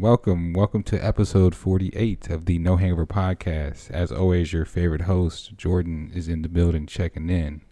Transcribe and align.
Welcome, 0.00 0.52
welcome 0.52 0.82
to 0.84 0.98
episode 1.02 1.54
48 1.54 2.28
of 2.28 2.44
the 2.44 2.58
No 2.58 2.76
Hangover 2.76 3.06
podcast. 3.06 3.90
As 3.90 4.12
always, 4.12 4.52
your 4.52 4.66
favorite 4.66 5.02
host, 5.02 5.56
Jordan, 5.56 6.12
is 6.14 6.28
in 6.28 6.42
the 6.42 6.50
building 6.50 6.86
checking 6.86 7.30
in. 7.30 7.62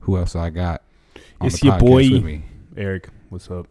Who 0.00 0.16
else 0.16 0.34
I 0.34 0.48
got? 0.48 0.82
on 1.40 1.48
It's 1.48 1.60
the 1.60 1.66
your 1.66 1.78
boy. 1.78 2.08
with 2.10 2.24
me? 2.24 2.44
Eric, 2.76 3.10
what's 3.28 3.50
up? 3.50 3.66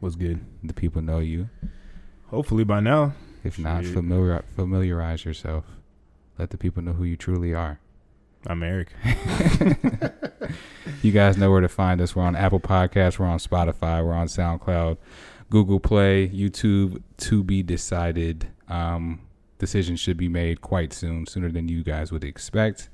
What's 0.00 0.16
good? 0.16 0.40
The 0.64 0.74
people 0.74 1.02
know 1.02 1.20
you. 1.20 1.48
Hopefully 2.26 2.64
by 2.64 2.80
now. 2.80 3.12
If 3.44 3.58
not, 3.60 3.84
Shit. 3.84 3.94
familiar, 3.94 4.42
familiarize 4.56 5.24
yourself. 5.24 5.64
Let 6.36 6.50
the 6.50 6.58
people 6.58 6.82
know 6.82 6.92
who 6.94 7.04
you 7.04 7.16
truly 7.16 7.54
are. 7.54 7.78
I'm 8.46 8.62
Eric. 8.62 8.88
You 11.00 11.10
guys 11.12 11.36
know 11.36 11.50
where 11.50 11.60
to 11.60 11.68
find 11.68 12.00
us. 12.00 12.14
We're 12.14 12.22
on 12.24 12.36
Apple 12.36 12.60
Podcasts, 12.60 13.18
we're 13.18 13.26
on 13.26 13.38
Spotify, 13.38 14.04
we're 14.04 14.12
on 14.12 14.26
SoundCloud, 14.28 14.98
Google 15.52 15.80
Play, 15.80 16.30
YouTube. 16.30 17.02
To 17.18 17.44
be 17.44 17.62
decided. 17.62 18.48
Um, 18.68 19.20
decisions 19.58 20.00
should 20.00 20.16
be 20.16 20.26
made 20.26 20.62
quite 20.62 20.94
soon, 20.94 21.26
sooner 21.26 21.50
than 21.50 21.68
you 21.68 21.84
guys 21.84 22.10
would 22.10 22.24
expect. 22.24 22.88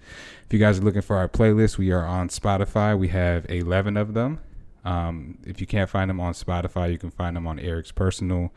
If 0.45 0.53
you 0.53 0.59
guys 0.59 0.81
are 0.81 0.83
looking 0.83 1.03
for 1.03 1.15
our 1.15 1.29
playlist, 1.29 1.79
we 1.79 1.93
are 1.93 2.05
on 2.05 2.29
Spotify. 2.29 2.99
We 2.99 3.09
have 3.09 3.47
11 3.49 3.97
of 3.97 4.13
them. 4.13 4.41
Um, 4.85 5.39
if 5.47 5.61
you 5.61 5.69
can't 5.69 5.89
find 5.89 6.11
them 6.11 6.19
on 6.19 6.33
Spotify, 6.33 6.91
you 6.91 6.99
can 6.99 7.13
find 7.13 7.37
them 7.37 7.47
on 7.47 7.61
Eric's 7.61 7.93
personal 7.93 8.53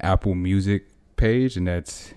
Apple 0.00 0.34
Music 0.34 0.88
page, 1.16 1.56
and 1.56 1.68
that's 1.68 2.12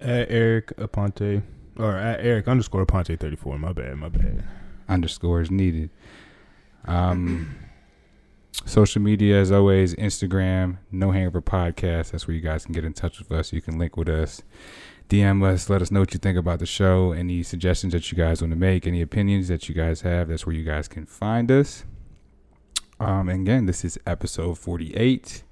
At 0.00 0.30
Eric 0.30 0.76
Aponte. 0.76 1.42
Or 1.76 1.96
at 1.96 2.24
Eric 2.24 2.46
underscore 2.46 2.86
Aponte 2.86 3.18
34. 3.18 3.58
My 3.58 3.72
bad, 3.72 3.96
my 3.96 4.10
bad. 4.10 4.44
underscores 4.88 5.50
needed. 5.50 5.90
Um, 6.84 7.56
social 8.64 9.02
media, 9.02 9.40
as 9.40 9.50
always, 9.52 9.94
Instagram, 9.94 10.78
No 10.90 11.10
Hangover 11.10 11.42
Podcast. 11.42 12.10
That's 12.10 12.26
where 12.26 12.34
you 12.34 12.40
guys 12.40 12.64
can 12.64 12.72
get 12.72 12.84
in 12.84 12.92
touch 12.92 13.18
with 13.18 13.32
us. 13.32 13.52
You 13.52 13.62
can 13.62 13.78
link 13.78 13.96
with 13.96 14.08
us, 14.08 14.42
DM 15.08 15.44
us, 15.44 15.70
let 15.70 15.82
us 15.82 15.90
know 15.90 16.00
what 16.00 16.12
you 16.12 16.18
think 16.18 16.38
about 16.38 16.58
the 16.58 16.66
show, 16.66 17.12
any 17.12 17.42
suggestions 17.42 17.92
that 17.92 18.10
you 18.10 18.18
guys 18.18 18.42
want 18.42 18.52
to 18.52 18.58
make, 18.58 18.86
any 18.86 19.00
opinions 19.00 19.48
that 19.48 19.68
you 19.68 19.74
guys 19.74 20.02
have. 20.02 20.28
That's 20.28 20.46
where 20.46 20.54
you 20.54 20.64
guys 20.64 20.88
can 20.88 21.06
find 21.06 21.50
us. 21.50 21.84
Um, 23.00 23.28
and 23.28 23.42
again, 23.42 23.66
this 23.66 23.84
is 23.84 23.98
episode 24.06 24.58
48. 24.58 25.44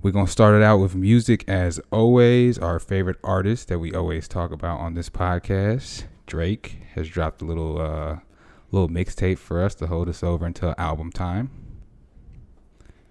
We're 0.00 0.10
going 0.10 0.26
to 0.26 0.32
start 0.32 0.54
it 0.54 0.62
out 0.62 0.78
with 0.78 0.94
music 0.94 1.44
as 1.48 1.80
always. 1.90 2.58
Our 2.58 2.78
favorite 2.78 3.18
artist 3.22 3.68
that 3.68 3.78
we 3.78 3.94
always 3.94 4.26
talk 4.26 4.50
about 4.50 4.80
on 4.80 4.94
this 4.94 5.08
podcast, 5.10 6.04
Drake, 6.26 6.78
has 6.94 7.08
dropped 7.08 7.42
a 7.42 7.44
little 7.44 7.80
uh 7.80 8.18
little 8.72 8.88
mixtape 8.88 9.38
for 9.38 9.62
us 9.62 9.74
to 9.76 9.86
hold 9.86 10.08
us 10.08 10.22
over 10.22 10.46
until 10.46 10.74
album 10.78 11.12
time. 11.12 11.50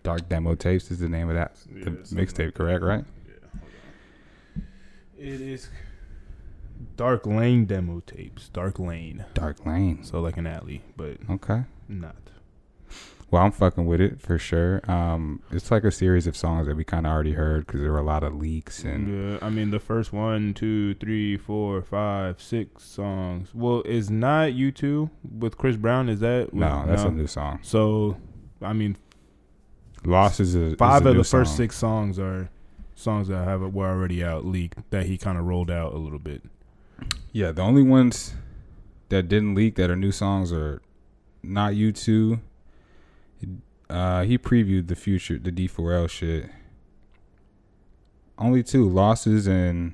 Dark 0.03 0.27
Demo 0.29 0.55
Tapes 0.55 0.89
is 0.91 0.99
the 0.99 1.09
name 1.09 1.29
of 1.29 1.35
that 1.35 1.55
the 1.71 1.91
mixtape, 2.15 2.53
correct, 2.53 2.83
right? 2.83 3.05
Yeah. 3.27 4.61
It 5.17 5.41
is 5.41 5.69
Dark 6.97 7.25
Lane 7.27 7.65
demo 7.65 7.99
tapes. 8.05 8.49
Dark 8.49 8.79
Lane. 8.79 9.23
Dark 9.35 9.65
Lane. 9.65 10.03
So 10.03 10.19
like 10.19 10.37
an 10.37 10.47
alley, 10.47 10.81
but 10.97 11.17
Okay. 11.29 11.63
not. 11.87 12.15
Well, 13.29 13.43
I'm 13.43 13.51
fucking 13.51 13.85
with 13.85 14.01
it 14.01 14.19
for 14.19 14.37
sure. 14.37 14.81
Um, 14.91 15.41
it's 15.51 15.71
like 15.71 15.85
a 15.85 15.91
series 15.91 16.27
of 16.27 16.35
songs 16.35 16.67
that 16.67 16.75
we 16.75 16.83
kind 16.83 17.05
of 17.05 17.13
already 17.13 17.31
heard 17.31 17.65
because 17.65 17.79
there 17.79 17.91
were 17.91 17.99
a 17.99 18.03
lot 18.03 18.23
of 18.23 18.33
leaks 18.35 18.83
and 18.83 19.31
Yeah, 19.33 19.37
I 19.41 19.49
mean 19.49 19.71
the 19.71 19.79
first 19.79 20.11
one, 20.11 20.53
two, 20.53 20.95
three, 20.95 21.37
four, 21.37 21.81
five, 21.81 22.41
six 22.41 22.83
songs. 22.83 23.53
Well, 23.55 23.83
is 23.83 24.09
not 24.09 24.53
you 24.53 24.71
two 24.73 25.11
with 25.23 25.57
Chris 25.57 25.77
Brown? 25.77 26.09
Is 26.09 26.19
that 26.19 26.53
no, 26.53 26.83
that's 26.85 27.03
a 27.03 27.11
new 27.11 27.27
song. 27.27 27.59
So, 27.61 28.17
I 28.61 28.73
mean, 28.73 28.97
Lost 30.03 30.39
is 30.39 30.55
a 30.55 30.61
is 30.61 30.75
five 30.75 31.05
a 31.05 31.09
of 31.09 31.15
the 31.17 31.23
first 31.23 31.55
six 31.55 31.77
songs 31.77 32.17
are 32.17 32.49
songs 32.95 33.27
that 33.27 33.43
have 33.45 33.61
it 33.61 33.73
were 33.73 33.87
already 33.87 34.23
out 34.23 34.45
leaked 34.45 34.89
that 34.91 35.05
he 35.05 35.17
kind 35.17 35.37
of 35.37 35.45
rolled 35.45 35.71
out 35.71 35.93
a 35.93 35.97
little 35.97 36.19
bit. 36.19 36.43
Yeah, 37.31 37.51
the 37.51 37.61
only 37.61 37.83
ones 37.83 38.33
that 39.09 39.27
didn't 39.27 39.55
leak 39.55 39.75
that 39.75 39.89
are 39.89 39.95
new 39.95 40.11
songs 40.11 40.51
are 40.51 40.81
not 41.43 41.75
you 41.75 41.91
two. 41.91 42.39
Uh, 43.89 44.23
he 44.23 44.37
previewed 44.37 44.87
the 44.87 44.95
future, 44.95 45.37
the 45.37 45.51
D4L 45.51 46.09
shit. 46.09 46.49
Only 48.37 48.63
two 48.63 48.87
losses 48.87 49.47
and 49.47 49.93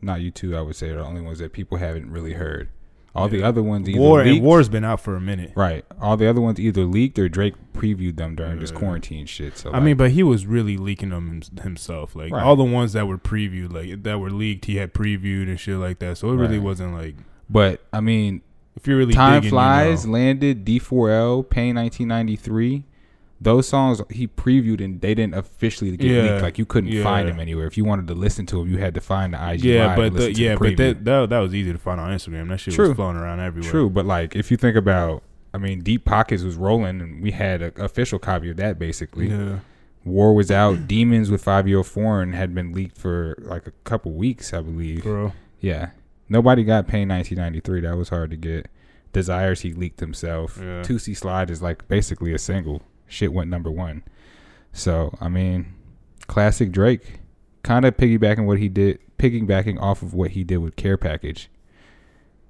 not 0.00 0.20
you 0.20 0.30
two. 0.30 0.56
I 0.56 0.60
would 0.60 0.76
say 0.76 0.90
are 0.90 0.96
the 0.96 1.04
only 1.04 1.20
ones 1.20 1.38
that 1.38 1.52
people 1.52 1.78
haven't 1.78 2.10
really 2.10 2.34
heard. 2.34 2.68
All 3.14 3.28
the 3.28 3.42
other 3.42 3.62
ones 3.62 3.88
either 3.88 4.00
War 4.00 4.24
leaked, 4.24 4.36
and 4.36 4.44
War's 4.44 4.68
been 4.70 4.84
out 4.84 5.00
for 5.00 5.16
a 5.16 5.20
minute. 5.20 5.52
right? 5.54 5.84
All 6.00 6.16
the 6.16 6.26
other 6.28 6.40
ones 6.40 6.58
either 6.58 6.84
leaked 6.84 7.18
or 7.18 7.28
Drake 7.28 7.54
previewed 7.74 8.16
them 8.16 8.34
during 8.34 8.58
this 8.58 8.70
quarantine 8.70 9.26
shit. 9.26 9.58
So 9.58 9.68
I 9.70 9.74
like, 9.74 9.82
mean, 9.82 9.96
but 9.98 10.12
he 10.12 10.22
was 10.22 10.46
really 10.46 10.78
leaking 10.78 11.10
them 11.10 11.42
himself. 11.62 12.16
Like 12.16 12.32
Right. 12.32 12.42
all 12.42 12.56
the 12.56 12.64
ones 12.64 12.94
that 12.94 13.06
were 13.06 13.18
previewed, 13.18 13.72
like 13.72 14.02
that 14.04 14.18
were 14.18 14.30
leaked, 14.30 14.64
he 14.64 14.76
had 14.76 14.94
previewed 14.94 15.48
and 15.48 15.60
shit 15.60 15.76
like 15.76 15.98
that. 15.98 16.16
So 16.18 16.30
it 16.30 16.36
really 16.36 16.58
wasn't 16.58 16.94
like 16.94 17.16
but 17.50 17.82
I 17.92 18.00
mean, 18.00 18.40
if 18.76 18.86
you're 18.86 18.96
really 18.96 19.12
Time 19.12 19.42
digging, 19.42 19.44
you 19.44 19.50
Flies, 19.50 20.06
know. 20.06 20.12
Landed, 20.12 20.64
D4L, 20.64 21.48
Pain 21.50 21.74
1993. 21.76 22.84
Those 23.42 23.66
songs 23.66 24.00
he 24.10 24.28
previewed 24.28 24.82
and 24.84 25.00
they 25.00 25.14
didn't 25.14 25.34
officially 25.34 25.96
get 25.96 26.08
Yeah, 26.08 26.22
leaked. 26.22 26.42
Like 26.42 26.58
you 26.58 26.64
couldn't 26.66 26.90
find 27.02 27.26
yeah. 27.26 27.32
them 27.32 27.40
anywhere. 27.40 27.66
If 27.66 27.76
you 27.76 27.84
wanted 27.84 28.06
to 28.08 28.14
listen 28.14 28.46
to 28.46 28.56
them, 28.58 28.68
you 28.70 28.78
had 28.78 28.94
to 28.94 29.00
find 29.00 29.34
the 29.34 29.50
IG 29.52 29.64
Yeah, 29.64 29.96
but 29.96 30.14
the, 30.14 30.32
yeah, 30.32 30.54
but 30.54 30.76
that, 30.76 31.04
that 31.04 31.30
that 31.30 31.38
was 31.40 31.54
easy 31.54 31.72
to 31.72 31.78
find 31.78 31.98
on 32.00 32.12
Instagram. 32.12 32.48
That 32.50 32.58
shit 32.60 32.74
True. 32.74 32.88
was 32.88 32.96
flowing 32.96 33.16
around 33.16 33.40
everywhere. 33.40 33.70
True, 33.70 33.90
but 33.90 34.06
like 34.06 34.36
if 34.36 34.50
you 34.50 34.56
think 34.56 34.76
about, 34.76 35.22
I 35.52 35.58
mean, 35.58 35.80
Deep 35.80 36.04
Pockets 36.04 36.42
was 36.44 36.54
rolling, 36.56 37.00
and 37.00 37.20
we 37.22 37.32
had 37.32 37.62
an 37.62 37.72
official 37.76 38.18
copy 38.18 38.50
of 38.50 38.56
that. 38.58 38.78
Basically, 38.78 39.28
Yeah. 39.28 39.58
War 40.04 40.34
was 40.34 40.50
out. 40.50 40.86
Demons 40.88 41.30
with 41.30 41.44
Fivio 41.44 41.84
Foreign 41.84 42.32
had 42.32 42.54
been 42.54 42.72
leaked 42.72 42.96
for 42.98 43.36
like 43.38 43.66
a 43.66 43.72
couple 43.84 44.12
weeks, 44.12 44.52
I 44.52 44.60
believe. 44.60 45.02
Bro. 45.02 45.32
Yeah, 45.60 45.90
nobody 46.28 46.64
got 46.64 46.86
Pain 46.88 47.08
1993. 47.08 47.80
That 47.82 47.96
was 47.96 48.08
hard 48.08 48.30
to 48.30 48.36
get. 48.36 48.68
Desires 49.12 49.60
he 49.60 49.72
leaked 49.74 50.00
himself. 50.00 50.58
Yeah. 50.58 50.80
Toosie 50.82 51.16
Slide 51.16 51.50
is 51.50 51.60
like 51.60 51.86
basically 51.88 52.32
a 52.32 52.38
single. 52.38 52.82
Shit 53.12 53.32
went 53.32 53.50
number 53.50 53.70
one. 53.70 54.02
So 54.72 55.14
I 55.20 55.28
mean, 55.28 55.74
classic 56.26 56.72
Drake, 56.72 57.20
kind 57.62 57.84
of 57.84 57.96
piggybacking 57.96 58.46
what 58.46 58.58
he 58.58 58.68
did, 58.68 58.98
piggybacking 59.18 59.80
off 59.80 60.02
of 60.02 60.14
what 60.14 60.30
he 60.32 60.44
did 60.44 60.58
with 60.58 60.76
Care 60.76 60.96
Package. 60.96 61.50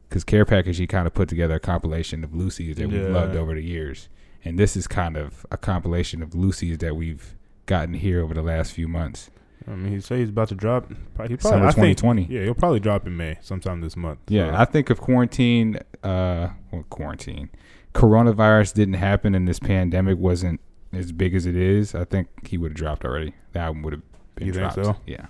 Because 0.09 0.25
Care 0.25 0.45
Package, 0.45 0.77
he 0.79 0.87
kind 0.87 1.07
of 1.07 1.15
put 1.15 1.29
together 1.29 1.55
a 1.57 1.61
compilation 1.61 2.23
of 2.23 2.31
loosies 2.31 2.77
that 2.77 2.89
we've 2.89 3.09
loved 3.09 3.35
over 3.35 3.55
the 3.55 3.63
years, 3.63 4.09
and 4.45 4.59
this 4.59 4.77
is 4.77 4.87
kind 4.87 5.17
of 5.17 5.45
a 5.51 5.57
compilation 5.57 6.23
of 6.23 6.31
loosies 6.31 6.79
that 6.81 6.95
we've 6.95 7.35
gotten 7.67 7.95
here 7.95 8.21
over 8.23 8.35
the 8.35 8.43
last 8.43 8.73
few 8.73 8.87
months. 8.87 9.31
I 9.67 9.71
mean, 9.75 9.93
he 9.93 10.01
say 10.01 10.19
he's 10.19 10.29
about 10.29 10.49
to 10.49 10.55
drop. 10.55 10.89
Probably, 11.15 11.33
he 11.35 11.37
probably, 11.39 11.51
Summer 11.59 11.67
I 11.67 11.73
think- 11.73 11.97
2020. 11.99 12.27
yeah, 12.29 12.43
he'll 12.43 12.55
probably 12.55 12.81
drop 12.81 13.07
in 13.07 13.17
May, 13.17 13.39
sometime 13.41 13.81
this 13.81 13.97
month. 13.97 14.19
Yeah, 14.29 14.51
So, 14.51 14.57
I 14.57 14.65
think 14.67 14.91
if 14.91 15.01
quarantine, 15.01 15.79
uh, 16.03 16.49
well, 16.71 16.85
quarantine, 16.91 17.49
coronavirus 17.95 18.75
didn't 18.75 18.95
happen 18.95 19.35
and 19.35 19.47
this 19.47 19.59
pandemic 19.59 20.19
wasn't 20.19 20.61
as 20.93 21.13
big 21.13 21.35
as 21.35 21.47
it 21.47 21.57
is, 21.57 21.95
I 21.95 22.05
think 22.05 22.29
he 22.47 22.59
would 22.59 22.73
have 22.73 22.77
dropped 22.77 23.05
already. 23.05 23.35
The 23.53 23.61
album 23.61 23.83
would 23.83 23.93
have 23.95 24.03
been 24.35 24.47
You 24.49 24.53
think 24.53 24.73
dropped. 24.75 24.85
so? 24.87 24.97
Yeah. 25.07 25.27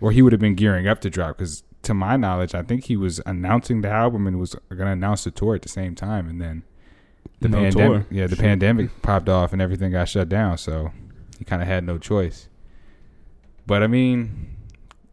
Or 0.00 0.10
he 0.10 0.22
would 0.22 0.32
have 0.32 0.40
been 0.40 0.54
gearing 0.54 0.88
up 0.88 1.00
to 1.02 1.10
drop 1.10 1.38
because, 1.38 1.62
to 1.82 1.94
my 1.94 2.16
knowledge, 2.16 2.54
I 2.54 2.62
think 2.62 2.84
he 2.84 2.96
was 2.96 3.20
announcing 3.26 3.82
the 3.82 3.90
album 3.90 4.26
and 4.26 4.38
was 4.40 4.54
going 4.68 4.78
to 4.80 4.86
announce 4.88 5.24
the 5.24 5.30
tour 5.30 5.54
at 5.54 5.62
the 5.62 5.68
same 5.68 5.94
time, 5.94 6.28
and 6.28 6.40
then 6.40 6.62
the 7.40 7.48
No 7.48 7.58
pandemic, 7.58 8.08
tour. 8.08 8.16
yeah, 8.16 8.26
the 8.26 8.36
Shit. 8.36 8.44
pandemic 8.44 9.02
popped 9.02 9.28
off 9.28 9.52
and 9.52 9.60
everything 9.62 9.92
got 9.92 10.08
shut 10.08 10.28
down, 10.28 10.58
so 10.58 10.92
he 11.38 11.44
kind 11.44 11.62
of 11.62 11.68
had 11.68 11.84
no 11.84 11.98
choice. 11.98 12.48
But 13.66 13.82
I 13.82 13.86
mean, 13.86 14.56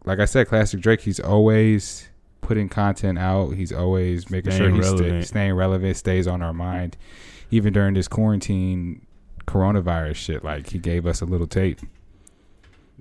like 0.05 0.19
I 0.19 0.25
said, 0.25 0.47
classic 0.47 0.79
Drake. 0.81 1.01
He's 1.01 1.19
always 1.19 2.08
putting 2.49 2.67
content 2.67 3.19
out. 3.19 3.51
He's 3.51 3.71
always 3.71 4.29
making 4.31 4.51
Staying 4.53 4.81
sure 4.81 4.95
he's 4.97 5.21
sta- 5.27 5.29
staying 5.29 5.53
relevant, 5.53 5.95
stays 5.95 6.25
on 6.27 6.41
our 6.41 6.51
mind, 6.51 6.97
even 7.51 7.71
during 7.71 7.93
this 7.93 8.07
quarantine 8.07 9.05
coronavirus 9.45 10.15
shit. 10.15 10.43
Like 10.43 10.71
he 10.71 10.79
gave 10.79 11.05
us 11.05 11.21
a 11.21 11.25
little 11.25 11.45
tape. 11.45 11.79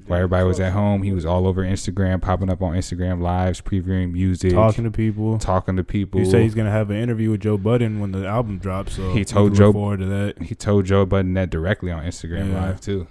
While 0.07 0.19
everybody 0.19 0.45
was 0.47 0.61
at 0.61 0.73
home, 0.75 1.03
he 1.03 1.13
was 1.13 1.25
all 1.27 1.47
over 1.47 1.63
Instagram, 1.63 2.21
popping 2.21 2.51
up 2.51 2.61
on 2.63 2.75
Instagram 2.75 3.21
lives, 3.23 3.61
previewing 3.63 4.13
music, 4.13 4.53
talking 4.53 4.85
to 4.85 4.91
people. 4.91 5.39
talking 5.39 5.77
to 5.77 5.83
people. 5.85 6.21
He 6.21 6.27
said 6.27 6.43
he's 6.43 6.55
gonna 6.55 6.71
have 6.71 6.91
an 6.91 6.97
interview 6.99 7.31
with 7.31 7.41
Joe 7.41 7.57
Budden 7.59 8.01
when 8.01 8.13
the 8.13 8.27
album 8.27 8.59
drops. 8.59 8.97
So 8.97 9.13
He 9.13 9.25
told 9.25 9.55
Joe- 9.55 9.73
forward 9.73 10.01
to 10.01 10.07
that. 10.07 10.43
he 10.43 10.55
told 10.55 10.85
Joe 10.85 11.05
Budden 11.07 11.33
that 11.35 11.49
directly 11.51 11.91
on 11.91 12.05
Instagram 12.05 12.53
Yeah. 12.53 12.61
Live 12.67 12.81
too. 12.83 13.07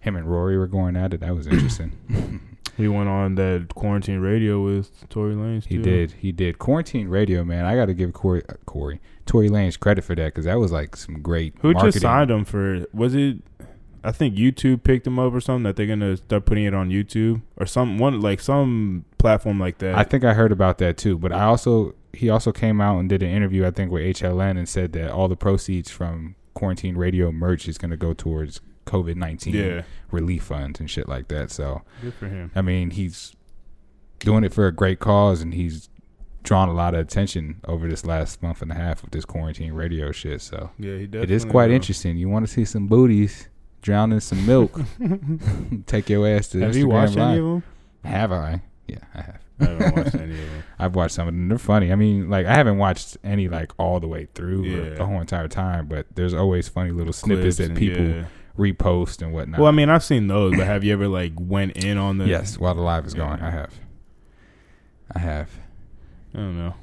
Him 0.00 0.14
and 0.16 0.26
Rory 0.26 0.56
were 0.58 0.66
going 0.68 0.94
at 0.96 1.12
it. 1.14 1.20
That 1.20 1.34
was 1.34 1.46
interesting. 1.46 1.92
He 2.76 2.88
went 2.88 3.08
on 3.08 3.34
that 3.36 3.68
quarantine 3.74 4.20
radio 4.20 4.62
with 4.62 5.08
Tory 5.08 5.34
Lanez. 5.34 5.66
he 5.66 5.78
did. 5.78 6.12
He 6.12 6.32
did. 6.32 6.58
Quarantine 6.58 7.08
radio, 7.08 7.44
man. 7.44 7.64
I 7.64 7.74
got 7.74 7.86
to 7.86 7.94
give 7.94 8.12
Corey, 8.12 8.42
uh, 8.48 8.54
Corey, 8.66 9.00
Tory 9.26 9.48
Lanez 9.48 9.78
credit 9.78 10.02
for 10.02 10.14
that 10.14 10.26
because 10.26 10.44
that 10.44 10.58
was 10.58 10.72
like 10.72 10.96
some 10.96 11.20
great. 11.20 11.54
Who 11.60 11.72
marketing. 11.72 11.92
just 11.92 12.02
signed 12.02 12.30
him 12.30 12.44
for? 12.44 12.86
Was 12.92 13.14
it? 13.14 13.38
I 14.02 14.12
think 14.12 14.34
YouTube 14.34 14.82
picked 14.82 15.06
him 15.06 15.18
up 15.18 15.34
or 15.34 15.40
something 15.40 15.64
that 15.64 15.76
they're 15.76 15.86
gonna 15.86 16.16
start 16.16 16.46
putting 16.46 16.64
it 16.64 16.72
on 16.72 16.88
YouTube 16.88 17.42
or 17.58 17.66
some 17.66 17.98
one 17.98 18.20
like 18.20 18.40
some 18.40 19.04
platform 19.18 19.60
like 19.60 19.78
that. 19.78 19.94
I 19.94 20.04
think 20.04 20.24
I 20.24 20.32
heard 20.32 20.52
about 20.52 20.78
that 20.78 20.96
too. 20.96 21.18
But 21.18 21.32
I 21.32 21.44
also 21.44 21.94
he 22.14 22.30
also 22.30 22.50
came 22.50 22.80
out 22.80 22.98
and 22.98 23.08
did 23.08 23.22
an 23.22 23.28
interview 23.28 23.66
I 23.66 23.70
think 23.70 23.90
with 23.90 24.02
HLN 24.16 24.56
and 24.56 24.68
said 24.68 24.92
that 24.94 25.10
all 25.10 25.28
the 25.28 25.36
proceeds 25.36 25.90
from 25.90 26.34
quarantine 26.54 26.96
radio 26.96 27.30
merch 27.30 27.68
is 27.68 27.78
going 27.78 27.90
to 27.90 27.96
go 27.96 28.12
towards 28.12 28.60
COVID 28.90 29.16
nineteen 29.16 29.54
Yeah, 29.54 29.82
relief 30.10 30.42
funds 30.44 30.80
and 30.80 30.90
shit 30.90 31.08
like 31.08 31.28
that. 31.28 31.50
So 31.50 31.82
good 32.02 32.14
for 32.14 32.26
him. 32.28 32.50
I 32.54 32.62
mean, 32.62 32.90
he's 32.90 33.34
doing 34.18 34.44
it 34.44 34.52
for 34.52 34.66
a 34.66 34.72
great 34.72 34.98
cause, 34.98 35.40
and 35.40 35.54
he's 35.54 35.88
drawn 36.42 36.68
a 36.68 36.72
lot 36.72 36.94
of 36.94 37.00
attention 37.00 37.60
over 37.66 37.86
this 37.88 38.04
last 38.06 38.42
month 38.42 38.62
and 38.62 38.70
a 38.72 38.74
half 38.74 39.02
with 39.02 39.10
this 39.12 39.24
quarantine 39.24 39.72
radio 39.74 40.10
shit. 40.12 40.40
So 40.40 40.70
Yeah, 40.78 40.96
he 40.96 41.04
it 41.04 41.10
definitely. 41.10 41.34
is 41.36 41.44
quite 41.44 41.68
will. 41.68 41.76
interesting. 41.76 42.16
You 42.16 42.28
want 42.28 42.46
to 42.46 42.52
see 42.52 42.64
some 42.64 42.86
booties 42.86 43.48
drowning 43.82 44.20
some 44.20 44.44
milk? 44.46 44.78
Take 45.86 46.08
your 46.08 46.26
ass 46.26 46.48
to 46.48 46.60
Have 46.60 46.72
Instagram 46.72 46.78
you 46.78 46.88
watched 46.88 47.16
Live. 47.16 47.28
any 47.30 47.38
of 47.38 47.44
them? 47.44 47.62
Have 48.04 48.32
I? 48.32 48.62
Yeah, 48.88 48.98
I 49.14 49.20
have. 49.22 49.40
I 49.60 49.64
haven't 49.66 49.96
watched 49.96 50.14
any 50.14 50.32
of 50.32 50.38
them. 50.50 50.62
I've 50.78 50.94
watched 50.94 51.14
some 51.14 51.28
of 51.28 51.34
them. 51.34 51.48
They're 51.48 51.58
funny. 51.58 51.92
I 51.92 51.94
mean, 51.94 52.30
like 52.30 52.46
I 52.46 52.54
haven't 52.54 52.78
watched 52.78 53.18
any 53.22 53.48
like 53.48 53.72
all 53.78 54.00
the 54.00 54.08
way 54.08 54.26
through 54.34 54.62
or 54.64 54.88
Yeah. 54.88 54.94
the 54.94 55.04
whole 55.06 55.20
entire 55.20 55.48
time, 55.48 55.86
but 55.86 56.06
there's 56.14 56.32
always 56.34 56.68
funny 56.68 56.90
little 56.90 57.12
snippets 57.12 57.56
Clips 57.56 57.68
that 57.68 57.76
people 57.76 58.02
yeah. 58.06 58.24
Repost 58.60 59.22
and 59.22 59.32
whatnot. 59.32 59.58
Well, 59.58 59.68
I 59.68 59.72
mean, 59.72 59.88
I've 59.88 60.04
seen 60.04 60.28
those, 60.28 60.56
but 60.56 60.66
have 60.66 60.84
you 60.84 60.92
ever 60.92 61.08
like 61.08 61.32
went 61.38 61.76
in 61.76 61.96
on 61.98 62.18
the? 62.18 62.26
yes, 62.26 62.58
while 62.58 62.74
the 62.74 62.82
live 62.82 63.06
is 63.06 63.14
going, 63.14 63.40
I 63.40 63.50
have. 63.50 63.72
I 65.14 65.18
have. 65.18 65.50
I 66.34 66.38
don't 66.38 66.56
know. 66.56 66.74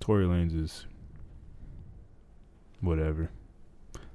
Tory 0.00 0.24
Lanez 0.24 0.58
is 0.58 0.86
whatever. 2.80 3.30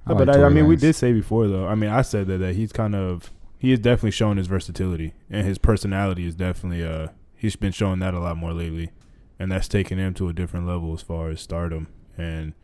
I 0.06 0.14
but 0.14 0.28
I, 0.28 0.44
I 0.44 0.48
mean, 0.48 0.66
we 0.66 0.76
did 0.76 0.94
say 0.96 1.12
before 1.12 1.46
though. 1.46 1.66
I 1.66 1.74
mean, 1.74 1.90
I 1.90 2.02
said 2.02 2.26
that 2.26 2.38
that 2.38 2.56
he's 2.56 2.72
kind 2.72 2.94
of 2.94 3.30
he 3.58 3.70
has 3.70 3.78
definitely 3.78 4.10
shown 4.10 4.36
his 4.36 4.48
versatility 4.48 5.14
and 5.30 5.46
his 5.46 5.58
personality 5.58 6.26
is 6.26 6.34
definitely 6.34 6.84
uh 6.84 7.08
he's 7.36 7.54
been 7.54 7.72
showing 7.72 8.00
that 8.00 8.14
a 8.14 8.18
lot 8.18 8.36
more 8.36 8.52
lately, 8.52 8.90
and 9.38 9.52
that's 9.52 9.68
taken 9.68 9.98
him 9.98 10.14
to 10.14 10.28
a 10.28 10.32
different 10.32 10.66
level 10.66 10.92
as 10.92 11.02
far 11.02 11.30
as 11.30 11.40
stardom 11.40 11.86
and 12.16 12.54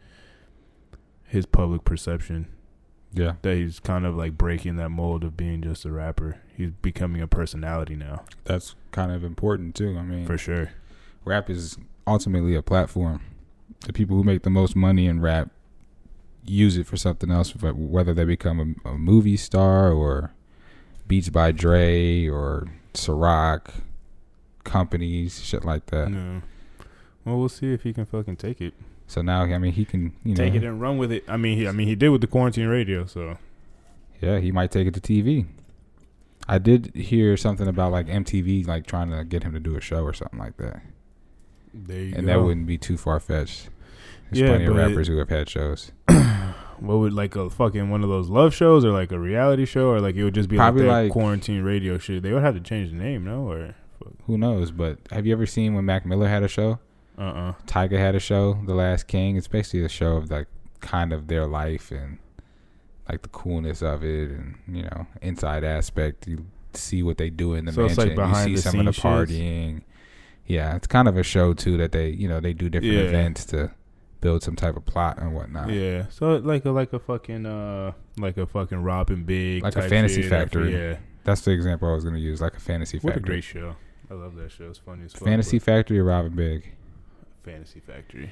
his 1.25 1.47
public 1.47 1.85
perception. 1.85 2.49
Yeah, 3.13 3.35
That 3.43 3.57
he's 3.57 3.81
kind 3.81 4.05
of 4.05 4.15
like 4.17 4.37
breaking 4.37 4.77
that 4.77 4.91
mold 4.91 5.25
of 5.25 5.37
being 5.37 5.63
just 5.63 5.85
a 5.85 5.91
rapper. 5.91 6.41
He's 6.55 6.71
becoming 6.71 7.23
a 7.23 7.27
personality 7.27 7.97
now, 7.97 8.25
that's 8.45 8.75
kind 8.93 9.11
of 9.11 9.25
important 9.25 9.75
too. 9.75 9.97
I 9.99 10.03
mean, 10.03 10.27
for 10.27 10.37
sure. 10.37 10.71
rap 11.25 11.49
is 11.49 11.79
ultimately 12.07 12.55
a 12.55 12.63
platform. 12.63 13.23
The 13.87 13.93
people 13.93 14.17
who 14.17 14.25
make 14.25 14.43
the 14.43 14.51
most 14.51 14.77
money 14.77 15.07
in 15.07 15.21
rap 15.21 15.51
use 16.45 16.77
it 16.77 16.87
for 16.87 16.97
something 16.97 17.31
else, 17.31 17.55
whether 17.55 18.13
they 18.13 18.25
become 18.25 18.77
a, 18.85 18.91
a 18.91 18.99
movie 18.99 19.37
star 19.37 19.93
or 19.93 20.33
Beats 21.07 21.31
by 21.31 21.53
Dre 21.53 22.27
or 22.27 22.69
Ciroc, 22.93 23.71
companies, 24.65 25.43
shit 25.43 25.65
like 25.65 25.87
that. 25.87 26.11
No. 26.11 26.43
Well, 27.25 27.39
we'll 27.39 27.49
see 27.49 27.73
if 27.73 27.83
he 27.83 27.93
can 27.93 28.05
fucking 28.05 28.37
take 28.37 28.61
it. 28.61 28.75
So 29.09 29.23
now, 29.23 29.43
I 29.43 29.59
mean, 29.59 29.73
he 29.73 29.85
can, 29.85 30.13
you 30.23 30.35
know, 30.35 30.45
take 30.45 30.55
it 30.55 30.63
and 30.63 30.81
run 30.81 30.97
with 30.99 31.11
it. 31.11 31.25
I 31.27 31.37
mean, 31.37 31.57
he, 31.59 31.67
I 31.67 31.73
mean, 31.73 31.89
he 31.89 31.97
did 31.97 32.11
with 32.11 32.21
the 32.21 32.27
quarantine 32.27 32.69
radio. 32.69 33.05
So 33.07 33.39
yeah, 34.21 34.39
he 34.39 34.53
might 34.53 34.71
take 34.71 34.87
it 34.87 34.95
to 34.95 35.01
TV. 35.01 35.47
I 36.47 36.59
did 36.59 36.95
hear 36.95 37.37
something 37.37 37.67
about 37.69 37.91
like 37.93 38.07
MTV 38.07 38.67
like 38.67 38.87
trying 38.87 39.11
to 39.11 39.25
get 39.25 39.43
him 39.43 39.53
to 39.55 39.61
do 39.61 39.77
a 39.77 39.81
show 39.81 40.03
or 40.05 40.13
something 40.15 40.39
like 40.39 40.57
that, 40.59 40.81
there 41.75 42.01
you 42.03 42.15
and 42.15 42.27
go. 42.27 42.33
that 42.33 42.43
wouldn't 42.43 42.67
be 42.67 42.79
too 42.79 42.97
far 42.97 43.19
fetched. 43.21 43.69
There's 44.31 44.43
Yeah, 44.43 44.49
plenty 44.49 44.65
of 44.67 44.77
rappers 44.77 45.09
who 45.09 45.17
have 45.19 45.29
had 45.31 45.49
shows. 45.49 45.93
what 46.79 46.99
would 46.99 47.13
like 47.13 47.35
a 47.37 47.51
fucking 47.51 47.91
one 47.91 48.03
of 48.03 48.09
those 48.09 48.29
love 48.29 48.55
shows 48.55 48.85
or 48.85 48.93
like 48.93 49.11
a 49.13 49.19
reality 49.19 49.65
show 49.65 49.89
or 49.89 50.01
like 50.01 50.15
it 50.17 50.25
would 50.25 50.35
just 50.35 50.49
be 50.49 50.57
Probably 50.57 50.85
like 50.85 51.05
like- 51.05 51.13
quarantine 51.13 51.63
radio 51.63 51.99
shit. 51.99 52.23
They 52.23 52.33
would 52.33 52.43
have 52.43 52.55
to 52.55 52.61
change 52.61 52.91
the 52.91 52.97
name, 52.97 53.25
no? 53.25 53.51
Or 53.51 53.75
Who 54.27 54.39
knows? 54.39 54.71
But 54.71 54.99
have 55.11 55.27
you 55.27 55.33
ever 55.33 55.47
seen 55.47 55.75
when 55.75 55.85
Mac 55.87 56.05
Miller 56.07 56.29
had 56.29 56.43
a 56.43 56.49
show? 56.49 56.79
Uh 57.19 57.23
uh 57.23 57.53
Tyga 57.67 57.99
had 57.99 58.15
a 58.15 58.21
show, 58.21 58.59
The 58.67 58.75
Last 58.75 59.07
King. 59.09 59.37
It's 59.37 59.49
basically 59.49 59.85
a 59.85 59.89
show 59.89 60.17
of 60.17 60.31
like 60.31 60.47
kind 60.81 61.13
of 61.13 61.27
their 61.27 61.47
life 61.47 61.91
and 61.91 62.19
like 63.09 63.23
the 63.23 63.29
coolness 63.29 63.83
of 63.83 64.05
it, 64.05 64.31
and 64.31 64.57
you 64.71 64.83
know, 64.83 65.07
inside 65.23 65.65
aspect. 65.65 66.27
You 66.29 66.47
see 66.75 67.03
what 67.03 67.19
they 67.19 67.31
do 67.31 67.55
in 67.55 67.65
the 67.65 67.73
So 67.73 67.87
it's 67.87 67.97
mansion. 67.97 68.17
like 68.17 68.29
behind 68.29 68.51
you 68.51 68.57
see 68.59 68.63
some 68.71 68.79
of 68.81 68.87
the 68.95 69.01
partying. 69.01 69.83
Yeah, 70.47 70.77
it's 70.77 70.87
kind 70.87 71.09
of 71.09 71.17
a 71.17 71.23
show 71.23 71.53
too 71.55 71.77
that 71.79 71.93
they 71.93 72.09
you 72.11 72.29
know 72.29 72.41
they 72.41 72.53
do 72.53 72.69
different 72.69 72.95
Yeah. 72.95 73.01
events 73.01 73.45
to 73.47 73.73
build 74.21 74.43
some 74.43 74.57
type 74.57 74.77
of 74.77 74.85
plot 74.85 75.19
and 75.21 75.35
whatnot. 75.35 75.71
yeah. 75.71 76.07
So 76.11 76.37
like 76.37 76.65
a 76.65 76.71
like 76.71 76.93
a 76.93 76.99
fucking 76.99 77.47
uh 77.47 77.93
like 78.19 78.37
a 78.37 78.47
fucking 78.47 78.83
Rob 78.83 79.09
& 79.19 79.27
Big 79.27 79.63
Like 79.63 79.77
a 79.77 79.89
Fantasy. 79.89 80.23
Factory. 80.23 80.73
Yeah, 80.73 80.97
That's 81.25 81.41
the 81.43 81.51
example 81.53 81.89
I 81.89 81.93
was 81.95 82.05
gonna 82.05 82.19
use, 82.19 82.41
like 82.41 82.57
a 82.57 82.61
fantasy 82.61 82.99
what 82.99 83.11
a 83.13 83.15
factory. 83.15 83.35
great 83.35 83.45
show. 83.45 83.77
I 84.11 84.15
love 84.15 84.35
that 84.37 84.51
show. 84.51 84.69
It's 84.71 84.79
funny 84.79 85.05
as 85.05 85.13
fuck. 85.13 85.25
fantasy 85.25 85.59
Factory 85.59 85.99
or 85.99 86.05
Rob 86.05 86.35
& 86.35 86.37
Big. 86.37 86.73
Fantasy 87.45 87.81
Factory. 87.81 88.31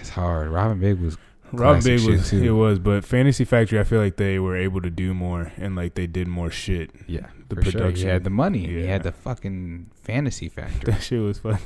It's 0.00 0.10
hard. 0.10 0.48
Rob 0.50 0.78
& 0.80 0.80
Big 0.80 0.98
was 1.00 1.16
Rob 1.52 1.80
Classic 1.82 1.98
Big 1.98 2.08
was 2.10 2.30
too. 2.30 2.42
it 2.42 2.50
was, 2.50 2.78
but 2.78 3.04
Fantasy 3.04 3.44
Factory, 3.44 3.78
I 3.78 3.84
feel 3.84 4.00
like 4.00 4.16
they 4.16 4.38
were 4.38 4.56
able 4.56 4.80
to 4.82 4.90
do 4.90 5.14
more 5.14 5.52
and 5.56 5.76
like 5.76 5.94
they 5.94 6.06
did 6.06 6.26
more 6.28 6.50
shit. 6.50 6.90
yeah, 7.06 7.26
The 7.48 7.56
for 7.56 7.62
sure. 7.62 7.70
He 7.72 7.76
production. 7.78 8.08
had 8.08 8.24
the 8.24 8.30
money. 8.30 8.66
He 8.66 8.86
had 8.86 9.02
the 9.02 9.12
fucking 9.12 9.90
fantasy 10.02 10.48
factory. 10.56 10.92
That 10.92 11.02
shit 11.02 11.20
was 11.20 11.38
fun. 11.38 11.58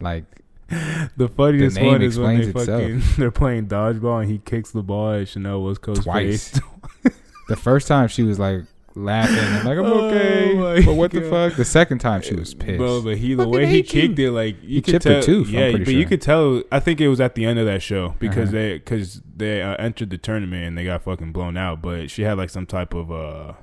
like 0.00 0.24
The 1.16 1.28
funniest 1.34 1.76
The 1.76 1.84
one 1.86 2.02
is 2.02 2.18
when 2.18 2.38
they 2.38 2.46
itself. 2.46 2.66
fucking 2.80 3.02
they're 3.18 3.30
playing 3.30 3.66
dodgeball 3.68 4.22
and 4.22 4.30
he 4.30 4.38
kicks 4.38 4.70
the 4.70 4.82
ball 4.82 5.12
at 5.12 5.28
Chanel 5.28 5.62
West 5.62 5.82
Coast 5.82 6.02
twice. 6.04 6.58
face. 7.02 7.14
the 7.48 7.56
first 7.56 7.86
time 7.88 8.08
she 8.08 8.22
was 8.22 8.38
like 8.38 8.62
laughing 8.96 9.36
and 9.38 9.64
like 9.64 9.78
I'm 9.78 9.84
Oh 9.86 10.08
okay, 10.08 10.54
my 10.54 10.84
but 10.84 10.94
what 10.94 11.10
the 11.10 11.22
fuck? 11.22 11.54
The 11.56 11.64
second 11.64 11.98
time 11.98 12.22
she 12.22 12.34
was 12.34 12.54
pissed. 12.54 12.78
Bro, 12.78 13.02
but 13.02 13.16
he 13.18 13.34
the 13.34 13.38
Fucking 13.44 13.52
way 13.52 13.66
he 13.66 13.72
hate 13.72 13.92
you. 13.94 14.02
kicked 14.08 14.18
it, 14.18 14.30
like 14.30 14.56
you 14.62 14.68
He 14.76 14.82
could 14.82 14.92
chipped 14.92 15.04
her 15.04 15.14
tell, 15.14 15.22
tooth, 15.22 15.48
I'm 15.48 15.54
Yeah, 15.54 15.70
pretty 15.70 15.84
but 15.84 15.94
you 15.94 16.06
could 16.06 16.20
tell. 16.22 16.62
I 16.70 16.80
think 16.80 17.00
it 17.00 17.08
was 17.08 17.20
at 17.20 17.34
the 17.34 17.44
end 17.44 17.58
of 17.58 17.66
that 17.66 17.82
show 17.82 18.14
because 18.18 18.50
Uh-huh. 18.50 18.58
they 18.58 18.72
because 18.74 19.20
they 19.36 19.62
uh, 19.62 19.74
entered 19.76 20.10
the 20.10 20.18
tournament 20.18 20.64
and 20.68 20.78
they 20.78 20.84
got 20.84 21.02
fucking 21.02 21.32
blown 21.32 21.56
out. 21.56 21.82
But 21.82 22.10
she 22.10 22.22
had 22.22 22.38
like 22.38 22.50
some 22.50 22.66
type 22.66 22.94
of 22.94 23.10
uh 23.10 23.54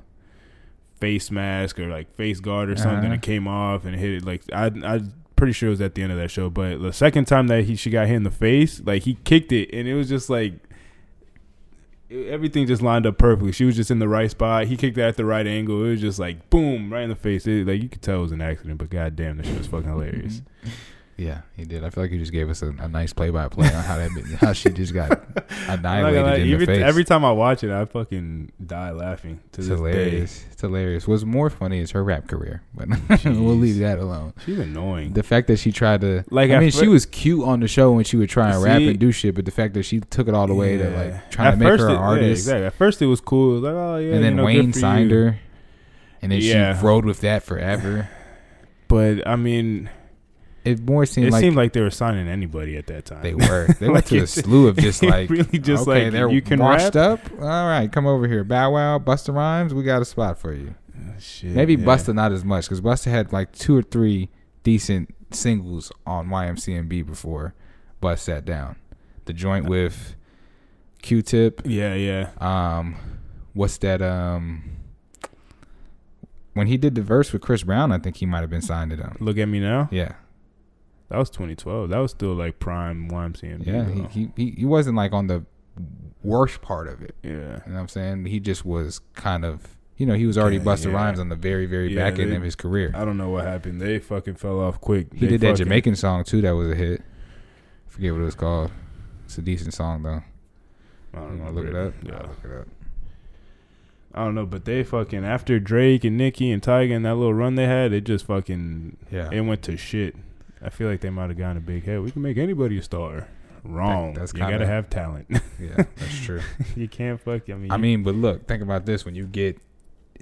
face 0.99 1.31
mask 1.31 1.79
or 1.79 1.87
like 1.87 2.13
face 2.15 2.39
guard 2.39 2.69
or 2.69 2.75
something. 2.75 3.05
Uh-huh. 3.05 3.13
It 3.15 3.21
came 3.21 3.47
off 3.47 3.85
and 3.85 3.95
hit 3.95 4.11
it. 4.11 4.25
Like 4.25 4.43
I 4.53 4.65
I. 4.83 5.01
Pretty 5.37 5.53
sure 5.53 5.69
it 5.69 5.71
was 5.71 5.81
at 5.81 5.95
the 5.95 6.03
end 6.03 6.11
of 6.11 6.19
that 6.19 6.29
show, 6.29 6.51
but 6.51 6.83
the 6.83 6.93
second 6.93 7.25
time 7.25 7.47
that 7.47 7.63
he 7.63 7.75
she 7.75 7.89
got 7.89 8.05
hit 8.05 8.15
in 8.15 8.21
the 8.21 8.29
face, 8.29 8.79
like 8.85 9.01
he 9.03 9.15
kicked 9.23 9.51
it, 9.51 9.71
and 9.73 9.87
it 9.87 9.95
was 9.95 10.07
just 10.07 10.29
like 10.29 10.53
everything 12.11 12.67
just 12.67 12.81
lined 12.81 13.05
up 13.05 13.17
perfectly. 13.17 13.51
She 13.51 13.65
was 13.65 13.75
just 13.75 13.91
in 13.91 13.99
the 13.99 14.07
right 14.07 14.29
spot. 14.29 14.67
He 14.67 14.77
kicked 14.77 14.97
it 14.97 15.01
at 15.01 15.17
the 15.17 15.25
right 15.25 15.47
angle. 15.47 15.85
It 15.85 15.89
was 15.89 16.01
just 16.01 16.19
like 16.19 16.49
boom, 16.49 16.91
right 16.91 17.03
in 17.03 17.09
the 17.09 17.15
face. 17.15 17.47
It, 17.47 17.67
like 17.67 17.81
you 17.81 17.89
could 17.89 18.01
tell 18.01 18.19
it 18.19 18.23
was 18.23 18.31
an 18.31 18.41
accident, 18.41 18.77
but 18.77 18.89
goddamn, 18.89 19.37
that 19.37 19.45
shit 19.45 19.57
was 19.57 19.67
fucking 19.67 19.89
hilarious. 19.89 20.41
yeah, 21.21 21.41
he 21.55 21.65
did. 21.65 21.83
I 21.83 21.89
feel 21.91 22.03
like 22.03 22.11
he 22.11 22.17
just 22.17 22.31
gave 22.31 22.49
us 22.49 22.61
a, 22.63 22.69
a 22.69 22.87
nice 22.87 23.13
play 23.13 23.29
by 23.29 23.47
play 23.47 23.67
on 23.67 23.83
how 23.83 23.97
that 23.97 24.09
how 24.39 24.53
she 24.53 24.69
just 24.69 24.93
got 24.93 25.11
annihilated 25.67 26.25
lie, 26.25 26.35
in 26.37 26.57
the 26.59 26.65
face. 26.65 26.81
every 26.81 27.03
time 27.03 27.23
I 27.23 27.31
watch 27.31 27.63
it, 27.63 27.69
I 27.71 27.85
fucking 27.85 28.51
die 28.65 28.91
laughing 28.91 29.37
to 29.51 29.61
it's 29.61 29.67
this 29.67 29.77
hilarious. 29.77 30.43
It's 30.51 30.61
hilarious. 30.61 31.07
What's 31.07 31.23
more 31.23 31.49
funny 31.49 31.79
is 31.79 31.91
her 31.91 32.03
rap 32.03 32.27
career, 32.27 32.63
but 32.73 32.87
we'll 33.25 33.55
leave 33.55 33.77
that 33.79 33.99
alone. 33.99 34.33
She's 34.45 34.57
annoying. 34.59 35.13
The 35.13 35.23
fact 35.23 35.47
that 35.47 35.57
she 35.59 35.71
tried 35.71 36.01
to, 36.01 36.23
Like, 36.31 36.49
I 36.51 36.59
mean, 36.59 36.71
fir- 36.71 36.79
she 36.79 36.87
was 36.87 37.05
cute 37.05 37.43
on 37.45 37.59
the 37.59 37.67
show 37.67 37.91
when 37.91 38.03
she 38.03 38.17
would 38.17 38.29
try 38.29 38.51
and 38.53 38.63
rap 38.63 38.81
and 38.81 38.97
do 38.97 39.11
shit, 39.11 39.35
but 39.35 39.45
the 39.45 39.51
fact 39.51 39.73
that 39.75 39.83
she 39.83 39.99
took 39.99 40.27
it 40.27 40.33
all 40.33 40.47
the 40.47 40.55
way 40.55 40.77
to 40.77 40.89
like 40.89 41.29
trying 41.29 41.47
At 41.49 41.51
to 41.51 41.57
make 41.57 41.67
her 41.79 41.85
an 41.87 41.91
it- 41.91 41.93
yeah, 41.93 41.99
artist, 41.99 42.41
exactly. 42.41 42.65
At 42.65 42.73
first, 42.73 43.01
it 43.01 43.05
was 43.07 43.21
cool. 43.21 43.51
It 43.51 43.53
was 43.55 43.63
like, 43.63 43.73
oh 43.75 43.97
yeah, 43.97 44.15
and 44.15 44.23
then 44.23 44.31
you 44.33 44.37
know, 44.37 44.45
Wayne 44.45 44.73
signed 44.73 45.11
you. 45.11 45.17
her, 45.17 45.39
and 46.21 46.31
then 46.31 46.39
Yeah. 46.41 46.79
she 46.79 46.85
rode 46.85 47.05
with 47.05 47.21
that 47.21 47.43
forever. 47.43 48.09
But 48.87 49.25
I 49.25 49.37
mean, 49.37 49.89
It 50.63 50.79
more 50.81 51.05
seemed 51.07 51.27
it 51.27 51.31
like 51.31 51.41
seemed 51.41 51.55
like 51.55 51.73
they 51.73 51.81
were 51.81 51.89
signing 51.89 52.27
anybody 52.27 52.77
at 52.77 52.85
that 52.87 53.05
time. 53.05 53.23
they 53.23 53.33
were. 53.33 53.67
They 53.79 53.87
went 53.89 53.95
Like, 53.95 54.05
to 54.07 54.19
a 54.19 54.27
slew 54.27 54.67
of 54.67 54.77
just 54.87 55.01
like 55.01 55.29
really 55.29 55.57
just 55.59 55.87
okay, 55.87 56.03
like 56.05 56.11
they're 56.13 56.29
you 56.29 56.41
can 56.41 56.59
washed 56.59 56.93
rap. 56.95 56.95
up. 56.95 57.31
All 57.41 57.67
right, 57.67 57.91
come 57.91 58.05
over 58.05 58.27
here, 58.27 58.43
Bow 58.43 58.73
Wow, 58.73 58.99
Busta 58.99 59.33
Rhymes. 59.33 59.73
We 59.73 59.83
got 59.83 60.01
a 60.01 60.05
spot 60.05 60.37
for 60.37 60.53
you. 60.53 60.75
Shit, 61.19 61.51
Maybe 61.51 61.73
yeah. 61.75 61.85
Busta 61.85 62.13
not 62.13 62.31
as 62.31 62.43
much 62.45 62.65
because 62.65 62.79
Busta 62.81 63.05
had 63.09 63.33
like 63.33 63.51
two 63.53 63.75
or 63.75 63.81
three 63.81 64.29
decent 64.63 65.13
singles 65.31 65.91
on 66.05 66.27
YMCMB 66.29 67.05
before 67.07 67.53
Bust 67.99 68.25
sat 68.25 68.45
down. 68.45 68.75
The 69.25 69.33
joint 69.33 69.65
with 69.65 70.15
Q-Tip. 71.01 71.61
Yeah, 71.65 71.93
yeah. 71.95 72.29
Um, 72.39 72.95
what's 73.53 73.77
that? 73.79 74.01
Um, 74.01 74.63
when 76.53 76.67
he 76.67 76.77
did 76.77 76.95
the 76.95 77.01
verse 77.01 77.31
with 77.31 77.41
Chris 77.41 77.63
Brown, 77.63 77.91
I 77.91 77.97
think 77.97 78.17
he 78.17 78.25
might 78.25 78.41
have 78.41 78.49
been 78.49 78.61
signed 78.61 78.91
to 78.91 78.97
them. 78.97 79.15
Look 79.19 79.37
at 79.37 79.45
me 79.47 79.59
now. 79.59 79.87
Yeah, 79.91 80.13
That 81.11 81.17
was 81.17 81.29
2012. 81.29 81.89
That 81.89 81.97
was 81.99 82.11
still 82.11 82.33
like 82.33 82.57
prime 82.59 83.09
YMCMB. 83.09 83.65
yeah. 83.65 83.83
though. 83.83 84.07
He, 84.07 84.31
he 84.35 84.51
he 84.59 84.65
wasn't 84.65 84.95
like 84.95 85.11
on 85.11 85.27
the 85.27 85.45
worst 86.23 86.61
part 86.61 86.87
of 86.87 87.01
it. 87.01 87.15
yeah. 87.23 87.29
You 87.31 87.37
know 87.39 87.59
what 87.65 87.75
I'm 87.81 87.87
saying? 87.87 88.25
He 88.25 88.39
just 88.39 88.65
was 88.65 88.99
kind 89.13 89.43
of, 89.43 89.75
you 89.97 90.05
know, 90.05 90.13
he 90.13 90.25
was 90.25 90.37
already 90.37 90.57
Yeah, 90.57 90.63
Busta 90.63 90.85
yeah. 90.85 90.93
Rhymes 90.93 91.19
on 91.19 91.29
the 91.29 91.35
very, 91.35 91.65
very 91.65 91.93
Yeah, 91.93 92.09
back 92.09 92.19
end 92.19 92.31
they- 92.31 92.35
of 92.37 92.43
his 92.43 92.55
career. 92.55 92.91
I 92.95 93.03
don't 93.05 93.17
know 93.17 93.29
what 93.29 93.43
happened. 93.45 93.81
They 93.81 93.99
fucking 93.99 94.35
fell 94.35 94.59
off 94.59 94.79
quick. 94.79 95.13
He 95.13 95.19
They 95.21 95.27
did 95.27 95.41
that 95.41 95.47
fucking- 95.51 95.65
Jamaican 95.65 95.95
song 95.95 96.23
too. 96.23 96.41
That 96.41 96.51
was 96.51 96.69
a 96.69 96.75
hit. 96.75 97.01
forget 97.87 98.13
what 98.13 98.21
it 98.21 98.25
was 98.25 98.35
called. 98.35 98.71
It's 99.25 99.37
a 99.37 99.41
decent 99.41 99.73
song 99.73 100.03
though. 100.03 100.23
I 101.13 101.17
don't 101.19 101.43
know. 101.43 101.51
look 101.51 101.67
it 101.67 101.75
up? 101.75 101.93
Yeah. 102.03 102.13
I'll 102.15 102.27
look 102.27 102.39
it 102.45 102.51
up. 102.61 102.67
I 104.13 104.23
don't 104.25 104.35
know, 104.35 104.45
but 104.45 104.65
they 104.65 104.83
fucking 104.83 105.23
after 105.25 105.59
Drake 105.59 106.03
and 106.03 106.17
Nicki 106.17 106.51
and 106.51 106.61
Tyga 106.61 106.95
and 106.95 107.05
that 107.05 107.15
little 107.15 107.33
run 107.33 107.55
they 107.55 107.65
had, 107.67 107.93
it 107.93 108.03
just 108.05 108.25
fucking 108.25 108.97
Yeah, 109.11 109.29
it 109.31 109.41
went 109.41 109.61
to 109.63 109.75
shit. 109.77 110.15
I 110.63 110.69
feel 110.69 110.87
like 110.89 111.01
they 111.01 111.09
might 111.09 111.29
have 111.29 111.37
gotten 111.37 111.57
a 111.57 111.61
big 111.61 111.85
head. 111.85 112.01
We 112.01 112.11
can 112.11 112.21
make 112.21 112.37
anybody 112.37 112.77
a 112.77 112.83
star. 112.83 113.27
Wrong. 113.63 114.13
that's 114.13 114.33
you 114.33 114.39
kinda- 114.39 114.53
gotta 114.59 114.65
have 114.67 114.89
talent. 114.89 115.27
yeah, 115.59 115.83
that's 115.95 116.19
true. 116.23 116.41
you 116.75 116.87
can't 116.87 117.19
fuck. 117.21 117.49
I 117.49 117.53
mean, 117.53 117.71
I 117.71 117.75
you- 117.75 117.81
mean, 117.81 118.03
but 118.03 118.15
look, 118.15 118.47
think 118.47 118.63
about 118.63 118.85
this: 118.85 119.05
when 119.05 119.15
you 119.15 119.25
get 119.25 119.57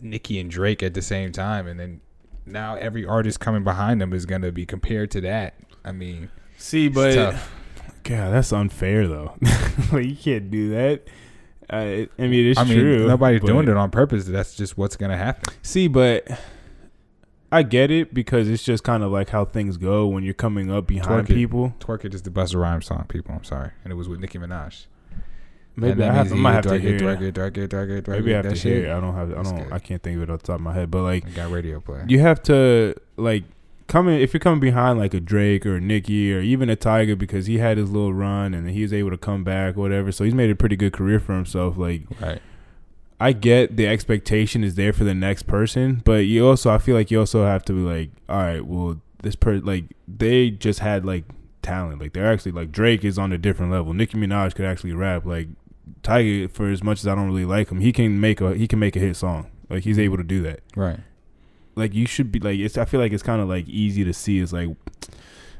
Nicki 0.01 0.39
and 0.39 0.49
Drake 0.51 0.83
at 0.83 0.93
the 0.93 1.01
same 1.01 1.31
time, 1.31 1.65
and 1.67 1.79
then 1.79 2.01
now 2.45 2.75
every 2.75 3.05
artist 3.05 3.39
coming 3.39 3.63
behind 3.63 4.01
them 4.01 4.11
is 4.13 4.25
gonna 4.25 4.51
be 4.51 4.65
compared 4.65 5.11
to 5.11 5.21
that. 5.21 5.53
I 5.85 5.91
mean, 5.93 6.29
See, 6.57 6.89
but 6.89 7.15
tough. 7.15 7.53
God, 8.03 8.33
that's 8.33 8.51
unfair 8.51 9.07
though. 9.07 9.35
like 9.91 10.05
you 10.05 10.15
can't 10.15 10.51
do 10.51 10.71
that. 10.71 11.03
Uh, 11.69 11.75
I 11.77 12.27
mean, 12.27 12.47
it's 12.47 12.59
I 12.59 12.63
mean, 12.63 12.79
true. 12.79 13.07
nobody's 13.07 13.41
doing 13.41 13.67
it 13.67 13.77
on 13.77 13.91
purpose. 13.91 14.25
That's 14.25 14.55
just 14.55 14.77
what's 14.77 14.95
gonna 14.95 15.15
happen. 15.17 15.53
See, 15.61 15.87
but 15.87 16.27
I 17.51 17.63
get 17.63 17.89
it 17.91 18.13
because 18.13 18.47
it's 18.47 18.63
just 18.63 18.83
kind 18.83 19.03
of 19.03 19.11
like 19.11 19.29
how 19.29 19.45
things 19.45 19.77
go 19.77 20.07
when 20.07 20.23
you're 20.23 20.33
coming 20.33 20.71
up 20.71 20.87
behind 20.87 21.27
Twerk 21.27 21.29
it. 21.31 21.33
people. 21.35 21.73
Twerk 21.79 22.05
it 22.05 22.13
is 22.13 22.21
the 22.21 22.29
Busta 22.29 22.59
Rhymes 22.61 22.85
song, 22.85 23.05
people. 23.07 23.33
I'm 23.35 23.43
sorry, 23.43 23.71
and 23.83 23.91
it 23.91 23.95
was 23.95 24.07
with 24.07 24.19
Nicki 24.19 24.37
Minaj. 24.37 24.85
Maybe 25.75 26.03
I, 26.03 26.13
have, 26.13 26.31
I 26.31 26.35
might 26.35 26.53
have 26.53 26.63
to 26.65 26.77
hear. 26.79 26.95
it, 26.95 27.01
twerk 27.01 27.21
it, 27.21 27.35
twerk 27.35 27.57
it, 27.57 27.69
twerk 27.71 27.89
it, 27.89 28.03
twerk 28.05 28.09
Maybe 28.09 28.33
I 28.33 28.37
have 28.37 28.53
to 28.53 28.59
hear. 28.59 28.85
it. 28.87 28.91
I 28.91 28.99
don't 28.99 29.15
have. 29.15 29.31
I 29.31 29.43
don't. 29.43 29.71
I 29.73 29.79
can't 29.79 30.03
think 30.03 30.17
of 30.17 30.23
it 30.23 30.29
off 30.29 30.41
the 30.41 30.47
top 30.47 30.55
of 30.55 30.61
my 30.61 30.73
head. 30.73 30.91
But 30.91 31.03
like, 31.03 31.25
I 31.25 31.29
got 31.29 31.51
radio 31.51 31.79
play. 31.79 32.03
you 32.07 32.19
have 32.19 32.43
to 32.43 32.95
like 33.15 33.45
coming 33.87 34.19
if 34.19 34.33
you're 34.33 34.39
coming 34.39 34.59
behind 34.59 34.99
like 34.99 35.13
a 35.13 35.19
Drake 35.19 35.65
or 35.65 35.77
a 35.77 35.81
Nicki 35.81 36.33
or 36.33 36.41
even 36.41 36.69
a 36.69 36.75
Tyga 36.75 37.17
because 37.17 37.45
he 37.47 37.57
had 37.59 37.77
his 37.77 37.89
little 37.89 38.13
run 38.13 38.53
and 38.53 38.69
he 38.69 38.81
was 38.81 38.93
able 38.93 39.09
to 39.09 39.17
come 39.17 39.43
back 39.43 39.77
or 39.77 39.79
whatever. 39.81 40.11
So 40.11 40.23
he's 40.25 40.35
made 40.35 40.49
a 40.49 40.55
pretty 40.55 40.75
good 40.75 40.93
career 40.93 41.19
for 41.19 41.33
himself. 41.33 41.77
Like 41.77 42.03
right. 42.21 42.41
I 43.19 43.33
get 43.33 43.75
the 43.75 43.87
expectation 43.87 44.63
is 44.63 44.75
there 44.75 44.93
for 44.93 45.03
the 45.03 45.13
next 45.13 45.43
person, 45.43 46.01
but 46.05 46.25
you 46.25 46.47
also 46.47 46.69
I 46.69 46.77
feel 46.77 46.95
like 46.95 47.11
you 47.11 47.19
also 47.19 47.45
have 47.45 47.65
to 47.65 47.73
be 47.73 47.79
like, 47.79 48.11
all 48.27 48.37
right, 48.37 48.65
well 48.65 49.01
this 49.21 49.35
person 49.35 49.65
like 49.65 49.85
they 50.07 50.49
just 50.49 50.79
had 50.79 51.05
like 51.05 51.25
talent. 51.61 52.01
Like 52.01 52.13
they're 52.13 52.31
actually 52.31 52.53
like 52.53 52.71
Drake 52.71 53.03
is 53.03 53.17
on 53.17 53.31
a 53.31 53.37
different 53.37 53.71
level. 53.71 53.93
Nicki 53.93 54.17
Minaj 54.17 54.55
could 54.55 54.65
actually 54.65 54.93
rap. 54.93 55.25
Like 55.25 55.47
Tyga, 56.01 56.49
for 56.49 56.69
as 56.69 56.83
much 56.83 56.99
as 56.99 57.07
I 57.07 57.15
don't 57.15 57.27
really 57.27 57.45
like 57.45 57.69
him, 57.69 57.81
he 57.81 57.91
can 57.91 58.19
make 58.19 58.41
a 58.41 58.53
he 58.55 58.67
can 58.67 58.79
make 58.79 58.95
a 58.95 58.99
hit 58.99 59.15
song. 59.15 59.49
Like 59.69 59.83
he's 59.83 59.99
able 59.99 60.17
to 60.17 60.23
do 60.23 60.41
that. 60.43 60.61
Right. 60.75 60.99
Like 61.75 61.93
you 61.93 62.05
should 62.05 62.31
be 62.31 62.39
like 62.39 62.59
it's. 62.59 62.77
I 62.77 62.85
feel 62.85 62.99
like 62.99 63.13
it's 63.13 63.23
kind 63.23 63.41
of 63.41 63.47
like 63.47 63.67
easy 63.67 64.03
to 64.03 64.13
see. 64.13 64.39
It's 64.39 64.53
like, 64.53 64.69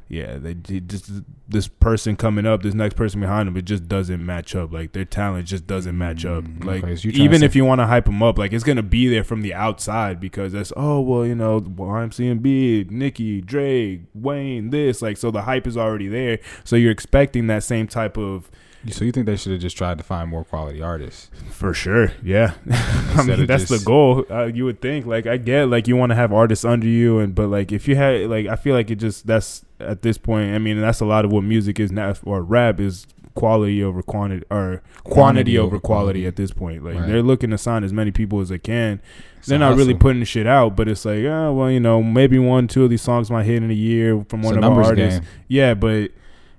yeah, 0.10 0.38
they 0.40 0.56
just 0.56 1.12
this 1.48 1.68
person 1.68 2.16
coming 2.16 2.48
up, 2.48 2.64
this 2.64 2.74
next 2.74 2.96
person 2.96 3.22
behind 3.22 3.48
them, 3.48 3.56
it 3.56 3.66
just 3.66 3.88
doesn't 3.88 4.26
match 4.26 4.56
up. 4.56 4.74
Like 4.74 4.92
their 4.94 5.06
talent 5.06 5.48
just 5.48 5.68
doesn't 5.68 5.96
match 5.96 6.26
up. 6.26 6.46
Mm, 6.46 6.66
Like 6.66 6.84
okay, 6.84 6.96
so 6.96 7.04
you 7.06 7.12
trying 7.12 7.20
to 7.20 7.24
even 7.24 7.44
if 7.44 7.56
you 7.56 7.64
want 7.64 7.80
to 7.80 7.86
hype 7.86 8.06
them 8.06 8.24
up, 8.24 8.40
like 8.40 8.52
it's 8.52 8.64
gonna 8.64 8.82
be 8.82 9.08
there 9.08 9.24
from 9.24 9.44
the 9.44 9.54
outside 9.54 10.20
because 10.20 10.54
that's 10.54 10.74
oh 10.76 11.00
well, 11.00 11.26
you 11.28 11.36
know, 11.36 11.62
YMCMB, 11.62 12.90
Nicki, 12.90 13.42
Drake, 13.42 14.02
Wayne, 14.16 14.72
this 14.72 15.02
like 15.02 15.18
so 15.18 15.30
the 15.30 15.44
hype 15.44 15.68
is 15.68 15.78
already 15.78 16.08
there. 16.08 16.40
So 16.64 16.76
you're 16.76 16.92
expecting 16.92 17.46
that 17.48 17.64
same 17.64 17.88
type 17.88 18.18
of 18.18 18.50
So 18.90 19.06
you 19.06 19.12
think 19.12 19.28
they 19.28 19.36
should 19.36 19.52
have 19.52 19.62
just 19.62 19.78
tried 19.78 20.00
to 20.00 20.04
find 20.04 20.28
more 20.30 20.44
quality 20.44 20.82
artists? 20.82 21.30
For 21.52 21.74
sure, 21.74 22.14
yeah. 22.24 22.54
I 22.72 23.24
mean, 23.24 23.46
that's 23.46 23.70
the 23.70 23.82
goal. 23.86 24.26
Uh, 24.30 24.46
you 24.46 24.64
would 24.66 24.82
think, 24.82 25.06
like, 25.06 25.28
I 25.28 25.36
get, 25.36 25.68
like, 25.68 25.88
you 25.90 25.98
want 25.98 26.12
to 26.12 26.16
have 26.16 26.32
artists 26.32 26.64
under 26.64 26.88
you, 26.88 27.20
and 27.20 27.36
but 27.36 27.48
like, 27.50 27.74
if 27.74 27.88
you 27.90 27.98
had, 27.98 28.28
like, 28.30 28.48
I 28.48 28.56
feel 28.56 28.74
like 28.74 28.90
it 28.90 28.96
just 28.96 29.28
that's 29.28 29.66
at 29.80 30.02
this 30.02 30.18
point. 30.18 30.54
I 30.54 30.58
mean, 30.60 30.80
that's 30.80 31.00
a 31.02 31.06
lot 31.06 31.26
of 31.26 31.32
what 31.32 31.44
music 31.44 31.80
is 31.80 31.92
now, 31.92 32.14
or 32.24 32.42
rap 32.44 32.80
is 32.80 33.06
quality 33.36 33.82
over 33.84 34.02
quantity, 34.02 34.46
or 34.50 34.82
quantity, 35.04 35.14
Quantity 35.14 35.58
over 35.58 35.68
over 35.68 35.80
quality 35.80 36.22
quality. 36.22 36.26
at 36.28 36.36
this 36.36 36.52
point. 36.52 36.84
Like, 36.84 36.96
Right. 36.96 37.08
they're 37.08 37.24
looking 37.24 37.52
to 37.52 37.58
sign 37.58 37.84
as 37.84 37.94
many 37.94 38.12
people 38.12 38.42
as 38.42 38.50
they 38.50 38.60
can. 38.60 39.02
It's 39.38 39.48
they're 39.48 39.58
not 39.60 39.70
really 39.78 39.94
hustle. 39.94 40.00
putting 40.00 40.24
shit 40.26 40.46
out, 40.48 40.76
but 40.76 40.90
it's 40.90 41.06
like, 41.06 41.24
oh 41.24 41.54
well, 41.54 41.72
you 41.72 41.80
know, 41.80 42.04
maybe 42.04 42.38
one, 42.38 42.68
two 42.68 42.84
of 42.84 42.90
these 42.90 43.02
songs 43.02 43.32
might 43.32 43.46
hit 43.46 43.64
in 43.64 43.70
a 43.72 43.74
year 43.74 44.26
from 44.28 44.42
one 44.42 44.58
of 44.58 44.64
our 44.64 44.84
artists. 44.84 45.20
game. 45.20 45.28
Yeah, 45.48 45.74
but 45.74 46.12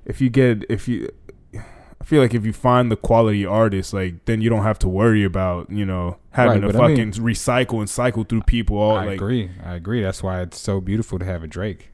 if 0.07 0.21
you 0.23 0.31
get 0.31 0.65
if 0.71 0.89
you 0.89 1.11
I 1.55 2.05
feel 2.05 2.23
like 2.23 2.33
if 2.35 2.47
you 2.47 2.53
find 2.55 2.91
the 2.91 2.97
quality 2.97 3.45
artist, 3.45 3.93
like 3.93 4.25
then 4.25 4.41
you 4.41 4.49
don't 4.49 4.63
have 4.63 4.79
to 4.81 4.89
worry 4.89 5.23
about, 5.23 5.71
you 5.71 5.85
know, 5.85 6.17
having 6.31 6.63
Right, 6.63 6.69
to 6.69 6.73
but 6.73 6.77
I 6.77 6.89
fucking 6.89 6.97
mean- 6.97 7.13
recycle 7.35 7.79
and 7.81 7.91
cycle 7.91 8.25
through 8.25 8.43
people 8.43 8.79
all 8.79 8.97
I 8.97 9.05
like 9.05 9.15
agree. 9.17 9.51
I 9.63 9.75
agree. 9.75 10.01
That's 10.03 10.23
why 10.23 10.41
it's 10.41 10.59
so 10.59 10.81
beautiful 10.81 11.19
to 11.19 11.25
have 11.27 11.43
a 11.43 11.47
Drake. 11.47 11.91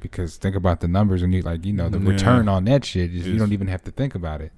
Because 0.00 0.36
think 0.36 0.54
about 0.54 0.80
the 0.80 0.88
numbers 0.88 1.22
and 1.22 1.32
you 1.34 1.42
like 1.42 1.64
you 1.64 1.72
know 1.72 1.88
the 1.88 1.98
Yeah. 1.98 2.10
return 2.10 2.48
on 2.48 2.64
that 2.66 2.84
shit. 2.84 3.14
Is, 3.14 3.26
you 3.26 3.38
don't 3.38 3.52
even 3.52 3.66
have 3.68 3.82
to 3.84 3.90
think 3.90 4.14
about 4.14 4.40
it. 4.40 4.52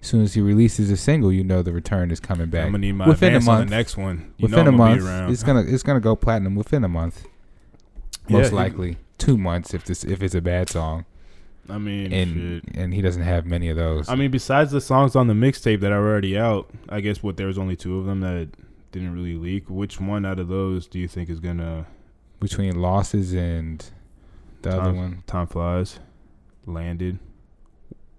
As 0.00 0.08
soon 0.08 0.22
as 0.22 0.34
he 0.34 0.40
releases 0.40 0.90
a 0.90 0.96
single, 0.96 1.32
you 1.32 1.44
know 1.44 1.62
the 1.62 1.72
return 1.72 2.10
is 2.10 2.18
coming 2.18 2.48
back. 2.50 2.64
I'm 2.66 2.72
gonna 2.72 2.78
need 2.78 2.92
my 2.92 3.06
within 3.06 3.34
a 3.36 3.40
month. 3.40 3.68
the 3.68 3.76
next 3.76 3.96
one. 3.96 4.32
You 4.38 4.44
within 4.48 4.64
know 4.64 4.70
a 4.70 4.72
month, 4.72 5.30
it's 5.30 5.42
gonna 5.44 5.60
it's 5.66 5.82
gonna 5.84 6.00
go 6.00 6.16
platinum 6.16 6.54
within 6.56 6.82
a 6.84 6.88
month. 6.88 7.24
Yeah, 8.28 8.38
Most 8.38 8.50
he- 8.50 8.56
likely 8.56 8.98
two 9.18 9.36
months 9.36 9.74
if 9.74 9.84
this 9.84 10.02
if 10.04 10.22
it's 10.22 10.34
a 10.34 10.40
bad 10.40 10.68
song, 10.68 11.04
I 11.68 11.78
mean, 11.78 12.12
and 12.12 12.34
shit. 12.64 12.64
and 12.76 12.92
he 12.94 13.00
doesn't 13.02 13.22
have 13.22 13.46
many 13.46 13.68
of 13.68 13.76
those. 13.76 14.08
I 14.08 14.16
mean, 14.16 14.30
besides 14.32 14.72
the 14.72 14.80
songs 14.80 15.14
on 15.14 15.28
the 15.28 15.34
mixtape 15.34 15.80
that 15.80 15.92
are 15.92 16.04
already 16.04 16.36
out, 16.36 16.68
I 16.88 17.00
guess 17.00 17.22
what 17.22 17.36
there 17.36 17.46
was 17.46 17.58
only 17.58 17.76
two 17.76 17.98
of 17.98 18.06
them 18.06 18.20
that 18.20 18.48
didn't 18.90 19.12
really 19.14 19.34
leak. 19.36 19.70
Which 19.70 20.00
one 20.00 20.26
out 20.26 20.38
of 20.40 20.48
those 20.48 20.86
do 20.88 20.98
you 20.98 21.06
think 21.06 21.30
is 21.30 21.38
gonna 21.38 21.86
between 22.40 22.74
losses 22.80 23.32
and 23.32 23.84
the 24.62 24.70
other 24.80 24.92
one, 24.92 25.22
time 25.26 25.46
flies 25.46 25.98
landed? 26.66 27.18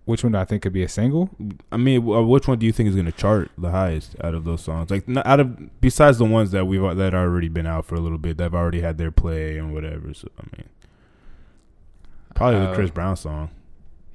which 0.06 0.22
one 0.22 0.34
do 0.34 0.38
I 0.38 0.44
think 0.44 0.64
could 0.64 0.74
be 0.74 0.84
a 0.84 0.90
single? 0.90 1.30
I 1.72 1.78
mean, 1.78 2.04
which 2.06 2.46
one 2.46 2.60
do 2.60 2.66
you 2.66 2.74
think 2.74 2.90
is 2.90 2.96
going 2.96 3.06
to 3.06 3.14
chart 3.14 3.50
the 3.58 3.72
highest 3.72 4.18
out 4.22 4.34
of 4.34 4.44
those 4.44 4.62
songs? 4.62 4.92
Like, 4.92 5.08
not 5.08 5.26
out 5.26 5.40
of 5.40 5.80
besides 5.80 6.18
the 6.18 6.26
ones 6.26 6.52
that 6.52 6.66
we've 6.66 6.82
that 6.98 7.14
already 7.14 7.48
been 7.48 7.66
out 7.66 7.86
for 7.86 7.96
a 7.96 8.02
little 8.02 8.18
bit, 8.18 8.36
that've 8.36 8.54
already 8.54 8.82
had 8.82 8.98
their 8.98 9.12
play 9.12 9.58
and 9.58 9.74
whatever. 9.74 10.14
So 10.14 10.28
I 10.38 10.44
mean, 10.58 10.68
probably 12.36 12.60
the 12.60 12.72
Uh, 12.72 12.76
Chris 12.76 12.92
Brown 12.92 13.16
song, 13.16 13.50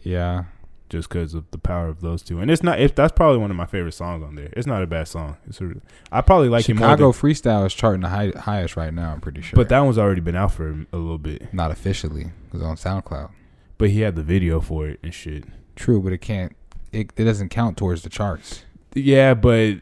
Yeah, 0.02 0.44
just 0.88 1.08
because 1.08 1.34
of 1.34 1.50
the 1.50 1.58
power 1.58 1.88
of 1.88 2.00
those 2.00 2.22
two. 2.22 2.40
And 2.40 2.50
it's 2.50 2.62
not. 2.62 2.80
If 2.80 2.94
that's 2.94 3.12
probably 3.12 3.38
one 3.38 3.50
of 3.50 3.56
my 3.56 3.66
favorite 3.66 3.92
songs 3.92 4.24
on 4.24 4.34
there. 4.34 4.50
It's 4.52 4.66
not 4.66 4.82
a 4.82 4.86
bad 4.86 5.08
song. 5.08 5.36
It's 5.46 5.60
a. 5.60 5.74
I 6.10 6.20
probably 6.20 6.48
like 6.48 6.68
it 6.68 6.74
more. 6.74 6.88
Chicago 6.88 7.12
Than, 7.12 7.20
Freestyle 7.20 7.66
is 7.66 7.74
charting 7.74 8.00
the 8.02 8.08
high, 8.08 8.32
highest 8.36 8.76
right 8.76 8.92
now. 8.92 9.12
I'm 9.12 9.20
pretty 9.20 9.40
sure, 9.40 9.56
but 9.56 9.68
that 9.68 9.80
one's 9.80 9.98
already 9.98 10.20
been 10.20 10.36
out 10.36 10.52
for 10.52 10.70
a 10.70 10.96
little 10.96 11.18
bit. 11.18 11.52
not 11.52 11.70
officially 11.70 12.32
because 12.46 12.62
on 12.62 12.76
SoundCloud. 12.76 13.30
But 13.76 13.90
he 13.90 14.00
had 14.00 14.16
the 14.16 14.22
video 14.22 14.60
for 14.60 14.88
it 14.88 14.98
and 15.02 15.14
shit. 15.14 15.44
True, 15.76 16.00
but 16.00 16.12
it 16.12 16.18
can't. 16.18 16.56
It, 16.90 17.12
it 17.16 17.24
doesn't 17.24 17.50
count 17.50 17.76
towards 17.76 18.02
the 18.02 18.08
charts. 18.08 18.64
Yeah, 18.94 19.34
but 19.34 19.76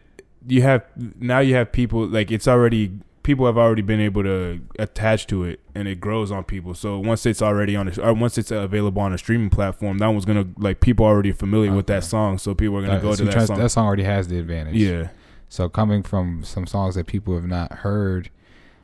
you 0.46 0.62
have 0.62 0.84
now 0.96 1.38
you 1.38 1.54
have 1.54 1.72
people 1.72 2.06
like 2.06 2.30
it's 2.30 2.46
already 2.46 2.92
people 3.26 3.44
have 3.46 3.58
already 3.58 3.82
been 3.82 3.98
able 4.00 4.22
to 4.22 4.60
attach 4.78 5.26
to 5.26 5.42
it 5.42 5.58
and 5.74 5.88
it 5.88 5.98
grows 6.00 6.30
on 6.30 6.44
people. 6.44 6.74
So 6.74 7.00
once 7.00 7.26
it's 7.26 7.42
already 7.42 7.74
on 7.74 7.88
a, 7.88 8.00
or 8.00 8.10
uh, 8.10 8.14
once 8.14 8.38
it's 8.38 8.52
available 8.52 9.02
on 9.02 9.12
a 9.12 9.18
streaming 9.18 9.50
platform, 9.50 9.98
that 9.98 10.06
one's 10.06 10.24
gonna 10.24 10.46
like 10.58 10.78
people 10.78 11.04
already 11.04 11.32
familiar 11.32 11.72
with 11.74 11.88
that 11.88 12.04
song, 12.04 12.38
so 12.38 12.54
people 12.54 12.76
are 12.78 12.82
gonna 12.82 12.94
That, 12.94 13.02
go 13.02 13.14
so 13.16 13.24
to 13.24 13.30
that 13.32 13.46
song. 13.48 13.58
that 13.58 13.70
song 13.70 13.84
already 13.84 14.04
has 14.04 14.28
the 14.28 14.38
advantage. 14.38 14.76
yeah, 14.76 15.08
So 15.48 15.68
coming 15.68 16.04
from 16.04 16.44
some 16.44 16.68
songs 16.68 16.94
that 16.94 17.08
people 17.08 17.34
have 17.34 17.48
not 17.48 17.72
heard, 17.72 18.30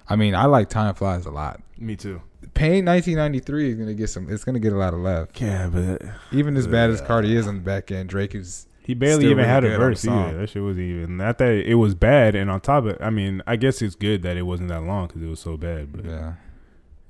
I 0.09 0.17
mean, 0.17 0.35
I 0.35 0.47
like 0.47 0.69
Time 0.69 0.95
Flies 0.97 1.25
a 1.25 1.31
lot. 1.31 1.63
me 1.79 1.95
too. 1.95 2.21
Pain 2.55 2.85
1993 2.85 3.69
is 3.71 3.75
gonna 3.77 3.95
get 3.95 4.09
some. 4.09 4.29
It's 4.29 4.43
gonna 4.43 4.59
get 4.59 4.73
a 4.73 4.77
lot 4.77 4.93
of 4.93 4.99
love. 5.01 5.29
Yeah, 5.37 5.69
but 5.69 6.03
Even 6.33 6.57
as 6.57 6.67
uh, 6.67 6.71
bad 6.71 6.91
as 6.91 7.01
Carti 7.01 7.31
is 7.31 7.47
on 7.47 7.55
the 7.55 7.61
back 7.63 7.93
end, 7.93 8.09
Drake 8.09 8.35
is. 8.35 8.67
He 8.85 8.95
barely 8.95 9.25
even 9.27 9.39
really 9.39 9.49
had 9.49 9.65
a 9.65 9.77
verse 9.79 10.07
either. 10.07 10.39
That 10.39 10.49
shit 10.51 10.63
was 10.63 10.79
even 10.79 11.17
not 11.17 11.39
that 11.39 11.53
it 11.53 11.75
was 11.77 11.95
bad, 11.95 12.35
and 12.35 12.51
on 12.51 12.61
top 12.61 12.85
of 12.85 12.91
it, 12.91 12.99
I 13.01 13.11
mean, 13.11 13.43
I 13.47 13.57
guess 13.57 13.81
it's 13.83 13.95
good 13.95 14.23
that 14.23 14.37
it 14.37 14.43
wasn't 14.43 14.69
that 14.71 14.83
long 14.83 15.07
because 15.07 15.23
it 15.23 15.27
was 15.29 15.41
so 15.41 15.57
bad. 15.57 15.93
But 15.93 16.05
Yeah. 16.05 16.33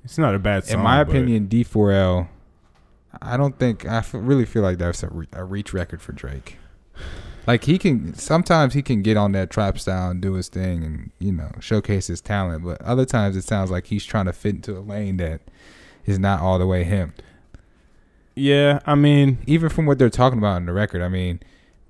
it's 0.03 0.17
not 0.17 0.35
a 0.35 0.39
bad 0.39 0.65
song. 0.65 0.79
In 0.79 0.83
my 0.83 1.01
opinion, 1.01 1.47
D4L. 1.47 2.27
I 3.21 3.37
don't 3.37 3.57
think 3.59 3.85
I 3.87 3.97
f- 3.97 4.13
really 4.13 4.45
feel 4.45 4.63
like 4.63 4.77
that's 4.79 5.03
a, 5.03 5.09
re- 5.09 5.27
a 5.33 5.43
reach 5.43 5.71
record 5.73 6.01
for 6.01 6.13
Drake. 6.13 6.57
Like 7.45 7.65
he 7.65 7.77
can 7.77 8.13
sometimes 8.15 8.73
he 8.73 8.81
can 8.81 9.01
get 9.01 9.17
on 9.17 9.33
that 9.33 9.49
trap 9.49 9.77
style 9.77 10.09
and 10.11 10.21
do 10.21 10.33
his 10.33 10.47
thing 10.47 10.83
and 10.83 11.11
you 11.19 11.31
know 11.33 11.51
showcase 11.59 12.07
his 12.07 12.21
talent, 12.21 12.63
but 12.63 12.81
other 12.81 13.05
times 13.05 13.35
it 13.35 13.43
sounds 13.43 13.69
like 13.69 13.87
he's 13.87 14.05
trying 14.05 14.25
to 14.25 14.33
fit 14.33 14.55
into 14.55 14.77
a 14.77 14.79
lane 14.79 15.17
that 15.17 15.41
is 16.05 16.17
not 16.17 16.39
all 16.39 16.57
the 16.57 16.65
way 16.65 16.83
him. 16.85 17.13
yeah, 18.35 18.79
I 18.85 18.95
mean, 18.95 19.37
Even 19.45 19.69
from 19.69 19.85
what 19.85 19.97
they're 19.99 20.09
talking 20.09 20.39
about 20.39 20.57
in 20.57 20.65
the 20.65 20.73
record, 20.73 21.01
I 21.01 21.07
mean, 21.09 21.39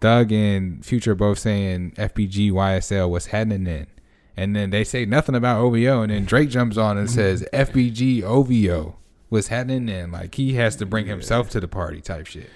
Thug 0.04 0.34
and 0.34 0.86
Future 0.86 1.16
both 1.16 1.40
saying 1.40 1.92
FBG 1.92 2.52
YSL 2.52 3.10
what's 3.10 3.28
happening 3.28 3.64
then, 3.64 3.88
and 4.36 4.54
then 4.54 4.70
they 4.70 4.84
say 4.84 5.06
nothing 5.06 5.34
about 5.34 5.62
OVO, 5.62 6.02
and 6.02 6.12
then 6.12 6.26
Drake 6.26 6.50
jumps 6.50 6.78
on 6.78 6.98
and 6.98 7.10
says 7.10 7.46
FBG 7.54 8.22
OVO 8.22 8.98
what's 9.30 9.48
happening 9.48 9.86
then, 9.86 10.12
like 10.12 10.36
he 10.36 10.56
has 10.56 10.76
to 10.76 10.86
bring 10.86 11.06
himself 11.08 11.50
to 11.52 11.60
the 11.62 11.70
party 11.70 12.02
type 12.02 12.28
shit. 12.28 12.50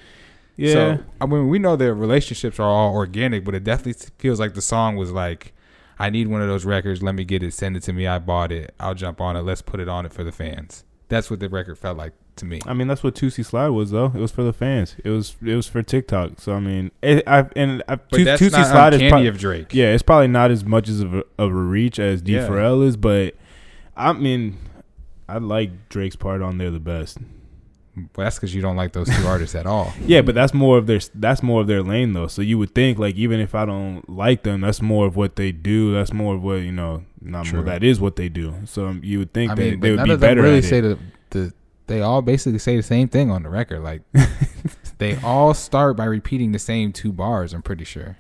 yeah. 0.58 0.74
So 0.74 1.04
I 1.22 1.26
mean, 1.26 1.48
we 1.48 1.58
know 1.58 1.78
their 1.78 1.96
relationships 1.96 2.60
are 2.60 2.70
all 2.70 2.94
organic, 2.94 3.46
but 3.46 3.56
it 3.56 3.64
definitely 3.64 4.06
feels 4.18 4.40
like 4.42 4.54
the 4.54 4.62
song 4.62 4.98
was 4.98 5.12
like, 5.12 5.54
"I 5.98 6.10
need 6.10 6.28
one 6.28 6.42
of 6.42 6.50
those 6.50 6.66
records. 6.66 7.02
Let 7.02 7.16
me 7.16 7.24
get 7.24 7.44
it. 7.44 7.54
Send 7.54 7.78
it 7.78 7.84
to 7.84 7.94
me. 7.94 8.08
I 8.08 8.20
bought 8.20 8.52
it. 8.52 8.76
I'll 8.78 8.94
jump 8.94 9.22
on 9.22 9.38
it. 9.38 9.44
Let's 9.44 9.62
put 9.62 9.80
it 9.80 9.88
on 9.88 10.06
it 10.06 10.12
for 10.12 10.26
the 10.26 10.34
fans." 10.34 10.84
That's 11.08 11.32
what 11.32 11.40
the 11.40 11.48
record 11.48 11.78
felt 11.78 11.98
like 11.98 12.12
to 12.38 12.46
me. 12.46 12.60
I 12.66 12.74
mean, 12.74 12.88
that's 12.88 13.04
what 13.04 13.16
Toosie 13.16 13.46
Slide 13.46 13.70
was, 13.70 13.92
though. 13.92 14.08
It 14.08 14.20
was 14.20 14.32
for 14.32 14.44
the 14.44 14.54
fans. 14.54 14.96
It 15.04 15.10
was 15.10 15.36
it 15.46 15.56
was 15.56 15.68
for 15.68 15.82
TikTok. 15.84 16.40
So 16.40 16.54
I 16.54 16.60
mean, 16.60 16.92
it, 17.02 17.28
I 17.28 17.46
and 17.56 17.84
I, 17.88 17.96
But 17.96 18.12
Toosie 18.12 18.52
not 18.52 18.68
Slide 18.68 18.94
is 18.94 19.10
probably 19.10 19.28
of 19.28 19.38
Drake. 19.38 19.74
yeah, 19.74 19.88
it's 19.94 20.04
probably 20.04 20.28
not 20.28 20.52
as 20.52 20.64
much 20.66 20.88
as 20.90 21.02
of 21.02 21.14
a, 21.14 21.24
of 21.38 21.52
a 21.52 21.54
reach 21.54 22.00
as 22.00 22.22
D 22.22 22.34
Yeah. 22.34 22.48
Pharrell 22.48 22.86
is, 22.86 22.98
but 22.98 23.36
I 23.96 24.14
mean, 24.14 24.58
I 25.28 25.38
like 25.40 25.90
Drake's 25.90 26.16
part 26.16 26.42
on 26.42 26.58
there 26.58 26.72
the 26.72 26.80
best. 26.80 27.18
Well, 28.16 28.26
that's 28.26 28.36
because 28.36 28.54
you 28.54 28.62
don't 28.62 28.76
like 28.76 28.94
those 28.94 29.10
two 29.10 29.26
artists 29.28 29.56
at 29.56 29.66
all. 29.66 29.92
Yeah, 30.06 30.22
but 30.22 30.36
that's 30.36 30.54
more 30.54 30.78
of 30.78 30.86
their 30.86 31.00
that's 31.16 31.42
more 31.42 31.62
of 31.62 31.68
their 31.68 31.82
lane 31.82 32.14
though. 32.14 32.28
So 32.28 32.44
you 32.44 32.60
would 32.60 32.76
think 32.76 33.00
like 33.00 33.16
even 33.16 33.40
if 33.40 33.56
I 33.56 33.66
don't 33.66 34.08
like 34.08 34.44
them, 34.44 34.62
that's 34.62 34.84
more 34.84 35.08
of 35.08 35.16
what 35.16 35.36
they 35.36 35.52
do. 35.52 35.94
That's 35.96 36.14
more 36.14 36.36
of 36.36 36.44
what 36.44 36.58
you 36.62 36.72
know. 36.72 37.04
Not 37.20 37.46
True. 37.48 37.58
more, 37.62 37.66
that 37.66 37.84
is 37.84 38.00
what 38.00 38.16
they 38.16 38.30
do. 38.30 38.54
So 38.66 38.92
you 39.02 39.18
would 39.18 39.34
think 39.34 39.52
I 39.52 39.56
that 39.56 39.62
mean, 39.62 39.80
they 39.80 39.92
would 39.96 40.04
be 40.04 40.16
better 40.16 40.44
really 40.44 40.62
say 40.62 40.80
the 40.82 41.00
the. 41.32 41.54
They 41.88 42.02
all 42.02 42.22
basically 42.22 42.60
say 42.60 42.76
the 42.78 42.84
same 42.84 43.08
thing 43.08 43.32
on 43.32 43.44
the 43.44 43.50
record. 43.50 43.82
Like 43.82 44.02
they 44.98 45.18
all 45.18 45.54
start 45.54 45.98
by 45.98 46.06
repeating 46.06 46.52
the 46.52 46.60
same 46.60 46.92
two 46.94 47.12
bars. 47.12 47.54
I'm 47.54 47.62
pretty 47.62 47.86
sure. 47.86 48.18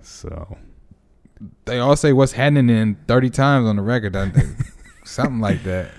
So 0.00 0.56
They 1.64 1.78
all 1.78 1.96
say 1.96 2.12
"What's 2.12 2.32
happening" 2.32 2.70
in 2.70 2.96
30 3.08 3.30
times 3.30 3.66
on 3.68 3.76
the 3.76 3.82
record. 3.82 4.16
I 4.16 4.30
think. 4.30 4.56
Something 5.04 5.40
like 5.40 5.62
that. 5.64 5.90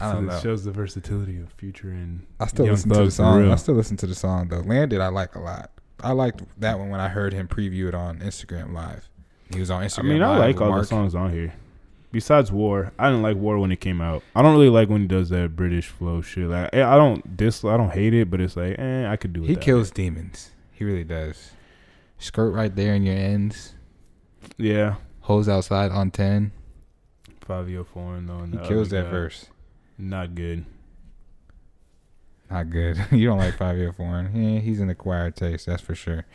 I 0.00 0.12
don't 0.12 0.24
it 0.24 0.32
know. 0.32 0.40
shows 0.40 0.64
the 0.64 0.70
versatility 0.70 1.38
of 1.40 1.52
Future 1.52 1.90
and 1.90 2.26
I 2.38 2.46
still 2.46 2.66
listen 2.66 2.90
to 2.90 3.04
the 3.04 3.10
song. 3.10 3.50
I 3.50 3.56
still 3.56 3.74
listen 3.74 3.96
to 3.98 4.06
the 4.06 4.14
song 4.14 4.48
though. 4.48 4.60
Landed, 4.60 5.00
I 5.00 5.08
like 5.08 5.34
a 5.34 5.40
lot. 5.40 5.70
I 6.00 6.12
liked 6.12 6.42
that 6.60 6.78
one 6.78 6.90
when 6.90 7.00
I 7.00 7.08
heard 7.08 7.32
him 7.32 7.48
preview 7.48 7.88
it 7.88 7.94
on 7.94 8.18
Instagram 8.18 8.72
Live. 8.72 9.08
He 9.52 9.60
was 9.60 9.70
on 9.70 9.82
Instagram. 9.82 9.98
I 9.98 10.02
mean, 10.02 10.22
I 10.22 10.36
like 10.38 10.60
all 10.60 10.68
Mark. 10.68 10.82
the 10.82 10.86
songs 10.86 11.14
on 11.14 11.32
here. 11.32 11.54
Besides 12.14 12.52
War, 12.52 12.92
I 12.96 13.08
didn't 13.08 13.22
like 13.22 13.36
War 13.36 13.58
when 13.58 13.72
it 13.72 13.80
came 13.80 14.00
out. 14.00 14.22
I 14.36 14.42
don't 14.42 14.52
really 14.54 14.68
like 14.68 14.88
when 14.88 15.00
he 15.00 15.06
does 15.08 15.30
that 15.30 15.56
British 15.56 15.88
flow 15.88 16.20
shit. 16.22 16.48
Like, 16.48 16.70
eh, 16.72 16.86
I 16.86 16.94
don't 16.94 17.36
dis, 17.36 17.64
I 17.64 17.76
don't 17.76 17.90
hate 17.90 18.14
it, 18.14 18.30
but 18.30 18.40
it's 18.40 18.56
like, 18.56 18.78
eh, 18.78 19.10
I 19.10 19.16
could 19.16 19.32
do 19.32 19.42
it. 19.42 19.48
He 19.48 19.56
kills 19.56 19.90
demons. 19.90 20.52
He 20.70 20.84
really 20.84 21.02
does. 21.02 21.50
Skirt 22.18 22.52
right 22.52 22.72
there 22.74 22.94
in 22.94 23.02
your 23.02 23.16
ends. 23.16 23.74
Yeah, 24.56 24.94
Hose 25.22 25.48
outside 25.48 25.90
on 25.90 26.12
ten. 26.12 26.52
Fivio 27.44 27.84
Foreign 27.84 28.26
though. 28.28 28.38
and 28.38 28.60
He 28.60 28.68
kills 28.68 28.90
that 28.90 29.06
guy. 29.06 29.10
verse. 29.10 29.46
Not 29.98 30.36
good. 30.36 30.64
Not 32.48 32.70
good. 32.70 32.96
you 33.10 33.26
don't 33.26 33.38
like 33.38 33.56
Fivio 33.58 33.92
Foreign. 33.92 34.30
Yeah, 34.40 34.60
he's 34.60 34.78
an 34.78 34.88
acquired 34.88 35.34
taste, 35.34 35.66
that's 35.66 35.82
for 35.82 35.96
sure. 35.96 36.26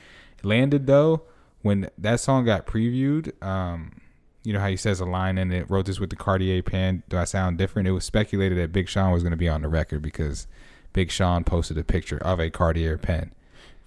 Landed 0.44 0.88
though, 0.88 1.22
when 1.62 1.90
that 1.98 2.20
song 2.20 2.44
got 2.44 2.66
previewed, 2.66 3.42
um, 3.42 3.99
you 4.44 4.54
know 4.54 4.60
how 4.60 4.68
he 4.70 4.78
says 4.78 5.00
a 5.00 5.06
line 5.06 5.38
in 5.38 5.52
it, 5.52 5.70
wrote 5.70 5.86
this 5.86 6.00
with 6.00 6.10
the 6.10 6.16
Cartier 6.16 6.62
pen. 6.64 7.04
Do 7.10 7.18
I 7.18 7.26
sound 7.26 7.58
different? 7.58 7.88
It 7.88 7.92
was 7.92 8.06
speculated 8.06 8.58
that 8.58 8.72
Big 8.72 8.88
Sean 8.90 9.12
was 9.12 9.24
gonna 9.24 9.36
be 9.38 9.50
on 9.50 9.62
the 9.62 9.68
record 9.70 10.02
because 10.02 10.48
Big 10.94 11.12
Sean 11.12 11.44
posted 11.44 11.78
a 11.78 11.84
picture 11.84 12.18
of 12.18 12.40
a 12.40 12.50
Cartier 12.50 12.98
pen. 12.98 13.32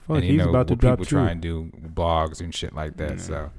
Fuck, 0.06 0.16
and 0.16 0.24
you 0.24 0.32
he's 0.32 0.42
know 0.42 0.50
about 0.50 0.66
to 0.68 0.74
what 0.74 0.80
drop 0.80 0.92
people 0.98 1.04
too. 1.06 1.16
try 1.16 1.30
and 1.30 1.40
do 1.40 1.70
blogs 1.94 2.40
and 2.40 2.54
shit 2.54 2.74
like 2.74 2.96
that. 2.98 3.12
Yeah. 3.12 3.16
So 3.22 3.50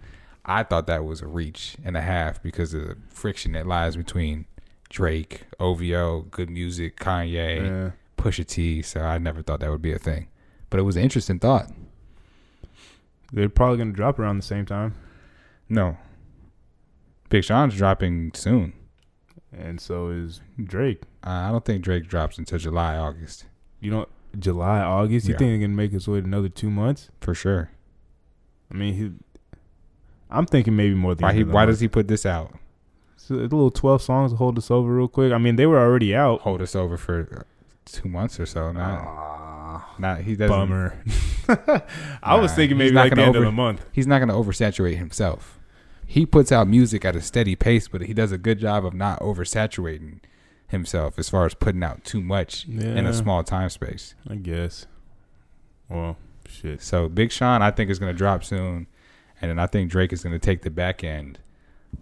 I 0.46 0.64
thought 0.64 0.88
that 0.88 1.04
was 1.06 1.22
a 1.22 1.28
reach 1.28 1.78
and 1.84 1.96
a 1.98 2.02
half 2.02 2.42
because 2.44 2.74
of 2.74 2.82
the 2.88 2.98
friction 3.10 3.54
that 3.54 3.66
lies 3.66 3.96
between 3.96 4.46
Drake, 4.90 5.46
OVO, 5.60 6.24
Good 6.30 6.50
Music, 6.50 6.98
Kanye, 6.98 7.66
Yeah. 7.66 7.92
Pusha 8.18 8.46
T. 8.46 8.82
So 8.82 9.02
I 9.02 9.18
never 9.18 9.42
thought 9.42 9.62
that 9.62 9.72
would 9.72 9.82
be 9.82 9.94
a 9.94 9.98
thing, 10.00 10.28
but 10.70 10.80
it 10.80 10.84
was 10.84 10.96
an 10.98 11.04
interesting 11.04 11.40
thought. 11.40 11.72
They're 13.32 13.50
probably 13.50 13.78
gonna 13.78 13.92
drop 13.94 14.20
around 14.20 14.38
the 14.38 14.44
same 14.44 14.66
time, 14.66 14.94
No, 15.70 15.98
Big 17.34 17.44
Sean's 17.44 17.76
dropping 17.76 18.32
soon. 18.36 18.74
and 19.52 19.82
so 19.82 20.10
is 20.10 20.42
Drake. 20.64 21.02
Uh, 21.26 21.30
I 21.32 21.52
don't 21.52 21.66
think 21.66 21.84
Drake 21.84 22.08
drops 22.08 22.38
until 22.38 22.60
July, 22.60 22.96
August 22.96 23.46
You 23.82 23.90
know, 23.90 24.06
July, 24.38 24.82
August. 24.82 25.28
You 25.28 25.34
Yeah. 25.34 25.38
think 25.40 25.52
they 25.60 25.66
can 25.66 25.76
make 25.76 25.94
us 25.96 26.08
wait 26.08 26.24
another 26.26 26.48
two 26.50 26.70
months? 26.70 27.10
for 27.22 27.34
sure. 27.34 27.72
I 28.72 28.76
mean, 28.78 28.94
he. 28.94 29.12
I'm 30.30 30.46
thinking 30.46 30.76
maybe 30.76 30.94
more 30.96 31.16
than 31.16 31.24
Why 31.24 31.34
he? 31.34 31.44
Why 31.44 31.66
does 31.66 31.80
he 31.80 31.88
put 31.88 32.08
this 32.08 32.24
out? 32.26 32.54
So 33.18 33.34
a 33.36 33.50
little 33.50 33.72
twelve 33.72 34.02
songs 34.04 34.32
to 34.32 34.38
hold 34.38 34.58
us 34.60 34.70
over 34.70 34.94
real 34.96 35.08
quick. 35.08 35.32
I 35.34 35.38
mean, 35.40 35.56
they 35.56 35.66
were 35.66 35.80
already 35.80 36.16
out. 36.16 36.42
Hold 36.42 36.62
us 36.62 36.76
over 36.76 36.98
for 36.98 37.46
two 37.86 38.10
months 38.10 38.40
or 38.40 38.46
so. 38.46 38.72
Not, 38.72 39.02
Ah, 39.08 39.96
not 39.98 40.22
he 40.22 40.36
doesn't. 40.36 40.56
bummer. 40.56 40.96
I 42.24 42.36
was 42.38 42.52
Nah, 42.52 42.56
thinking 42.56 42.78
he's 42.80 42.92
maybe 42.92 42.96
like 42.96 43.10
the 43.12 43.16
gonna 43.16 43.28
end 43.28 43.36
over- 43.38 43.46
of 43.46 43.52
the 43.52 43.56
month. 43.56 43.86
he's 43.92 44.06
not 44.08 44.20
going 44.20 44.30
to 44.30 44.36
oversaturate 44.36 44.98
himself. 44.98 45.60
He 46.06 46.26
puts 46.26 46.52
out 46.52 46.68
music 46.68 47.06
at 47.06 47.16
a 47.16 47.22
steady 47.22 47.56
pace, 47.56 47.88
but 47.88 48.02
he 48.02 48.14
does 48.14 48.32
a 48.32 48.38
good 48.38 48.60
job 48.60 48.86
of 48.86 48.94
not 48.94 49.20
oversaturating 49.20 50.20
himself 50.68 51.18
as 51.18 51.30
far 51.30 51.46
as 51.46 51.54
putting 51.54 51.84
out 51.84 52.04
too 52.04 52.22
much 52.22 52.66
in 52.68 53.06
a 53.06 53.14
small 53.14 53.44
time 53.44 53.70
space. 53.70 54.16
I 54.28 54.36
guess. 54.36 54.88
Well, 55.90 56.18
shit. 56.48 56.82
So 56.82 57.10
Big 57.10 57.32
Sean, 57.32 57.62
I 57.62 57.72
think, 57.72 57.90
is 57.90 58.00
going 58.00 58.12
to 58.12 58.18
drop 58.18 58.44
soon, 58.44 58.88
and 59.42 59.50
then 59.52 59.60
I 59.60 59.68
think 59.68 59.92
Drake 59.92 60.14
is 60.14 60.24
going 60.24 60.34
to 60.34 60.40
take 60.40 60.62
the 60.62 60.70
back 60.70 61.04
end 61.04 61.40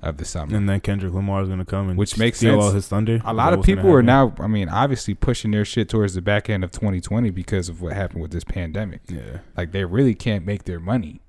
of 0.02 0.18
the 0.18 0.26
summer. 0.26 0.56
And 0.56 0.68
then 0.68 0.80
Kendrick 0.80 1.14
Lamar 1.14 1.44
is 1.44 1.50
gonna 1.50 1.66
come 1.66 1.90
and 1.90 1.98
Which 1.98 2.18
makes 2.18 2.38
steal 2.38 2.54
sense. 2.54 2.64
all 2.64 2.72
his 2.72 2.88
thunder. 2.88 3.22
A 3.26 3.34
lot 3.34 3.54
of 3.54 3.64
people 3.64 3.92
are 3.92 4.02
now, 4.02 4.34
I 4.40 4.48
mean, 4.48 4.70
obviously 4.70 5.14
pushing 5.14 5.52
their 5.52 5.66
shit 5.66 5.90
towards 5.90 6.14
the 6.14 6.22
back 6.22 6.50
end 6.50 6.64
of 6.64 6.72
2020 6.72 7.30
because 7.30 7.70
of 7.70 7.82
what 7.82 7.94
happened 7.94 8.22
with 8.22 8.32
this 8.32 8.44
pandemic. 8.44 9.02
Yeah. 9.10 9.40
Like 9.58 9.72
they 9.72 9.84
really 9.86 10.16
can't 10.16 10.46
make 10.46 10.64
their 10.64 10.80
money. 10.80 11.20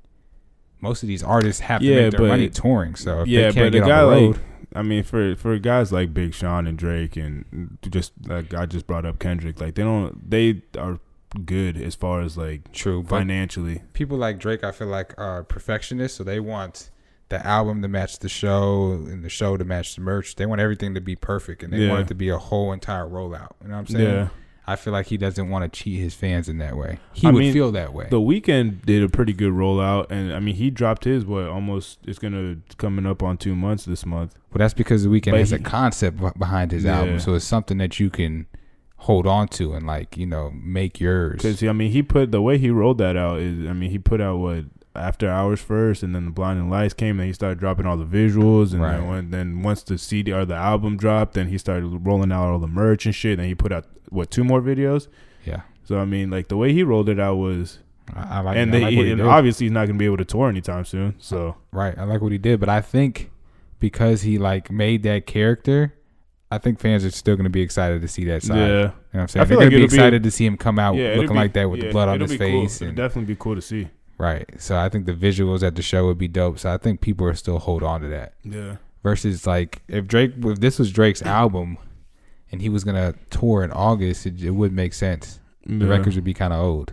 Most 0.83 1.03
of 1.03 1.07
these 1.07 1.23
artists 1.23 1.61
have 1.63 1.81
to 1.81 1.87
Yeah, 1.87 2.03
make 2.03 2.11
their 2.11 2.21
but- 2.21 2.29
money 2.29 2.51
touring. 2.51 2.95
So 2.97 3.23
if 3.23 3.29
yeah, 3.29 3.49
they 3.49 3.53
can't 3.55 3.73
but 3.73 3.83
a 3.83 3.87
guy 3.87 4.03
road, 4.03 4.37
like 4.37 4.41
I 4.75 4.83
mean, 4.83 5.03
for 5.05 5.35
for 5.37 5.59
guys 5.59 5.93
like 5.93 6.13
Big 6.13 6.35
Sean 6.35 6.67
and 6.67 6.77
Drake 6.77 7.17
and 7.17 7.79
just 7.91 8.13
like 8.27 8.53
I 8.53 8.67
just 8.67 8.87
brought 8.87 9.07
up 9.07 9.19
Kendrick, 9.19 9.61
like 9.61 9.75
they 9.77 9.83
don't 9.83 10.29
they 10.31 10.63
are 10.79 10.99
good 11.47 11.81
as 11.81 11.95
far 11.95 12.21
as 12.21 12.37
like 12.37 12.73
true, 12.73 13.03
financially. 13.05 13.81
people 13.95 14.19
like 14.19 14.39
Drake, 14.39 14.63
I 14.65 14.73
feel 14.73 14.89
like 14.89 15.15
are 15.19 15.43
perfectionists, 15.45 16.19
so 16.19 16.25
they 16.25 16.41
want 16.41 16.91
the 17.31 17.47
album 17.47 17.81
to 17.81 17.89
match 17.89 18.19
the 18.19 18.29
show 18.29 18.93
and 18.93 19.25
the 19.25 19.29
show 19.31 19.57
to 19.57 19.65
match 19.65 19.95
the 19.95 20.03
merch. 20.03 20.37
They 20.37 20.45
want 20.45 20.61
everything 20.61 20.93
to 20.95 21.01
be 21.01 21.17
perfect, 21.17 21.63
and 21.63 21.73
they 21.73 21.79
Yeah. 21.85 21.89
want 21.91 22.01
it 22.03 22.09
to 22.09 22.15
be 22.15 22.29
a 22.29 22.37
whole 22.37 22.73
entire 22.73 23.07
rollout. 23.07 23.53
You 23.63 23.69
know 23.69 23.75
what 23.75 23.79
I'm 23.81 23.87
saying? 23.87 24.05
Yeah. 24.15 24.29
I 24.67 24.77
feel 24.77 24.93
like 24.93 25.07
he 25.07 25.17
doesn't 25.17 25.49
want 25.51 25.71
to 25.71 25.83
cheat 25.83 25.99
his 25.99 26.15
fans 26.15 26.49
in 26.49 26.59
that 26.59 26.77
way. 26.77 26.99
He 27.13 27.27
I 27.27 27.31
would 27.31 27.41
mean, 27.41 27.53
feel 27.53 27.73
that 27.73 27.93
way. 27.93 28.07
The 28.11 28.21
Weeknd 28.21 28.87
did 28.87 29.03
a 29.03 29.09
pretty 29.09 29.33
good 29.33 29.53
rollout, 29.53 30.07
and 30.11 30.33
I 30.33 30.39
mean 30.39 30.55
he 30.55 30.71
dropped 30.71 31.05
his 31.05 31.25
what 31.25 31.45
almost 31.45 31.99
it's 32.07 32.19
gonna 32.21 32.59
coming 32.79 33.05
up 33.07 33.23
on 33.23 33.39
two 33.39 33.57
months 33.57 33.85
this 33.87 34.07
month. 34.07 34.35
Well, 34.53 34.59
that's 34.61 34.75
because 34.75 35.03
the 35.03 35.09
Weeknd 35.09 35.33
But 35.33 35.41
has 35.41 35.53
a 35.53 35.59
concept 35.59 36.19
behind 36.39 36.71
his 36.71 36.85
Yeah. 36.85 36.99
album, 37.01 37.19
so 37.19 37.35
it's 37.35 37.45
something 37.45 37.79
that 37.79 37.99
you 37.99 38.09
can 38.09 38.47
hold 38.99 39.27
on 39.27 39.49
to 39.49 39.73
and 39.73 39.85
like 39.85 40.17
you 40.17 40.27
know 40.27 40.53
make 40.55 41.01
yours. 41.01 41.39
Because 41.43 41.63
I 41.65 41.73
mean 41.73 41.91
he 41.91 42.03
put 42.05 42.31
the 42.31 42.41
way 42.41 42.57
he 42.59 42.71
rolled 42.71 42.99
that 42.99 43.17
out 43.17 43.41
is 43.41 43.67
I 43.69 43.73
mean 43.73 43.91
he 43.91 43.99
put 43.99 44.21
out 44.21 44.39
what 44.39 44.65
after 44.95 45.29
hours 45.29 45.61
first, 45.61 46.03
and 46.03 46.15
then 46.15 46.27
the 46.27 46.31
blinding 46.31 46.69
lights 46.69 46.93
came, 46.95 47.19
and 47.19 47.27
he 47.27 47.33
started 47.33 47.59
dropping 47.59 47.87
all 47.87 47.97
the 47.97 48.05
visuals, 48.05 48.73
and 48.73 48.83
Right. 48.83 48.97
then 48.99 49.09
when, 49.09 49.31
then 49.31 49.63
once 49.63 49.83
the 49.83 49.97
CD 49.99 50.33
or 50.33 50.45
the 50.45 50.55
album 50.55 50.97
dropped, 50.97 51.35
then 51.35 51.49
he 51.49 51.57
started 51.59 51.87
rolling 52.07 52.31
out 52.33 52.51
all 52.51 52.59
the 52.59 52.67
merch 52.67 53.07
and 53.07 53.15
shit. 53.15 53.39
And 53.39 53.49
he 53.49 53.55
put 53.55 53.73
out 53.73 53.87
what 54.11 54.31
two 54.31 54.45
more 54.45 54.61
videos. 54.61 55.09
Yeah, 55.45 55.63
So 55.85 55.99
I 55.99 56.05
mean, 56.05 56.31
like 56.31 56.49
the 56.49 56.57
way 56.57 56.73
he 56.73 56.83
rolled 56.83 57.09
it 57.09 57.19
out 57.19 57.37
was, 57.37 57.79
I, 58.15 58.39
I 58.39 58.41
like. 58.41 58.57
and, 58.57 58.71
I 58.75 58.79
they, 58.79 58.85
like 58.85 58.93
he 58.95 59.11
and 59.13 59.23
obviously 59.23 59.65
he's 59.67 59.73
not 59.73 59.87
gonna 59.87 59.99
be 59.99 60.05
able 60.05 60.19
to 60.19 60.25
tour 60.25 60.49
anytime 60.49 60.85
soon. 60.85 61.15
So 61.19 61.57
Right. 61.73 61.97
I 61.97 62.05
like 62.05 62.21
what 62.21 62.33
he 62.33 62.39
did, 62.39 62.61
but 62.61 62.69
I 62.69 62.81
think 62.81 63.31
because 63.81 64.23
he 64.23 64.39
like 64.39 64.71
made 64.71 65.03
that 65.05 65.27
character, 65.27 65.95
I 66.51 66.59
think 66.59 66.79
fans 66.81 67.03
are 67.05 67.11
still 67.11 67.35
going 67.35 67.45
to 67.45 67.51
be 67.51 67.63
excited 67.63 68.03
to 68.03 68.09
see 68.09 68.27
that 68.27 68.43
side. 68.43 68.59
Yeah, 68.59 68.67
You 68.67 68.73
know 68.75 68.93
what 69.13 69.21
I'm 69.23 69.29
saying? 69.29 69.41
I 69.41 69.45
They're 69.45 69.47
feel 69.47 69.59
going 69.61 69.71
to 69.71 69.71
be 69.71 69.83
it'll 69.85 69.91
be- 69.91 69.95
excited 69.97 70.23
to 70.23 70.31
see 70.31 70.45
him 70.45 70.57
come 70.59 70.79
out 70.79 70.97
yeah, 70.97 71.15
looking 71.15 71.29
be- 71.31 71.35
like 71.35 71.53
that 71.55 71.71
with 71.71 71.81
yeah, 71.81 71.87
the 71.87 71.93
blood 71.93 72.09
on 72.11 72.21
his 72.21 72.31
be 72.33 72.37
cool. 72.37 72.47
face. 72.65 72.83
It'll 72.83 72.95
definitely 72.95 73.33
be 73.35 73.37
cool 73.41 73.55
to 73.55 73.63
see. 73.63 73.89
Right. 74.19 74.49
So 74.59 74.77
I 74.79 74.89
think 74.89 75.07
the 75.07 75.15
visuals 75.15 75.63
at 75.63 75.75
the 75.75 75.83
show 75.83 76.07
would 76.07 76.19
be 76.19 76.29
dope. 76.29 76.59
So 76.59 76.73
I 76.73 76.79
think 76.79 77.01
people 77.01 77.27
are 77.27 77.35
still 77.35 77.59
hold 77.59 77.83
on 77.83 78.01
to 78.03 78.09
that. 78.09 78.35
Yeah, 78.45 78.77
Versus 79.03 79.47
like 79.47 79.83
if 79.89 80.07
Drake, 80.07 80.33
if 80.45 80.61
this 80.61 80.79
was 80.79 80.93
Drake's 80.93 81.23
album, 81.23 81.79
and 82.51 82.61
he 82.63 82.69
was 82.69 82.85
gonna 82.85 83.15
tour 83.31 83.63
in 83.65 83.71
August, 83.73 84.27
it, 84.27 84.43
it 84.43 84.51
would 84.51 84.73
make 84.73 84.93
sense. 84.95 85.41
The 85.65 85.87
records 85.87 86.17
would 86.17 86.25
be 86.25 86.35
kind 86.35 86.53
of 86.53 86.61
old. 86.61 86.93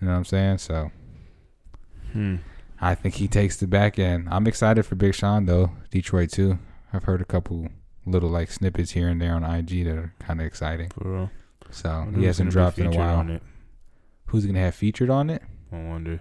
You 0.00 0.06
know 0.06 0.12
what 0.12 0.18
I'm 0.18 0.24
saying? 0.24 0.58
So 0.58 0.90
Hmm. 2.12 2.36
I 2.80 2.94
think 2.94 3.14
he 3.16 3.28
takes 3.28 3.56
the 3.56 3.66
back 3.66 3.98
end. 3.98 4.28
I'm 4.30 4.46
excited 4.46 4.84
for 4.84 4.94
Big 4.94 5.14
Sean 5.14 5.46
though. 5.46 5.72
Detroit 5.90 6.30
too. 6.30 6.58
I've 6.92 7.04
heard 7.04 7.20
a 7.20 7.24
couple 7.26 7.68
little 8.06 8.30
like 8.30 8.50
snippets 8.50 8.92
here 8.92 9.08
and 9.08 9.20
there 9.20 9.34
on 9.34 9.44
IG 9.44 9.84
that 9.84 9.96
are 9.96 10.14
kind 10.20 10.40
of 10.40 10.46
exciting. 10.46 10.90
For 10.90 11.08
real. 11.08 11.30
So 11.70 12.08
he 12.16 12.24
hasn't 12.24 12.50
dropped 12.50 12.78
in 12.78 12.86
a 12.86 12.90
while. 12.90 13.18
On 13.18 13.30
it. 13.30 13.42
Who's 14.26 14.46
gonna 14.46 14.58
have 14.60 14.74
featured 14.74 15.10
on 15.10 15.30
it? 15.30 15.42
I 15.72 15.76
wonder. 15.82 16.20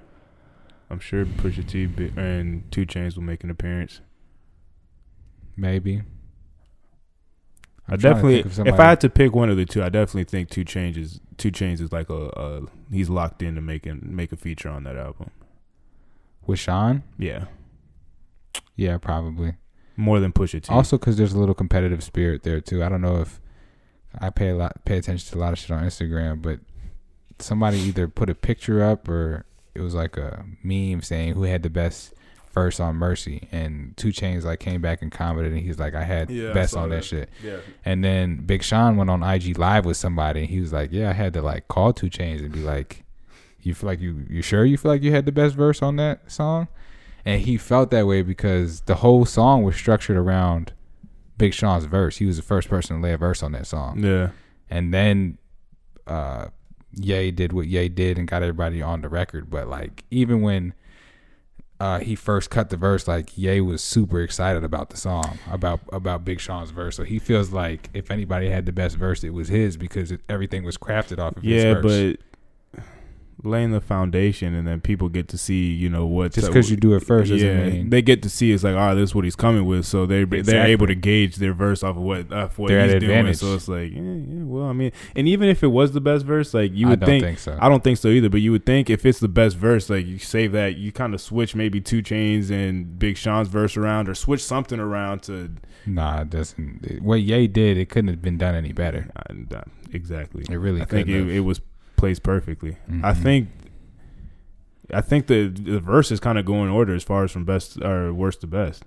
I'm 0.89 0.99
sure 0.99 1.25
Pusha 1.25 1.67
T 1.67 1.83
and 2.19 2.71
2 2.71 2.85
Chainz 2.85 3.15
will 3.15 3.23
make 3.23 3.43
an 3.43 3.49
appearance. 3.49 4.01
Maybe. 5.55 6.01
I 7.88 7.93
I'm 7.93 7.97
to 7.97 8.03
definitely, 8.03 8.39
if 8.39 8.79
I 8.79 8.85
had 8.89 9.01
to 9.01 9.09
pick 9.09 9.33
one 9.33 9.49
of 9.49 9.57
the 9.57 9.65
two, 9.65 9.81
I 9.83 9.89
definitely 9.89 10.23
think 10.25 10.49
2 10.49 10.63
Chainz 10.65 10.97
is 10.97 11.19
2 11.38 11.51
Chainz 11.51 11.81
is 11.81 11.91
like 11.91 12.09
a, 12.09 12.27
a 12.29 12.62
he's 12.91 13.09
locked 13.09 13.41
in 13.41 13.55
to 13.55 13.62
make 13.62 13.85
an, 13.85 14.01
make 14.03 14.31
a 14.31 14.35
feature 14.38 14.69
on 14.69 14.83
that 14.83 14.95
album. 14.95 15.31
with 16.45 16.59
Sean, 16.59 17.03
Yeah, 17.17 17.45
yeah, 18.75 18.97
probably. 18.97 19.53
more 19.97 20.19
than 20.19 20.31
Pusha 20.31 20.62
T. 20.62 20.71
Also, 20.71 20.97
because 20.97 21.17
there's 21.17 21.33
a 21.33 21.39
little 21.39 21.55
competitive 21.55 22.03
spirit 22.03 22.43
there 22.43 22.62
too. 22.62 22.83
I 22.83 22.89
don't 22.89 23.01
know 23.01 23.17
if 23.21 23.39
I 24.19 24.29
pay 24.29 24.49
a 24.49 24.55
lot, 24.55 24.85
pay 24.85 24.97
attention 24.97 25.29
to 25.31 25.38
a 25.38 25.41
lot 25.41 25.53
of 25.53 25.59
shit 25.59 25.71
on 25.71 25.83
Instagram, 25.83 26.41
but 26.41 26.59
somebody 27.39 27.78
either 27.80 28.08
put 28.08 28.30
a 28.30 28.36
picture 28.36 28.84
up 28.84 29.08
or 29.10 29.45
it 29.75 29.82
was 29.82 29.93
like 29.95 30.17
a 30.17 30.45
meme 30.63 31.02
saying 31.02 31.34
who 31.34 31.43
had 31.43 31.63
the 31.63 31.69
best 31.69 32.13
verse 32.54 32.80
on 32.80 32.95
Mercy, 32.95 33.47
and 33.52 33.95
2 33.97 34.08
Chainz 34.10 34.43
like 34.43 34.60
came 34.60 34.82
back 34.82 35.02
and 35.04 35.12
commented, 35.12 35.54
and 35.54 35.62
he's 35.62 35.78
like, 35.80 35.93
I 35.93 36.04
had 36.04 36.30
Yeah, 36.32 36.52
best 36.52 36.73
saw 36.73 36.82
on 36.84 36.89
that. 36.89 36.97
that. 36.97 37.06
shit. 37.06 37.30
Yeah. 37.43 37.58
And 37.86 38.04
then 38.04 38.38
Big 38.38 38.63
Sean 38.63 38.97
went 38.97 39.10
on 39.10 39.21
IG 39.23 39.58
live 39.60 39.86
with 39.86 39.97
somebody, 39.97 40.41
and 40.41 40.49
he 40.49 40.60
was 40.60 40.73
like, 40.73 40.91
Yeah, 40.91 41.10
I 41.10 41.13
had 41.13 41.34
to 41.34 41.41
like 41.41 41.67
call 41.67 41.93
2 41.93 42.08
Chainz 42.10 42.39
and 42.39 42.52
be 42.52 42.62
like, 42.62 43.04
You 43.62 43.73
feel 43.75 43.88
like 43.88 43.99
you 44.02 44.25
you 44.30 44.41
sure 44.41 44.65
you 44.65 44.78
feel 44.78 44.91
like 44.91 45.04
you 45.04 45.12
had 45.12 45.25
the 45.25 45.32
best 45.32 45.56
verse 45.56 45.82
on 45.84 45.95
that 45.97 46.30
song? 46.32 46.67
And 47.25 47.41
he 47.41 47.58
felt 47.58 47.91
that 47.91 48.08
way 48.08 48.23
because 48.23 48.82
the 48.82 48.95
whole 48.95 49.25
song 49.25 49.63
was 49.63 49.75
structured 49.75 50.17
around 50.17 50.73
Big 51.38 51.54
Sean's 51.54 51.86
verse. 51.86 52.17
He 52.17 52.25
was 52.25 52.38
the 52.38 52.43
first 52.43 52.67
person 52.67 52.97
to 52.97 53.04
lay 53.04 53.13
a 53.13 53.17
verse 53.17 53.43
on 53.43 53.52
that 53.52 53.67
song. 53.67 54.04
Yeah. 54.04 54.30
And 54.69 54.91
then 54.93 55.38
uh 56.08 56.47
Ye 56.93 57.32
did 57.32 57.54
what 57.54 57.67
Ye 57.67 57.89
did 57.89 58.17
and 58.17 58.28
got 58.28 58.41
everybody 58.41 58.82
on 58.82 59.02
the 59.02 59.10
record. 59.10 59.49
But 59.49 59.67
like 59.67 60.04
even 60.12 60.41
when 60.41 60.73
uh 61.80 61.99
he 61.99 62.15
first 62.15 62.49
cut 62.49 62.69
the 62.69 62.78
verse, 62.78 63.08
like 63.08 63.38
Ye 63.38 63.62
was 63.62 63.84
super 63.84 64.21
excited 64.21 64.63
about 64.63 64.89
the 64.89 64.97
song, 64.97 65.39
about 65.49 65.82
about 65.91 66.25
Big 66.25 66.39
Sean's 66.39 66.71
verse. 66.71 66.95
So 66.95 67.04
he 67.04 67.19
feels 67.19 67.52
like 67.52 67.89
if 67.93 68.12
anybody 68.12 68.49
had 68.49 68.65
the 68.65 68.71
best 68.71 68.95
verse, 68.95 69.23
it 69.23 69.34
was 69.34 69.47
his 69.47 69.78
because 69.78 70.12
it, 70.12 70.21
everything 70.28 70.63
was 70.63 70.78
crafted 70.78 71.19
off 71.19 71.38
of 71.38 71.43
his 71.43 71.63
Yeah, 71.63 71.75
but 71.82 72.17
laying 73.43 73.71
the 73.71 73.80
foundation 73.80 74.54
and 74.54 74.67
then 74.67 74.82
people 74.82 75.08
get 75.10 75.28
to 75.30 75.38
see, 75.38 75.71
you 75.71 75.89
know, 75.89 76.06
what 76.06 76.34
just 76.34 76.47
because 76.47 76.69
you 76.69 76.75
do 76.78 76.93
it 76.93 76.99
first 77.02 77.32
doesn't 77.32 77.47
yeah, 77.47 77.69
mean 77.69 77.89
they 77.89 78.02
get 78.02 78.21
to 78.23 78.30
see 78.30 78.52
it's 78.52 78.63
like, 78.63 78.75
oh, 78.75 78.95
this 78.95 79.10
is 79.12 79.15
what 79.15 79.23
he's 79.23 79.36
coming 79.36 79.65
with. 79.65 79.86
So 79.86 80.06
they 80.06 80.23
they're 80.25 80.67
able 80.67 80.88
to 80.88 80.95
gauge 80.95 81.38
their 81.38 81.54
verse 81.54 81.84
off 81.84 81.95
of 81.95 82.02
what 82.02 82.32
off 82.34 82.58
what 82.58 82.67
They're 82.67 82.84
he's 82.84 82.91
doing. 82.99 83.04
advantage. 83.04 83.38
So 83.38 83.54
it's 83.56 83.67
like, 83.67 83.91
yeah, 83.91 84.02
yeah, 84.02 84.43
well, 84.43 84.65
I 84.65 84.73
mean, 84.73 84.91
and 85.15 85.28
even 85.28 85.47
if 85.49 85.63
it 85.63 85.67
was 85.67 85.91
the 85.93 86.02
best 86.02 86.25
verse, 86.25 86.54
like 86.54 86.73
you 86.73 86.88
I 86.88 86.89
would 86.91 86.99
don't 86.99 87.10
think, 87.10 87.23
think 87.23 87.39
so. 87.39 87.58
I 87.62 87.69
don't 87.69 87.84
think 87.84 87.97
so 87.97 88.10
either. 88.10 88.30
But 88.30 88.41
you 88.41 88.52
would 88.52 88.65
think 88.65 88.89
if 88.89 89.06
it's 89.06 89.19
the 89.19 89.28
best 89.28 89.56
verse, 89.56 89.89
like 89.89 90.06
you 90.06 90.17
save 90.19 90.52
that, 90.52 90.75
you 90.75 90.91
kind 90.91 91.13
of 91.13 91.21
switch 91.21 91.56
maybe 91.56 91.80
2 91.82 92.02
Chainz 92.02 92.49
and 92.52 92.99
Big 92.99 93.17
Sean's 93.17 93.47
verse 93.47 93.78
around, 93.78 94.10
or 94.10 94.15
switch 94.15 94.43
something 94.43 94.80
around 94.80 95.23
to 95.23 95.52
Nah, 95.86 96.21
it 96.21 96.30
doesn't. 96.30 96.99
what 97.02 97.21
Ye 97.21 97.47
did, 97.47 97.78
it 97.78 97.89
couldn't 97.89 98.10
have 98.10 98.21
been 98.21 98.38
done 98.38 98.56
any 98.56 98.73
better. 98.73 99.08
exactly. 99.91 100.45
It 100.49 100.58
really 100.58 100.82
I 100.82 100.86
think 100.86 101.08
it, 101.08 101.30
it 101.30 101.39
was 101.41 101.62
placed 101.99 102.23
perfectly. 102.23 102.77
I 103.03 103.13
Mhm. 103.13 103.17
think 103.23 103.49
I 104.91 105.01
think 105.01 105.27
the 105.27 105.47
the 105.49 105.79
verse 105.79 106.12
is 106.12 106.19
kind 106.19 106.39
of 106.39 106.45
going 106.45 106.63
in 106.63 106.69
order 106.69 106.95
as 106.95 107.03
far 107.03 107.23
as 107.23 107.31
from 107.31 107.45
best 107.45 107.79
or 107.81 108.12
worst 108.13 108.41
to 108.41 108.47
best. 108.47 108.83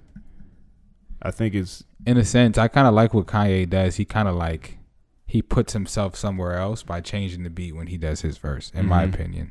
I 1.22 1.30
think 1.30 1.54
it's 1.54 1.84
in 2.04 2.16
a 2.16 2.24
sense, 2.24 2.58
I 2.58 2.66
kind 2.68 2.88
of 2.88 2.94
like 2.94 3.14
what 3.14 3.26
Kanye 3.26 3.68
does. 3.70 3.96
He 3.96 4.04
kind 4.04 4.26
of 4.26 4.34
like 4.34 4.78
he 5.26 5.40
puts 5.42 5.72
himself 5.72 6.16
somewhere 6.16 6.54
else 6.56 6.82
by 6.82 7.00
changing 7.00 7.44
the 7.44 7.50
beat 7.50 7.74
when 7.76 7.86
he 7.86 7.96
does 7.96 8.22
his 8.22 8.36
verse, 8.38 8.70
in 8.74 8.86
my 8.86 9.06
Mhm. 9.06 9.14
opinion. 9.14 9.50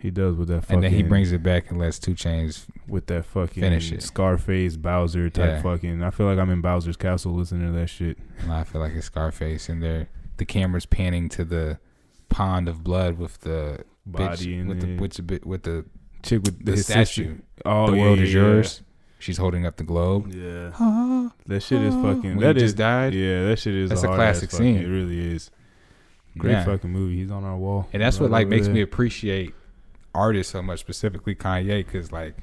he 0.00 0.12
does 0.12 0.36
with 0.36 0.46
that 0.46 0.60
fucking 0.60 0.74
And 0.76 0.84
then 0.84 0.92
he 0.92 1.02
brings 1.02 1.32
it 1.32 1.42
back 1.42 1.70
and 1.70 1.76
lets 1.80 1.98
2 1.98 2.14
Chainz. 2.14 2.66
with 2.86 3.06
that 3.08 3.24
fucking 3.24 3.60
Finish 3.60 3.90
it. 3.90 4.00
Scarface 4.00 4.76
Bowser 4.76 5.28
type 5.28 5.54
Yeah. 5.56 5.60
fucking. 5.62 6.04
I 6.04 6.10
feel 6.10 6.26
like 6.26 6.38
I'm 6.38 6.50
in 6.50 6.60
Bowser's 6.60 6.96
castle 6.96 7.34
listening 7.34 7.66
to 7.66 7.72
that 7.72 7.88
shit. 7.88 8.16
and 8.38 8.52
I 8.52 8.62
feel 8.62 8.80
like 8.80 8.92
it's 8.94 9.06
Scarface, 9.06 9.68
and 9.68 9.82
there 9.82 10.06
the 10.36 10.44
camera's 10.44 10.86
panning 10.86 11.28
to 11.30 11.44
the 11.44 11.80
pond 12.28 12.68
of 12.68 12.82
blood 12.84 13.18
with 13.18 13.38
the 13.40 13.84
Body 14.06 14.46
bitch, 14.46 14.52
in 14.60 14.68
with 14.68 14.80
the 14.80 14.96
with 14.96 15.12
the 15.14 15.40
with 15.46 15.62
the 15.64 15.84
chick 16.22 16.42
with 16.42 16.64
the 16.64 16.72
his 16.72 16.84
statue. 16.86 17.04
sister. 17.04 17.42
Oh, 17.66 17.90
the 17.90 17.96
yeah, 17.96 18.02
world 18.02 18.18
yeah, 18.18 18.24
is 18.24 18.34
yeah. 18.34 18.40
yours. 18.40 18.82
She's 19.20 19.36
holding 19.36 19.66
up 19.66 19.76
the 19.76 19.84
globe. 19.84 20.32
Yeah, 20.32 20.70
Ah, 20.78 21.32
that 21.46 21.60
shit 21.62 21.82
is 21.82 21.94
ah. 21.94 22.02
fucking. 22.02 22.36
When 22.36 22.38
that 22.40 22.56
is 22.56 22.62
just 22.62 22.76
died. 22.76 23.14
Yeah, 23.14 23.44
that 23.46 23.58
shit 23.58 23.74
is. 23.74 23.90
That's 23.90 24.04
a 24.04 24.08
ass 24.10 24.14
classic 24.14 24.50
fucking- 24.50 24.76
scene. 24.76 24.82
It 24.84 24.88
really 24.88 25.34
is. 25.34 25.50
Great 26.38 26.52
Yeah. 26.52 26.64
fucking 26.64 26.90
movie. 26.90 27.16
He's 27.16 27.30
on 27.30 27.42
our 27.44 27.56
wall. 27.56 27.88
And 27.92 28.00
that's 28.02 28.20
what 28.20 28.30
like 28.30 28.46
makes 28.48 28.66
there. 28.66 28.74
me 28.74 28.80
appreciate 28.80 29.54
artists 30.14 30.52
so 30.52 30.62
much, 30.62 30.78
specifically 30.80 31.34
Kanye, 31.34 31.84
because 31.84 32.12
like 32.12 32.36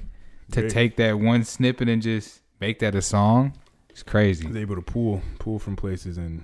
to 0.52 0.60
Great. 0.60 0.70
take 0.70 0.96
that 0.96 1.18
one 1.18 1.44
snippet 1.44 1.88
and 1.88 2.02
just 2.02 2.42
make 2.60 2.78
that 2.80 2.94
a 2.94 3.02
song, 3.02 3.54
it's 3.88 4.02
crazy. 4.02 4.46
He's 4.46 4.56
able 4.56 4.76
to 4.76 4.82
pull 4.82 5.22
pull 5.38 5.58
from 5.58 5.76
places 5.76 6.18
and 6.18 6.42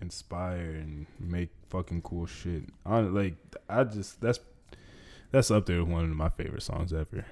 inspire 0.00 0.70
and 0.74 1.06
make 1.18 1.50
fucking 1.70 2.02
cool 2.02 2.26
shit. 2.26 2.64
I, 2.84 3.00
like 3.00 3.34
I 3.68 3.84
just 3.84 4.20
that's 4.20 4.40
that's 5.30 5.50
up 5.50 5.66
there 5.66 5.80
with 5.82 5.92
one 5.92 6.04
of 6.04 6.10
my 6.16 6.28
favorite 6.28 6.62
songs 6.62 6.92
ever. 6.92 7.24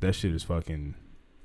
That 0.00 0.14
shit 0.14 0.34
is 0.34 0.42
fucking 0.44 0.94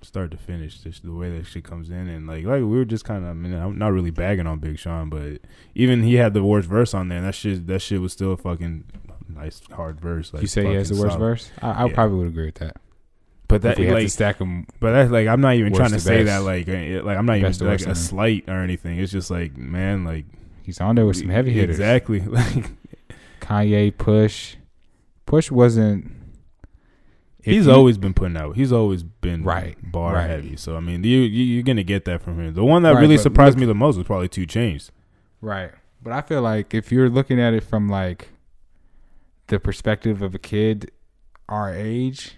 start 0.02 0.32
to 0.32 0.38
finish. 0.38 0.80
Just 0.80 1.04
the 1.04 1.12
way 1.14 1.36
that 1.38 1.46
shit 1.46 1.64
comes 1.64 1.90
in 1.90 2.08
and 2.08 2.28
like 2.28 2.46
like 2.46 2.60
we 2.62 2.66
were 2.66 2.86
just 2.86 3.06
kind 3.06 3.24
of 3.24 3.32
I 3.32 3.34
mean 3.34 3.54
I'm 3.54 3.78
not 3.78 3.92
really 3.92 4.12
bagging 4.12 4.48
on 4.48 4.60
Big 4.60 4.78
Sean, 4.80 5.10
but 5.10 5.42
even 5.74 6.04
he 6.04 6.16
had 6.16 6.34
the 6.34 6.44
worst 6.44 6.68
verse 6.68 6.94
on 6.94 7.10
there. 7.10 7.18
And 7.20 7.28
that 7.28 7.36
shit 7.36 7.68
that 7.68 7.80
shit 7.82 8.02
was 8.02 8.14
still 8.14 8.32
a 8.34 8.38
fucking 8.38 8.86
nice 9.28 9.62
hard 9.72 10.00
verse. 10.00 10.34
Like 10.34 10.42
you 10.42 10.48
say 10.48 10.66
he 10.68 10.74
has 10.76 10.90
the 10.90 10.96
worst 10.96 11.14
solid. 11.14 11.20
verse? 11.20 11.52
I, 11.62 11.72
I 11.72 11.86
Yeah. 11.88 11.94
probably 11.94 12.18
would 12.20 12.28
agree 12.28 12.46
with 12.46 12.56
that. 12.56 12.78
but 13.48 13.56
If 13.58 13.62
that 13.64 13.78
we 13.78 13.86
had 13.86 13.96
to 13.96 14.00
like 14.02 14.10
stack 14.10 14.38
them, 14.38 14.66
But 14.80 14.92
that's 14.94 15.12
like 15.12 15.28
I'm 15.28 15.42
not 15.42 15.56
even 15.56 15.74
trying 15.74 15.90
to 15.90 15.96
to 15.96 16.00
say 16.02 16.24
best. 16.24 16.28
that 16.28 16.38
like 16.46 16.70
uh, 16.70 17.04
like 17.06 17.18
I'm 17.18 17.26
not 17.26 17.38
even 17.38 17.54
like 17.68 17.82
a 17.86 17.96
slight 17.96 18.46
or 18.48 18.62
anything. 18.62 19.00
It's 19.00 19.12
just 19.12 19.30
like 19.32 19.58
man, 19.58 20.04
like 20.06 20.26
he's 20.66 20.82
on 20.82 20.96
there 20.96 21.06
with 21.06 21.18
some 21.18 21.30
heavy 21.30 21.52
hitters. 21.54 21.76
Exactly. 21.80 22.20
Like 22.28 22.72
Kanye, 23.42 23.96
Push, 23.96 24.56
Push 25.26 25.52
wasn't. 25.52 26.12
he's 27.44 27.66
you- 27.68 27.72
always 27.72 27.98
been 27.98 28.14
putting 28.14 28.36
out. 28.38 28.56
He's 28.56 28.72
always 28.72 29.04
been 29.04 29.44
Right, 29.44 29.78
bar 29.92 30.16
right. 30.16 30.28
heavy. 30.30 30.56
So 30.58 30.76
I 30.76 30.80
mean, 30.80 31.04
you, 31.04 31.20
you 31.20 31.44
you're 31.46 31.64
gonna 31.64 31.84
get 31.84 32.06
that 32.06 32.22
from 32.22 32.40
him. 32.40 32.54
The 32.54 32.64
one 32.66 32.82
that 32.84 32.96
Right, 32.96 33.02
really 33.02 33.18
surprised 33.18 33.56
look- 33.56 33.62
me 33.62 33.66
the 33.68 33.76
most 33.76 33.98
was 33.98 34.06
probably 34.08 34.28
2 34.30 34.48
Chainz. 34.48 34.90
Right. 35.42 35.72
But 36.02 36.14
I 36.14 36.22
feel 36.22 36.42
like 36.42 36.74
if 36.74 36.92
you're 36.92 37.10
looking 37.10 37.40
at 37.40 37.54
it 37.54 37.64
from 37.64 37.88
like 37.90 38.30
the 39.48 39.60
perspective 39.60 40.22
of 40.24 40.34
a 40.34 40.40
kid 40.40 40.92
our 41.48 41.72
age, 41.74 42.38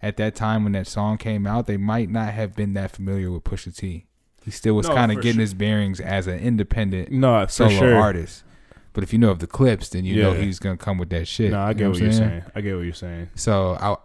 at 0.00 0.16
that 0.18 0.34
time 0.36 0.62
when 0.62 0.72
that 0.72 0.86
song 0.86 1.16
came 1.18 1.46
out, 1.46 1.66
they 1.66 1.76
might 1.76 2.08
not 2.10 2.32
have 2.32 2.54
been 2.54 2.74
that 2.74 2.90
familiar 2.92 3.30
with 3.30 3.42
Pusha 3.42 3.74
T. 3.76 4.06
He 4.44 4.50
still 4.50 4.74
was 4.74 4.88
No, 4.88 4.94
kind 4.94 5.10
of 5.10 5.16
getting 5.16 5.34
sure. 5.34 5.40
his 5.40 5.54
bearings 5.54 6.00
as 6.00 6.26
an 6.26 6.38
independent 6.38 7.10
No, 7.10 7.46
solo 7.46 7.70
sure. 7.70 7.96
artist. 7.96 8.44
But 8.92 9.02
if 9.02 9.12
you 9.12 9.18
know 9.18 9.30
of 9.30 9.38
the 9.40 9.46
clips, 9.46 9.88
then 9.88 10.04
you 10.04 10.22
know 10.22 10.34
he's 10.34 10.58
gonna 10.58 10.76
come 10.76 10.98
with 10.98 11.10
that 11.10 11.26
shit. 11.26 11.50
No, 11.50 11.58
I 11.60 11.68
You 11.70 11.74
get 11.74 11.84
know 11.84 11.90
what 11.90 11.96
I'm 11.98 12.02
you're 12.04 12.12
saying. 12.12 12.42
I 12.54 12.60
get 12.60 12.76
what 12.76 12.82
you're 12.84 12.92
saying. 12.92 13.30
So 13.34 13.72
I, 13.80 13.96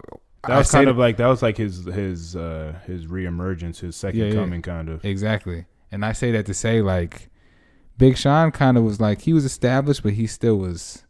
That 0.47 0.51
I 0.55 0.57
was 0.57 0.71
kind 0.71 0.87
of 0.89 0.97
like 0.97 1.17
that 1.17 1.27
was 1.27 1.41
like 1.43 1.57
his 1.57 1.83
his 1.85 2.35
uh 2.35 2.73
his 2.87 3.05
reemergence, 3.05 3.79
his 3.81 3.95
second 3.95 4.19
Yeah, 4.19 4.25
yeah. 4.27 4.33
coming, 4.35 4.61
kind 4.61 4.89
of. 4.89 5.03
Exactly. 5.05 5.65
And 5.91 6.03
I 6.05 6.13
say 6.13 6.31
that 6.31 6.45
to 6.47 6.53
say 6.53 6.81
like 6.81 7.29
Big 7.97 8.15
Sean 8.17 8.51
kind 8.51 8.77
of 8.77 8.83
was 8.83 8.99
like 9.01 9.21
he 9.21 9.33
was 9.33 9.43
established, 9.45 10.01
but 10.03 10.13
he 10.13 10.25
still 10.25 10.55
was 10.57 11.03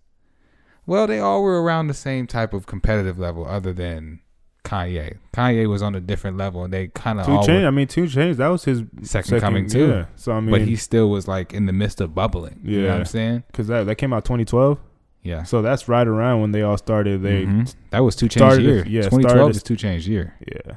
well, 0.86 1.06
they 1.06 1.20
all 1.20 1.44
were 1.44 1.62
around 1.62 1.88
the 1.88 1.94
same 1.94 2.26
type 2.26 2.52
of 2.54 2.66
competitive 2.66 3.20
level 3.20 3.46
other 3.48 3.72
than 3.74 4.22
Kanye. 4.64 5.18
Kanye 5.34 5.68
was 5.68 5.82
on 5.82 5.96
a 5.96 6.00
different 6.00 6.38
level 6.38 6.64
and 6.64 6.74
they 6.74 6.88
kind 6.90 7.20
of 7.20 7.26
2 7.26 7.32
Chainz. 7.52 7.66
I 7.66 7.70
mean, 7.72 7.88
2 7.88 8.04
Chainz. 8.04 8.36
That 8.38 8.50
was 8.50 8.66
his 8.66 8.84
second, 9.04 9.40
coming 9.40 9.68
too. 9.68 9.88
Yeah. 9.88 10.06
So 10.16 10.32
I 10.34 10.40
mean, 10.40 10.52
but 10.52 10.62
he 10.62 10.76
still 10.76 11.10
was 11.10 11.28
like 11.28 11.54
in 11.54 11.66
the 11.66 11.74
midst 11.74 12.02
of 12.02 12.14
bubbling. 12.14 12.60
You 12.64 12.82
know 12.82 12.88
what 12.88 12.94
Yeah. 12.94 13.00
I'm 13.00 13.06
saying? 13.06 13.44
because 13.48 13.68
that 13.68 13.86
that 13.86 13.96
came 13.96 14.14
out 14.14 14.26
2012. 14.26 14.78
Yeah. 15.24 15.44
So 15.44 15.62
that's 15.62 15.88
right 15.88 16.08
around 16.08 16.42
when 16.42 16.52
they 16.52 16.62
all 16.62 16.78
started. 16.78 17.22
They 17.24 17.46
Mhm. 17.46 17.74
That 17.92 18.00
was 18.00 18.16
2 18.16 18.28
Chainz 18.28 18.32
started- 18.34 18.64
year. 18.64 18.86
yeah, 18.88 19.02
2012 19.04 19.30
started- 19.32 19.56
is 19.56 19.64
2 19.64 19.76
Chainz 19.76 20.08
year. 20.08 20.34
yeah. 20.48 20.76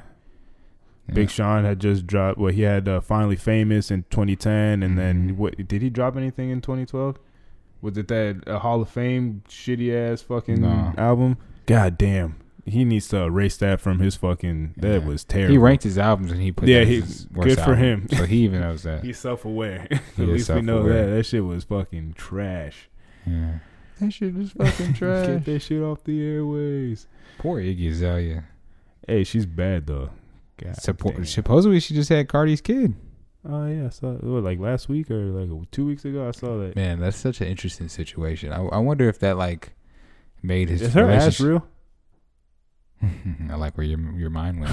Yeah. 1.09 1.15
Big 1.15 1.29
Sean 1.29 1.65
had 1.65 1.79
just 1.79 2.07
dropped. 2.07 2.37
Well, 2.37 2.51
he 2.53 2.61
had 2.61 2.87
uh, 2.87 3.01
finally 3.01 3.35
famous 3.35 3.91
in 3.91 4.05
2010, 4.09 4.81
and 4.81 4.97
then 4.97 5.31
Mhm. 5.31 5.35
what? 5.37 5.67
Did 5.67 5.81
he 5.81 5.89
drop 5.89 6.15
anything 6.15 6.49
in 6.49 6.61
2012? 6.61 7.19
Was 7.81 7.97
it 7.97 8.07
that 8.07 8.47
uh, 8.47 8.59
Hall 8.59 8.81
of 8.81 8.87
Fame 8.87 9.41
shitty 9.49 9.93
ass 9.93 10.21
fucking 10.21 10.61
No. 10.61 10.93
album? 10.97 11.35
God 11.65 11.97
damn, 11.97 12.35
he 12.65 12.85
needs 12.85 13.07
to 13.09 13.17
erase 13.17 13.57
that 13.57 13.81
from 13.81 13.99
his 13.99 14.15
fucking. 14.15 14.73
That 14.77 15.01
Yeah. 15.01 15.07
was 15.07 15.23
terrible. 15.23 15.51
He 15.51 15.57
ranked 15.57 15.83
his 15.83 15.97
albums 15.97 16.31
and 16.31 16.41
he 16.41 16.51
put 16.51 16.67
Yeah, 16.69 16.79
that 16.79 16.87
he- 16.87 17.01
his 17.01 17.27
worst 17.33 17.47
good 17.49 17.55
for 17.57 17.71
album. 17.73 17.77
him. 17.77 18.07
So 18.09 18.25
he 18.25 18.37
even 18.43 18.61
knows 18.61 18.83
that. 18.83 19.03
He's 19.05 19.17
self 19.19 19.43
aware. 19.45 19.87
He 19.89 19.95
At 20.23 20.29
is 20.29 20.29
least 20.29 20.49
we 20.49 20.61
know 20.61 20.77
self-aware. 20.77 21.05
that. 21.07 21.15
That 21.17 21.23
shit 21.25 21.43
was 21.45 21.63
fucking 21.65 22.13
trash. 22.13 22.89
Yeah. 23.25 23.59
That 23.99 24.11
shit 24.11 24.33
was 24.33 24.51
fucking 24.51 24.93
trash. 24.95 25.27
Get 25.27 25.45
that 25.45 25.59
shit 25.61 25.81
off 25.81 26.03
the 26.03 26.21
airways. 26.25 27.07
Poor 27.37 27.59
Iggy 27.61 27.89
Azalea. 27.91 28.45
Hey, 29.07 29.23
she's 29.23 29.45
bad 29.45 29.87
though. 29.87 30.09
God 30.57 30.75
Suppo- 30.75 31.13
damn. 31.15 31.25
supposedly 31.25 31.79
she 31.79 31.93
just 31.93 32.09
had 32.09 32.27
Carti's 32.29 32.61
kid. 32.61 32.93
Oh 33.45 33.67
yeah, 33.67 33.87
I 33.87 33.89
saw 33.89 34.11
it 34.13 34.23
like 34.23 34.59
last 34.59 34.87
week 34.87 35.11
or 35.11 35.19
like 35.25 35.71
two 35.71 35.85
weeks 35.85 36.05
ago. 36.05 36.25
I 36.27 36.31
saw 36.31 36.57
that. 36.59 36.75
Man, 36.77 37.01
that's 37.01 37.17
such 37.17 37.41
an 37.41 37.47
interesting 37.47 37.89
situation. 37.89 38.53
I, 38.53 38.61
I 38.67 38.77
wonder 38.77 39.09
if 39.09 39.19
that 39.19 39.35
like 39.37 39.73
made 40.41 40.69
his 40.69 40.81
Is 40.81 40.93
her 40.93 41.09
ass 41.09 41.41
real? 41.41 41.67
I 43.51 43.55
like 43.55 43.77
where 43.77 43.85
your 43.85 43.99
your 44.17 44.29
mind 44.29 44.59
went. 44.61 44.71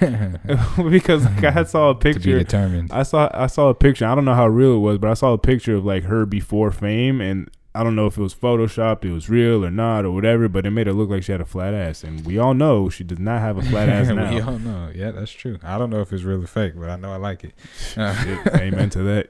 because 0.90 1.24
like, 1.24 1.44
I 1.44 1.64
saw 1.64 1.90
a 1.90 1.94
to 1.98 1.98
be 2.00 2.12
picture. 2.12 2.38
determined. 2.38 2.92
I 2.92 3.02
saw 3.02 3.30
I 3.32 3.46
saw 3.46 3.68
a 3.68 3.74
picture. 3.74 4.06
I 4.06 4.14
don't 4.14 4.24
know 4.24 4.34
how 4.34 4.46
real 4.46 4.74
it 4.74 4.78
was, 4.78 4.98
but 4.98 5.10
I 5.10 5.14
saw 5.14 5.32
a 5.32 5.38
picture 5.38 5.76
of 5.76 5.84
like 5.84 6.04
her 6.04 6.26
before 6.26 6.70
fame, 6.70 7.20
and 7.20 7.50
I 7.74 7.82
don't 7.82 7.96
know 7.96 8.06
if 8.06 8.16
it 8.16 8.22
was 8.22 8.34
photoshopped, 8.34 9.04
it 9.04 9.12
was 9.12 9.28
real 9.28 9.64
or 9.64 9.70
not, 9.70 10.04
or 10.04 10.10
whatever. 10.12 10.48
But 10.48 10.66
it 10.66 10.70
made 10.70 10.86
it 10.88 10.94
look 10.94 11.10
like 11.10 11.22
she 11.22 11.32
had 11.32 11.40
a 11.40 11.44
flat 11.46 11.74
ass, 11.74 12.04
and 12.04 12.24
we 12.24 12.38
all 12.38 12.54
know 12.54 12.88
she 12.88 13.04
does 13.04 13.18
not 13.18 13.40
have 13.40 13.58
a 13.58 13.62
flat 13.62 13.88
ass 13.88 14.08
now. 14.08 14.32
we 14.32 14.40
all 14.40 14.58
know. 14.58 14.90
Yeah, 14.94 15.10
that's 15.10 15.32
true. 15.32 15.58
I 15.62 15.78
don't 15.78 15.90
know 15.90 16.00
if 16.00 16.12
it's 16.12 16.22
real 16.22 16.42
or 16.42 16.46
fake, 16.46 16.74
but 16.76 16.90
I 16.90 16.96
know 16.96 17.12
I 17.12 17.16
like 17.16 17.44
it. 17.44 17.54
Uh, 17.96 18.14
Shit, 18.22 18.46
amen 18.54 18.90
to 18.90 19.02
that. 19.02 19.26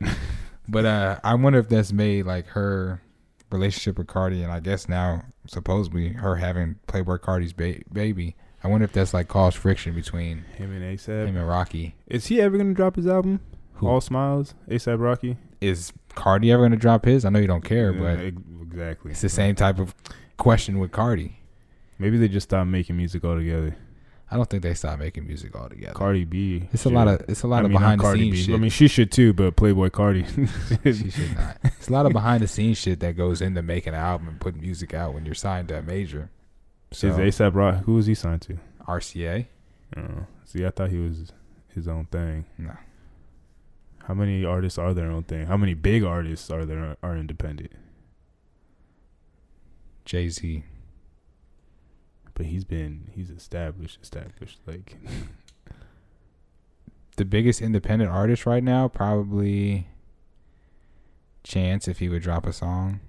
But 0.69 0.85
uh, 0.87 1.21
I 1.23 1.35
wonder 1.35 1.59
if 1.59 1.69
that's 1.69 1.93
made 1.93 2.25
like 2.27 2.47
her 2.49 3.01
relationship 3.55 3.97
with 3.99 4.07
Carti, 4.09 4.43
and 4.43 4.53
I 4.53 4.61
guess 4.61 4.89
now 4.89 5.23
supposedly 5.47 6.11
her 6.15 6.37
having 6.37 6.77
Playboi 6.89 7.19
Carti's 7.21 7.53
ba- 7.53 7.83
baby. 7.93 8.37
I 8.63 8.69
wonder 8.69 8.85
if 8.85 8.93
that's 8.93 9.13
like 9.15 9.29
caused 9.29 9.57
friction 9.59 9.95
between 9.95 10.39
Him 10.57 10.73
and 10.73 10.83
ASAP. 10.83 11.27
him 11.29 11.37
and 11.37 11.49
Rocky. 11.49 11.95
Is 12.07 12.27
he 12.27 12.41
ever 12.41 12.57
gonna 12.57 12.75
drop 12.75 12.97
his 12.97 13.07
album? 13.07 13.41
Who? 13.75 13.87
All 13.89 14.01
Smiles, 14.01 14.55
ASAP 14.69 14.99
Rocky. 15.01 15.37
Is 15.61 15.93
Carti 16.11 16.51
ever 16.53 16.63
gonna 16.63 16.77
drop 16.77 17.05
his? 17.05 17.25
I 17.25 17.31
know 17.31 17.39
you 17.39 17.47
don't 17.47 17.65
care, 17.65 17.93
Yeah, 17.93 18.01
but 18.01 18.19
exactly. 18.21 19.11
it's 19.13 19.21
the 19.21 19.29
same 19.29 19.55
type 19.55 19.79
of 19.79 19.95
question 20.37 20.79
with 20.79 20.91
Carti. 20.93 21.33
Maybe 21.99 22.19
they 22.19 22.29
just 22.29 22.49
stopped 22.49 22.69
making 22.69 22.97
music 22.97 23.25
altogether. 23.25 23.77
I 24.35 24.37
don't 24.37 24.51
think 24.51 24.65
they 24.65 24.75
stopped 24.75 24.99
making 24.99 25.29
music 25.29 25.55
altogether. 25.55 25.93
Cardi 25.93 26.25
B. 26.25 26.69
It's 26.73 26.87
a 26.87 26.91
lot 26.91 27.07
of 27.07 27.23
it's 27.29 27.45
a 27.45 27.47
lot 27.47 27.59
I 27.63 27.67
of 27.67 27.71
mean, 27.71 27.79
behind 27.79 28.01
the 28.01 28.03
Cardi 28.03 28.21
scenes 28.23 28.33
B. 28.35 28.43
shit. 28.43 28.55
I 28.57 28.59
mean, 28.59 28.71
she 28.71 28.89
should 28.89 29.13
too, 29.13 29.33
but 29.33 29.55
Playboi 29.55 29.91
Carti. 29.91 30.27
she 30.83 31.09
should 31.11 31.37
not. 31.37 31.57
It's 31.65 31.87
a 31.89 31.93
lot 31.93 32.05
of 32.05 32.13
behind 32.13 32.43
the 32.43 32.49
scenes 32.49 32.77
shit 32.79 32.99
that 32.99 33.17
goes 33.17 33.41
into 33.41 33.63
making 33.63 33.95
an 33.95 34.01
album 34.01 34.27
and 34.27 34.41
putting 34.41 34.61
music 34.61 34.93
out 34.93 35.15
when 35.15 35.25
you're 35.25 35.37
signed 35.37 35.69
to 35.69 35.79
a 35.79 35.83
major. 35.83 36.31
So 36.91 37.07
Is 37.09 37.17
ASAP 37.39 37.55
Rock? 37.55 37.85
Who 37.85 37.95
was 37.95 38.07
he 38.07 38.15
signed 38.17 38.43
to? 38.43 38.59
RCA? 38.89 39.47
Oh, 39.97 40.27
see, 40.45 40.67
I 40.67 40.71
thought 40.71 40.91
he 40.91 40.99
was 40.99 41.31
his 41.73 41.87
own 41.87 42.07
thing. 42.07 42.45
No. 42.59 42.73
How 44.09 44.15
many 44.15 44.45
artists 44.45 44.79
are 44.79 44.93
their 44.95 45.13
own 45.13 45.23
thing? 45.23 45.47
How 45.47 45.57
many 45.57 45.75
big 45.75 46.03
artists 46.03 46.51
are 46.51 46.65
there 46.65 46.97
are 47.05 47.17
independent? 47.17 47.71
Jay 50.05 50.29
Z. 50.29 50.65
But 52.35 52.47
he's 52.47 52.65
been 52.65 53.11
he's 53.15 53.31
established, 53.31 53.99
established. 54.03 54.61
Like 54.67 54.97
The 57.17 57.25
biggest 57.25 57.63
independent 57.63 58.11
artist 58.11 58.45
right 58.45 58.63
now, 58.63 58.89
probably 58.89 59.89
Chance 61.45 61.89
if 61.89 61.99
he 61.99 62.09
would 62.09 62.23
drop 62.23 62.47
a 62.47 62.53
song. 62.53 63.01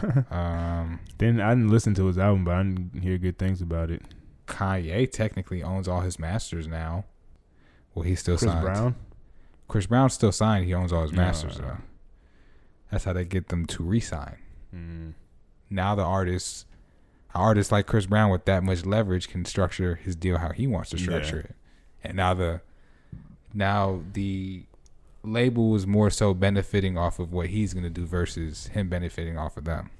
um 0.30 1.00
then 1.18 1.40
I 1.40 1.50
didn't 1.50 1.70
listen 1.70 1.94
to 1.94 2.06
his 2.06 2.18
album, 2.18 2.44
but 2.44 2.54
I 2.54 2.62
didn't 2.62 3.02
hear 3.02 3.18
good 3.18 3.38
things 3.38 3.62
about 3.62 3.90
it. 3.90 4.02
Kanye 4.46 5.10
technically 5.10 5.62
owns 5.62 5.88
all 5.88 6.00
his 6.00 6.18
masters 6.18 6.66
now. 6.66 7.04
Well, 7.94 8.04
he's 8.04 8.20
still 8.20 8.36
Chris 8.36 8.50
signed. 8.50 8.64
Brown. 8.64 8.94
Chris 9.68 9.86
Brown's 9.86 10.14
still 10.14 10.32
signed. 10.32 10.66
He 10.66 10.74
owns 10.74 10.92
all 10.92 11.02
his 11.02 11.12
masters 11.12 11.58
though. 11.58 11.78
That's 12.90 13.04
how 13.04 13.14
they 13.14 13.24
get 13.24 13.48
them 13.48 13.64
to 13.66 13.82
re-sign. 13.82 14.36
Mm. 14.74 15.14
Now 15.70 15.94
the 15.94 16.02
artists, 16.02 16.66
artists 17.34 17.72
like 17.72 17.86
Chris 17.86 18.06
Brown 18.06 18.30
with 18.30 18.44
that 18.46 18.62
much 18.62 18.84
leverage 18.84 19.28
can 19.28 19.44
structure 19.44 19.96
his 19.96 20.14
deal 20.16 20.38
how 20.38 20.50
he 20.50 20.66
wants 20.66 20.90
to 20.90 20.98
structure 20.98 21.36
Yeah. 21.36 21.42
it. 21.42 21.54
And 22.04 22.16
now 22.16 22.34
the, 22.34 22.60
now 23.54 24.02
the 24.12 24.64
label 25.22 25.74
is 25.76 25.86
more 25.86 26.10
so 26.10 26.34
benefiting 26.34 26.98
off 26.98 27.18
of 27.18 27.32
what 27.32 27.48
he's 27.48 27.74
gonna 27.74 27.90
do 27.90 28.04
versus 28.06 28.66
him 28.68 28.88
benefiting 28.88 29.38
off 29.38 29.56
of 29.56 29.64
them. 29.64 29.90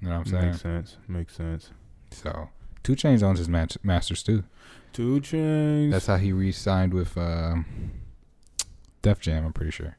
You 0.00 0.08
know 0.08 0.18
what 0.18 0.26
I'm 0.26 0.32
saying? 0.32 0.46
Makes 0.50 0.60
sense. 0.62 0.96
Makes 1.08 1.36
sense. 1.36 1.70
So, 2.10 2.50
2 2.84 2.94
Chainz 2.94 3.22
owns 3.22 3.38
his 3.38 3.48
masters 3.48 4.22
too. 4.22 4.44
2 4.92 5.20
Chainz. 5.20 5.90
That's 5.90 6.06
how 6.06 6.16
he 6.16 6.32
re-signed 6.32 6.94
with 6.94 7.16
um, 7.18 7.64
Def 9.02 9.20
Jam. 9.20 9.44
I'm 9.46 9.52
pretty 9.52 9.72
sure. 9.72 9.96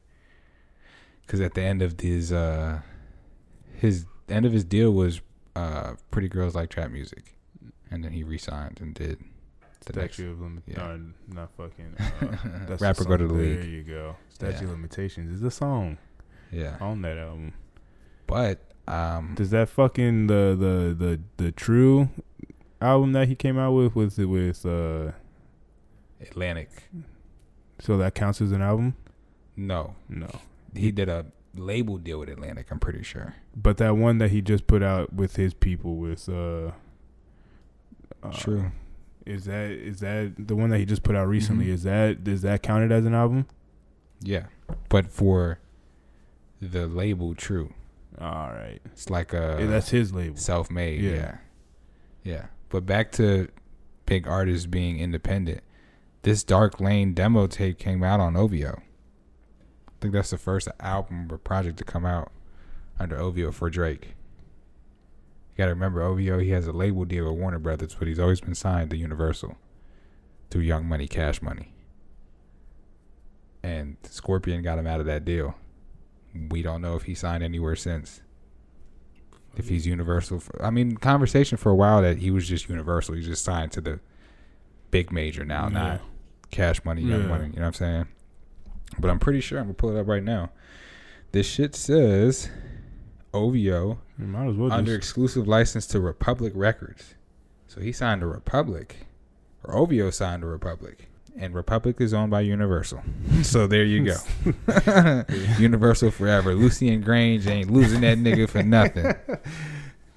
Because 1.22 1.40
at 1.40 1.54
the 1.54 1.62
end 1.62 1.82
of 1.82 2.00
his 2.00 2.32
uh, 2.32 2.80
his 3.76 4.06
end 4.28 4.46
of 4.46 4.52
his 4.52 4.64
deal 4.64 4.90
was 4.92 5.20
uh, 5.58 5.94
Pretty 6.10 6.28
Girls 6.28 6.54
Like 6.54 6.70
Trap 6.70 6.90
Music, 6.90 7.36
and 7.90 8.04
then 8.04 8.12
he 8.12 8.22
re-signed 8.22 8.78
and 8.80 8.94
did 8.94 9.18
the 9.86 9.92
next. 10.00 10.14
Statue 10.14 10.32
of 10.32 10.40
limit. 10.40 10.62
yeah. 10.66 10.76
no, 10.76 11.00
not 11.28 11.50
fucking. 11.56 11.94
Uh, 11.98 12.36
that's 12.68 12.82
Rap 12.82 13.00
or 13.00 13.04
Go 13.04 13.16
to 13.16 13.26
the 13.26 13.34
There 13.34 13.42
League. 13.42 13.58
There 13.60 13.68
you 13.68 13.82
go. 13.82 14.16
Statue 14.28 14.58
Yeah. 14.58 14.64
of 14.64 14.70
Limitations 14.70 15.32
is 15.32 15.40
the 15.40 15.50
song 15.50 15.98
Yeah, 16.52 16.76
on 16.80 17.02
that 17.02 17.18
album. 17.18 17.54
but 18.26 18.60
um, 18.86 19.34
Does 19.36 19.50
that 19.50 19.68
fucking 19.68 20.26
the 20.28 20.56
the 20.58 20.94
the 21.04 21.20
the 21.44 21.52
true 21.52 22.08
album 22.80 23.12
that 23.12 23.28
he 23.28 23.34
came 23.34 23.58
out 23.58 23.72
with 23.72 23.94
with 23.94 24.18
with 24.18 24.64
uh 24.64 25.12
Atlantic. 26.20 26.70
so 27.80 27.96
that 27.98 28.14
counts 28.14 28.40
as 28.40 28.52
an 28.52 28.62
album? 28.62 28.96
No, 29.56 29.94
No. 30.08 30.28
he 30.74 30.90
did 30.92 31.08
a 31.08 31.26
label 31.58 31.98
deal 31.98 32.20
with 32.20 32.28
Atlantic. 32.28 32.66
I'm 32.70 32.78
pretty 32.80 33.02
sure. 33.02 33.34
But 33.56 33.76
that 33.78 33.96
one 33.96 34.18
that 34.18 34.30
he 34.30 34.40
just 34.40 34.66
put 34.66 34.82
out 34.82 35.12
with 35.12 35.36
his 35.36 35.54
people 35.54 35.96
with 35.96 36.28
uh, 36.28 36.72
uh 38.22 38.32
True. 38.32 38.70
Is 39.26 39.44
that 39.44 39.70
is 39.70 40.00
that 40.00 40.34
the 40.38 40.56
one 40.56 40.70
that 40.70 40.78
he 40.78 40.86
just 40.86 41.02
put 41.02 41.14
out 41.14 41.28
recently? 41.28 41.66
Mhm. 41.66 41.72
Is 41.74 41.82
that 41.82 42.26
is 42.26 42.42
that 42.42 42.62
counted 42.62 42.90
as 42.92 43.04
an 43.04 43.14
album? 43.14 43.46
Yeah, 44.20 44.46
but 44.88 45.06
for 45.06 45.58
the 46.60 46.86
label, 46.86 47.34
True. 47.34 47.72
All 48.20 48.48
right. 48.50 48.80
It's 48.86 49.10
like 49.10 49.32
a 49.32 49.58
Yeah, 49.60 49.66
that's 49.66 49.90
his 49.90 50.12
label. 50.12 50.36
self-made. 50.36 51.00
Yeah. 51.02 51.10
Yeah. 51.12 51.36
yeah, 52.24 52.46
But 52.68 52.84
back 52.84 53.12
to 53.12 53.46
big 54.06 54.26
artists 54.26 54.66
being 54.66 54.98
independent. 54.98 55.60
This 56.22 56.42
Dark 56.42 56.80
Lane 56.80 57.14
demo 57.14 57.46
tape 57.46 57.78
came 57.78 58.02
out 58.02 58.18
on 58.18 58.36
OVO. 58.36 58.82
I 59.98 60.02
think 60.02 60.14
that's 60.14 60.30
the 60.30 60.38
first 60.38 60.68
album 60.78 61.26
or 61.30 61.38
project 61.38 61.76
to 61.78 61.84
come 61.84 62.06
out 62.06 62.30
under 63.00 63.18
OVO 63.18 63.50
for 63.50 63.68
Drake. 63.68 64.06
You 65.50 65.58
gotta 65.58 65.72
remember 65.72 66.02
OVO. 66.02 66.38
He 66.38 66.50
has 66.50 66.66
a 66.68 66.72
label 66.72 67.04
deal 67.04 67.24
with 67.24 67.40
Warner 67.40 67.58
Brothers, 67.58 67.96
but 67.98 68.06
he's 68.06 68.20
always 68.20 68.40
been 68.40 68.54
signed 68.54 68.90
to 68.90 68.96
Universal 68.96 69.56
through 70.50 70.62
Young 70.62 70.86
Money, 70.86 71.08
Cash 71.08 71.42
Money. 71.42 71.72
And 73.62 73.96
Scorpion 74.04 74.62
got 74.62 74.78
him 74.78 74.86
out 74.86 75.00
of 75.00 75.06
that 75.06 75.24
deal. 75.24 75.56
We 76.50 76.62
don't 76.62 76.80
know 76.80 76.94
if 76.94 77.02
he 77.04 77.14
signed 77.14 77.42
anywhere 77.42 77.74
since 77.74 78.20
if 79.56 79.68
he's 79.68 79.86
Universal. 79.86 80.40
For, 80.40 80.64
I 80.64 80.70
mean, 80.70 80.96
conversation 80.96 81.58
for 81.58 81.70
a 81.70 81.74
while 81.74 82.02
that 82.02 82.18
he 82.18 82.30
was 82.30 82.46
just 82.48 82.68
Universal. 82.68 83.16
He's 83.16 83.26
just 83.26 83.44
signed 83.44 83.72
to 83.72 83.80
the 83.80 83.98
big 84.92 85.10
major 85.10 85.44
now, 85.44 85.64
Yeah. 85.64 85.68
not 85.70 86.00
Cash 86.52 86.84
Money, 86.84 87.02
Young 87.02 87.22
Yeah. 87.22 87.26
Money. 87.26 87.46
You 87.48 87.52
know 87.56 87.62
what 87.62 87.66
I'm 87.66 87.72
saying? 87.74 88.06
But 88.98 89.10
I'm 89.10 89.18
pretty 89.18 89.40
sure 89.40 89.58
I'm 89.58 89.66
gonna 89.66 89.74
pull 89.74 89.96
it 89.96 90.00
up 90.00 90.08
right 90.08 90.22
now. 90.22 90.50
This 91.32 91.46
shit 91.46 91.74
says 91.74 92.48
OVO 93.34 93.98
well 94.18 94.72
under 94.72 94.96
just 94.96 94.96
exclusive 94.96 95.46
license 95.46 95.86
to 95.88 96.00
Republic 96.00 96.52
Records. 96.56 97.14
So 97.66 97.80
he 97.80 97.92
signed 97.92 98.22
to 98.22 98.26
Republic, 98.26 99.06
or 99.62 99.76
OVO 99.76 100.10
signed 100.10 100.42
to 100.42 100.46
Republic, 100.46 101.08
and 101.36 101.54
Republic 101.54 102.00
is 102.00 102.14
owned 102.14 102.30
by 102.30 102.40
Universal. 102.40 103.02
so 103.42 103.66
there 103.66 103.84
you 103.84 104.04
go. 104.04 105.24
Universal 105.58 106.12
forever. 106.12 106.54
Lucian 106.54 107.04
Grainge 107.04 107.46
ain't 107.46 107.70
losing 107.70 108.00
that 108.00 108.18
nigga 108.18 108.48
for 108.48 108.62
nothing. 108.62 109.14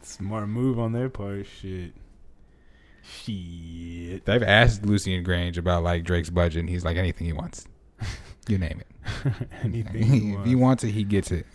smart 0.02 0.48
move 0.48 0.80
on 0.80 0.94
their 0.94 1.10
part. 1.10 1.46
Shit. 1.46 1.94
Shit. 3.04 4.26
They've 4.26 4.44
asked 4.44 4.86
Lucian 4.86 5.26
Grainge 5.26 5.58
about 5.58 5.84
like 5.84 6.04
Drake's 6.04 6.30
budget, 6.30 6.62
and 6.62 6.70
he's 6.70 6.86
like 6.86 6.96
anything 6.98 7.28
he 7.28 7.34
wants. 7.34 7.68
You 8.48 8.58
name 8.58 8.82
it. 8.82 9.34
Anything 9.64 10.14
you 10.14 10.40
if 10.40 10.46
he 10.46 10.56
wants 10.56 10.84
it, 10.84 10.92
he 10.92 11.04
gets 11.04 11.32
it. 11.32 11.46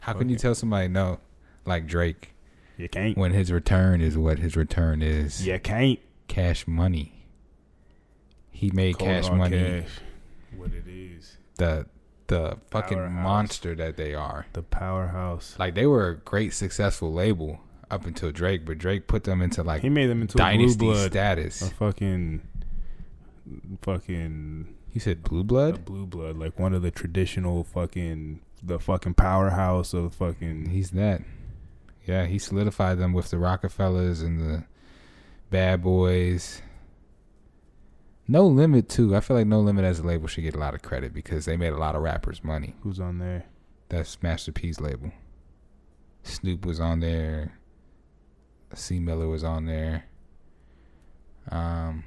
How 0.00 0.14
can 0.14 0.28
you 0.28 0.36
tell 0.36 0.54
somebody 0.54 0.88
no, 0.88 1.18
like 1.64 1.86
Drake, 1.86 2.32
You 2.76 2.88
can't. 2.88 3.16
when 3.16 3.32
his 3.32 3.50
return 3.52 4.00
is 4.00 4.16
what 4.16 4.38
his 4.38 4.56
return 4.56 5.02
is? 5.02 5.46
You 5.46 5.58
can't. 5.58 5.98
Cash 6.28 6.66
money. 6.66 7.24
He 8.50 8.70
made 8.70 8.98
Cold 8.98 9.10
cash 9.10 9.30
money 9.30 9.58
cash. 9.82 9.90
What 10.56 10.70
it 10.72 10.86
is. 10.88 11.36
the 11.56 11.86
the 12.28 12.58
fucking 12.70 12.98
Powerhouse. 12.98 13.22
monster 13.22 13.74
that 13.74 13.96
they 13.96 14.14
are. 14.14 14.46
The 14.54 14.62
powerhouse. 14.62 15.54
Like 15.58 15.74
they 15.74 15.86
were 15.86 16.08
a 16.08 16.16
great 16.16 16.54
successful 16.54 17.12
label 17.12 17.60
up 17.90 18.06
until 18.06 18.32
Drake, 18.32 18.64
but 18.64 18.78
Drake 18.78 19.06
put 19.06 19.24
them 19.24 19.42
into 19.42 19.62
like 19.62 19.82
he 19.82 19.88
made 19.88 20.06
them 20.08 20.22
into 20.22 20.36
dynasty 20.38 20.92
status. 20.94 21.62
A 21.62 21.70
fucking. 21.74 22.42
Fucking. 23.82 24.74
You 24.96 25.00
said 25.00 25.22
blue 25.22 25.44
blood? 25.44 25.84
blue 25.84 26.06
blood. 26.06 26.38
Like 26.38 26.58
one 26.58 26.72
of 26.72 26.80
the 26.80 26.90
traditional 26.90 27.64
fucking. 27.64 28.40
The 28.62 28.78
fucking 28.78 29.12
powerhouse 29.12 29.92
of 29.92 30.14
fucking. 30.14 30.70
He's 30.70 30.92
that. 30.92 31.20
Yeah, 32.06 32.24
he 32.24 32.38
solidified 32.38 32.96
them 32.96 33.12
with 33.12 33.28
the 33.28 33.36
Rockefellers 33.36 34.22
and 34.22 34.40
the 34.40 34.64
Bad 35.50 35.82
Boys. 35.82 36.62
No 38.26 38.46
Limit 38.46 38.88
too. 38.88 39.14
I 39.14 39.20
feel 39.20 39.36
like 39.36 39.46
No 39.46 39.60
Limit 39.60 39.84
as 39.84 39.98
a 39.98 40.02
label 40.02 40.28
should 40.28 40.44
get 40.44 40.54
a 40.54 40.58
lot 40.58 40.72
of 40.72 40.80
credit 40.80 41.12
because 41.12 41.44
they 41.44 41.58
made 41.58 41.74
a 41.74 41.78
lot 41.78 41.94
of 41.94 42.00
rappers 42.00 42.42
money. 42.42 42.74
Who's 42.80 42.98
on 42.98 43.18
there? 43.18 43.44
That's 43.90 44.22
Master 44.22 44.50
P's 44.50 44.80
label. 44.80 45.12
Snoop 46.22 46.64
was 46.64 46.80
on 46.80 47.00
there. 47.00 47.58
C-Murder 48.72 49.28
was 49.28 49.44
on 49.44 49.66
there. 49.66 50.06
Um, 51.50 52.02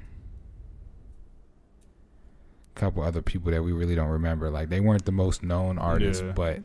couple 2.80 3.02
other 3.02 3.22
people 3.22 3.52
that 3.52 3.62
we 3.62 3.72
really 3.72 3.94
don't 3.94 4.08
remember. 4.08 4.50
Like 4.50 4.68
they 4.70 4.80
weren't 4.80 5.04
the 5.04 5.12
most 5.12 5.42
known 5.42 5.78
artists, 5.78 6.22
Yeah. 6.22 6.32
but 6.32 6.62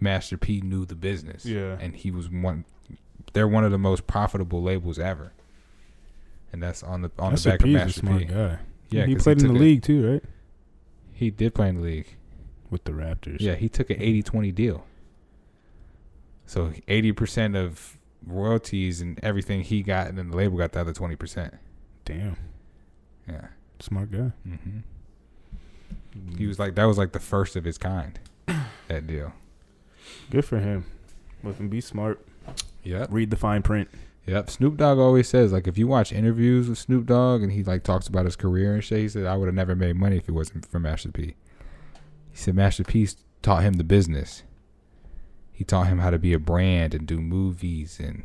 Master 0.00 0.36
P 0.36 0.60
knew 0.60 0.84
the 0.84 0.94
business. 0.94 1.44
Yeah. 1.44 1.76
and 1.80 1.94
he 1.96 2.10
was 2.10 2.28
one. 2.30 2.64
They're 3.32 3.48
one 3.48 3.64
of 3.64 3.70
the 3.70 3.78
most 3.78 4.06
profitable 4.06 4.62
labels 4.62 4.98
ever. 4.98 5.32
And 6.52 6.62
that's 6.62 6.82
on 6.82 7.02
the 7.02 7.10
on 7.18 7.30
Master 7.32 7.50
the 7.50 7.56
back 7.58 7.64
P's 7.64 7.74
of 7.74 7.80
a 7.80 7.84
Master 7.84 8.00
smart 8.00 8.18
P. 8.20 8.24
guy. 8.26 8.58
Yeah, 8.90 9.06
he 9.06 9.14
played 9.16 9.38
in 9.38 9.44
took 9.48 9.52
the 9.54 9.58
a- 9.58 9.60
league 9.60 9.82
too, 9.82 10.12
right? 10.12 10.24
He 11.12 11.30
did 11.30 11.54
play 11.54 11.68
in 11.68 11.76
the 11.76 11.82
league. 11.82 12.16
With 12.70 12.84
the 12.84 12.92
Raptors. 12.92 13.36
Yeah, 13.40 13.54
he 13.54 13.68
took 13.68 13.90
an 13.90 13.98
80-20 13.98 14.54
deal. 14.54 14.84
So 16.46 16.72
eighty 16.88 17.12
percent 17.12 17.56
of 17.56 17.98
royalties 18.26 19.00
and 19.00 19.18
everything 19.22 19.62
he 19.62 19.82
got, 19.82 20.06
and 20.08 20.18
then 20.18 20.30
the 20.30 20.36
label 20.36 20.58
got 20.58 20.72
the 20.72 20.80
other 20.80 20.92
twenty 20.92 21.16
percent. 21.16 21.54
Damn, 22.04 22.36
Yeah. 23.28 23.48
smart 23.80 24.10
guy. 24.10 24.32
hmm 24.44 24.78
He 26.36 26.46
was 26.46 26.58
like 26.58 26.74
that 26.74 26.84
was 26.84 26.98
like 26.98 27.12
the 27.12 27.20
first 27.20 27.56
of 27.56 27.64
his 27.64 27.78
kind. 27.78 28.18
That 28.88 29.06
deal. 29.06 29.32
good 30.30 30.44
for 30.44 30.58
him. 30.58 30.84
Listen, 31.42 31.68
be 31.68 31.80
smart. 31.80 32.20
Yep. 32.82 33.08
Read 33.10 33.30
the 33.30 33.36
fine 33.36 33.62
print. 33.62 33.88
Yep. 34.26 34.50
Snoop 34.50 34.76
Dogg 34.76 34.98
always 34.98 35.28
says 35.28 35.52
like 35.52 35.66
if 35.66 35.78
you 35.78 35.86
watch 35.86 36.12
interviews 36.12 36.68
with 36.68 36.78
Snoop 36.78 37.06
Dogg 37.06 37.42
and 37.42 37.52
he 37.52 37.62
like 37.62 37.84
talks 37.84 38.06
about 38.06 38.26
his 38.26 38.36
career 38.36 38.74
and 38.74 38.84
shit, 38.84 38.98
he 38.98 39.08
said 39.08 39.24
I 39.24 39.36
would 39.36 39.46
have 39.46 39.54
never 39.54 39.74
made 39.74 39.96
money 39.96 40.16
if 40.18 40.28
it 40.28 40.32
wasn't 40.32 40.66
for 40.66 40.78
Master 40.78 41.10
P. 41.10 41.22
He 42.32 42.36
said 42.36 42.54
Master 42.54 42.84
P 42.84 43.08
taught 43.40 43.62
him 43.62 43.74
the 43.74 43.84
business. 43.84 44.42
He 45.52 45.64
taught 45.64 45.86
him 45.86 45.98
how 45.98 46.10
to 46.10 46.18
be 46.18 46.32
a 46.34 46.38
brand 46.38 46.94
and 46.94 47.06
do 47.06 47.20
movies 47.20 47.98
and 47.98 48.24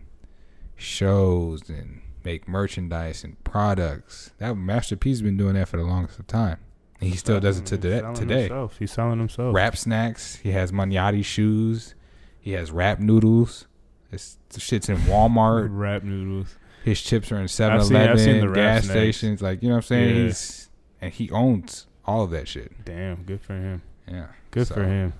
shows 0.75 1.69
and 1.69 2.01
make 2.23 2.47
merchandise 2.47 3.23
and 3.23 3.41
products. 3.43 4.31
That 4.39 4.55
Master 4.55 4.95
P's 4.97 5.21
been 5.21 5.37
doing 5.37 5.53
that 5.53 5.69
for 5.69 5.77
the 5.77 5.83
longest 5.83 6.19
of 6.19 6.27
time. 6.27 6.57
He 6.99 7.15
still 7.15 7.39
does 7.39 7.59
it 7.59 7.65
to 7.67 7.77
today. 7.77 8.01
today. 8.15 8.39
himself. 8.41 8.77
He's 8.79 8.91
selling 8.91 9.19
himself. 9.19 9.53
Rap 9.55 9.77
snacks. 9.77 10.37
He 10.37 10.51
has 10.51 10.71
Magnati 10.71 11.23
shoes. 11.23 11.93
He 12.39 12.51
has 12.53 12.71
rap 12.71 12.99
noodles. 12.99 13.67
This 14.09 14.37
the 14.49 14.59
shit's 14.59 14.89
in 14.89 14.97
Walmart. 14.99 15.67
Rap 15.71 16.03
noodles. 16.03 16.55
His 16.83 17.01
chips 17.01 17.31
are 17.31 17.37
in 17.39 17.47
7 17.49 17.77
I've 17.77 17.85
seen- 17.85 17.95
I've 17.97 18.19
seen 18.19 18.27
the 18.37 18.45
Eleven, 18.45 18.49
rap 18.49 18.55
gas 18.55 18.83
snacks. 18.85 18.99
stations. 18.99 19.41
Like, 19.41 19.61
you 19.61 19.67
know 19.69 19.75
what 19.75 19.79
I'm 19.79 19.87
saying? 19.87 20.15
Yeah. 20.15 20.23
He's 20.23 20.69
and 21.01 21.13
he 21.13 21.29
owns 21.31 21.85
all 22.05 22.23
of 22.23 22.31
that 22.31 22.47
shit. 22.47 22.71
Damn, 22.85 23.23
good 23.23 23.41
for 23.41 23.53
him. 23.53 23.81
Yeah. 24.07 24.27
Good 24.51 24.67
So, 24.67 24.75
for 24.75 24.83
him. 24.85 25.13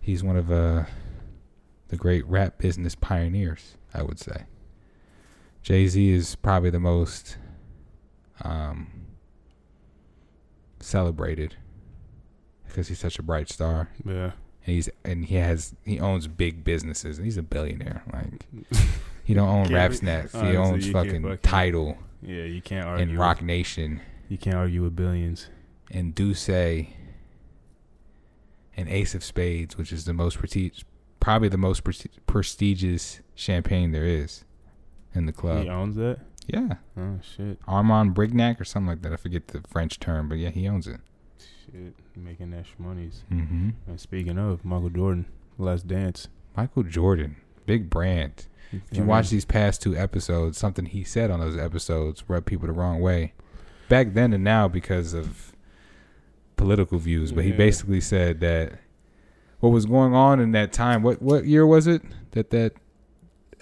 He's 0.00 0.22
one 0.24 0.36
of 0.36 0.50
uh 0.50 0.84
the 1.88 1.96
great 1.96 2.26
rap 2.26 2.58
business 2.58 2.94
pioneers, 2.94 3.76
I 3.94 4.02
would 4.02 4.18
say. 4.18 4.44
Jay 5.62 5.86
Z 5.86 6.10
is 6.10 6.34
probably 6.36 6.70
the 6.70 6.80
most 6.80 7.36
um 8.42 8.99
celebrated 10.80 11.56
because 12.66 12.88
he's 12.88 12.98
such 12.98 13.18
a 13.18 13.22
bright 13.22 13.48
star. 13.48 13.90
Yeah. 14.04 14.32
And 14.66 14.74
he's 14.76 14.88
and 15.04 15.24
he 15.24 15.36
has 15.36 15.74
he 15.84 15.98
owns 16.00 16.26
big 16.26 16.64
businesses 16.64 17.18
and 17.18 17.24
he's 17.24 17.36
a 17.36 17.42
billionaire. 17.42 18.02
Like 18.12 18.46
he 19.24 19.34
don't 19.34 19.48
own 19.48 19.68
Can't 19.68 20.02
rap. 20.02 20.30
He 20.44 20.56
owns 20.56 20.88
fucking 20.90 21.22
fucking- 21.22 21.38
title 21.38 21.98
Yeah, 22.22 22.44
you 22.44 22.60
can't 22.62 22.86
argue. 22.86 23.02
and 23.02 23.10
with- 23.12 23.20
Roc 23.20 23.42
Nation 23.42 24.00
You 24.28 24.38
can't 24.38 24.56
argue 24.56 24.82
with 24.82 24.94
billions. 24.96 25.48
and 25.90 26.14
D'USSÉ 26.14 26.90
and 28.76 28.88
Ace 28.88 29.14
of 29.14 29.24
Spades, 29.24 29.76
which 29.76 29.92
is 29.92 30.04
the 30.04 30.12
most 30.14 30.38
prestige, 30.38 30.82
probably 31.18 31.48
the 31.48 31.58
most 31.58 31.84
presti- 31.84 32.08
prestigious 32.26 33.20
champagne 33.34 33.92
there 33.92 34.06
is 34.06 34.44
in 35.14 35.26
the 35.26 35.32
club. 35.32 35.64
He 35.64 35.68
owns 35.68 35.96
that. 35.96 36.20
Yeah, 36.52 36.74
Oh 36.96 37.18
shit. 37.22 37.58
Armand 37.68 38.14
Brignac 38.14 38.60
or 38.60 38.64
something 38.64 38.88
like 38.88 39.02
that. 39.02 39.12
I 39.12 39.16
forget 39.16 39.48
the 39.48 39.62
French 39.68 40.00
term, 40.00 40.28
but 40.28 40.38
yeah, 40.38 40.50
he 40.50 40.68
owns 40.68 40.86
it. 40.86 41.00
Shit. 41.38 41.94
Making 42.16 42.50
that 42.50 42.66
monies. 42.78 43.22
hmm 43.28 43.70
And 43.86 44.00
speaking 44.00 44.38
of 44.38 44.64
Michael 44.64 44.90
Jordan, 44.90 45.26
Last 45.58 45.86
Dance. 45.86 46.28
Michael 46.56 46.82
Jordan, 46.82 47.36
big 47.66 47.88
brand. 47.88 48.46
If 48.72 48.82
you 48.98 49.04
watch 49.04 49.30
these 49.30 49.44
past 49.44 49.82
two 49.82 49.96
episodes, 49.96 50.56
something 50.58 50.86
he 50.86 51.02
said 51.04 51.30
on 51.30 51.40
those 51.40 51.56
episodes 51.56 52.22
rubbed 52.28 52.46
people 52.46 52.66
the 52.66 52.72
wrong 52.72 53.00
way. 53.00 53.32
Back 53.88 54.14
then 54.14 54.32
and 54.32 54.44
now 54.44 54.68
because 54.68 55.12
of 55.12 55.52
political 56.56 56.98
views, 56.98 57.32
but 57.32 57.44
he 57.44 57.52
basically 57.52 58.00
said 58.00 58.40
that 58.40 58.74
what 59.60 59.70
was 59.70 59.86
going 59.86 60.14
on 60.14 60.40
in 60.40 60.52
that 60.52 60.72
time. 60.72 61.02
What 61.02 61.20
what 61.20 61.46
year 61.46 61.66
was 61.66 61.86
it 61.86 62.02
that 62.32 62.50
that 62.50 62.74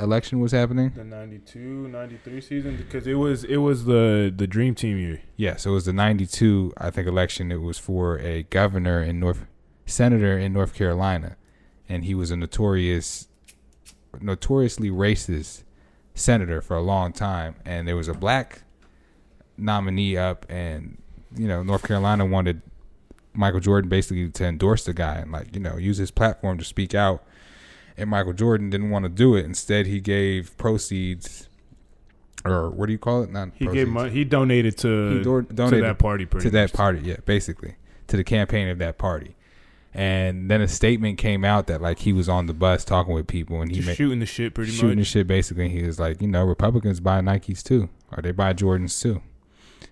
election 0.00 0.40
was 0.40 0.52
happening? 0.52 0.92
the 0.94 1.04
92, 1.04 1.58
93 1.88 2.40
season 2.40 2.76
because 2.76 3.06
it 3.06 3.14
was 3.14 3.44
it 3.44 3.58
was 3.58 3.84
the 3.84 4.32
the 4.34 4.46
dream 4.46 4.74
team 4.74 4.98
year. 4.98 5.22
Yeah, 5.36 5.56
so 5.56 5.70
it 5.70 5.74
was 5.74 5.84
the 5.86 5.92
'92, 5.92 6.72
I 6.76 6.90
think, 6.90 7.06
election. 7.06 7.52
It 7.52 7.60
was 7.60 7.78
for 7.78 8.18
a 8.18 8.44
governor 8.44 9.02
in 9.02 9.20
North, 9.20 9.46
senator 9.86 10.38
in 10.38 10.52
North 10.52 10.74
Carolina, 10.74 11.36
and 11.88 12.04
he 12.04 12.14
was 12.14 12.30
a 12.30 12.36
notorious, 12.36 13.28
notoriously 14.20 14.90
racist 14.90 15.64
senator 16.14 16.60
for 16.60 16.76
a 16.76 16.82
long 16.82 17.12
time. 17.12 17.56
And 17.64 17.86
there 17.86 17.96
was 17.96 18.08
a 18.08 18.14
black 18.14 18.62
nominee 19.56 20.16
up, 20.16 20.46
and 20.48 21.00
you 21.36 21.48
know, 21.48 21.62
North 21.62 21.82
Carolina 21.82 22.24
wanted 22.24 22.62
Michael 23.34 23.60
Jordan 23.60 23.88
basically 23.88 24.28
to 24.28 24.44
endorse 24.44 24.84
the 24.84 24.92
guy 24.92 25.16
and 25.16 25.30
like 25.30 25.54
you 25.54 25.60
know 25.60 25.76
use 25.76 25.98
his 25.98 26.10
platform 26.10 26.58
to 26.58 26.64
speak 26.64 26.94
out. 26.94 27.24
And 27.98 28.08
Michael 28.10 28.32
Jordan 28.32 28.70
didn't 28.70 28.90
want 28.90 29.04
to 29.04 29.08
do 29.08 29.34
it. 29.34 29.44
Instead, 29.44 29.86
he 29.86 30.00
gave 30.00 30.56
proceeds, 30.56 31.48
or 32.44 32.70
what 32.70 32.86
do 32.86 32.92
you 32.92 32.98
call 32.98 33.22
it? 33.24 33.30
Not 33.30 33.50
He 33.54 33.64
proceeds. 33.64 33.84
gave 33.84 33.88
money. 33.92 34.10
He 34.10 34.24
donated 34.24 34.78
to 34.78 35.18
He 35.18 35.22
do- 35.22 35.42
to 35.42 35.80
that 35.80 35.98
party 35.98 36.24
pretty 36.24 36.44
to 36.44 36.50
that 36.52 36.72
party, 36.72 37.00
yeah, 37.02 37.16
basically 37.24 37.74
to 38.06 38.16
the 38.16 38.24
campaign 38.24 38.68
of 38.68 38.78
that 38.78 38.98
party. 38.98 39.34
And 39.94 40.50
then 40.50 40.60
a 40.60 40.68
statement 40.68 41.18
came 41.18 41.44
out 41.44 41.66
that 41.66 41.80
like 41.82 41.98
he 42.00 42.12
was 42.12 42.28
on 42.28 42.46
the 42.46 42.54
bus 42.54 42.84
talking 42.84 43.14
with 43.14 43.26
people 43.26 43.60
and 43.62 43.70
he 43.74 43.80
made 43.80 43.96
shooting 43.96 44.20
the 44.20 44.26
shit 44.26 44.54
pretty 44.54 44.70
much. 44.70 44.78
shooting 44.80 44.98
the 44.98 45.04
shit. 45.04 45.26
Basically, 45.26 45.68
he 45.68 45.82
was 45.82 45.98
like, 45.98 46.22
you 46.22 46.28
know, 46.28 46.44
Republicans 46.44 47.00
buy 47.00 47.20
Nikes 47.20 47.62
too, 47.64 47.88
or 48.12 48.22
they 48.22 48.30
buy 48.30 48.52
Jordans 48.52 49.00
too, 49.02 49.22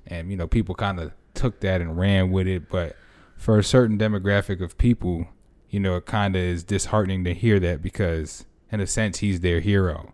and 0.06 0.30
you 0.30 0.36
know, 0.36 0.46
people 0.46 0.74
kind 0.74 1.00
of 1.00 1.12
took 1.34 1.60
that 1.60 1.80
and 1.80 1.98
ran 1.98 2.30
with 2.30 2.46
it. 2.46 2.68
But 2.68 2.94
for 3.36 3.58
a 3.58 3.64
certain 3.64 3.98
demographic 3.98 4.60
of 4.62 4.78
people, 4.78 5.26
you 5.70 5.80
know, 5.80 5.96
it 5.96 6.06
kind 6.06 6.36
of 6.36 6.42
is 6.42 6.62
disheartening 6.64 7.24
to 7.24 7.34
hear 7.34 7.58
that 7.60 7.82
because, 7.82 8.44
in 8.70 8.80
a 8.80 8.86
sense, 8.86 9.18
he's 9.18 9.40
their 9.40 9.60
hero, 9.60 10.12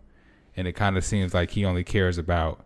and 0.55 0.67
it 0.67 0.73
kind 0.73 0.97
of 0.97 1.05
seems 1.05 1.33
like 1.33 1.51
he 1.51 1.63
only 1.65 1.83
cares 1.83 2.17
about 2.17 2.65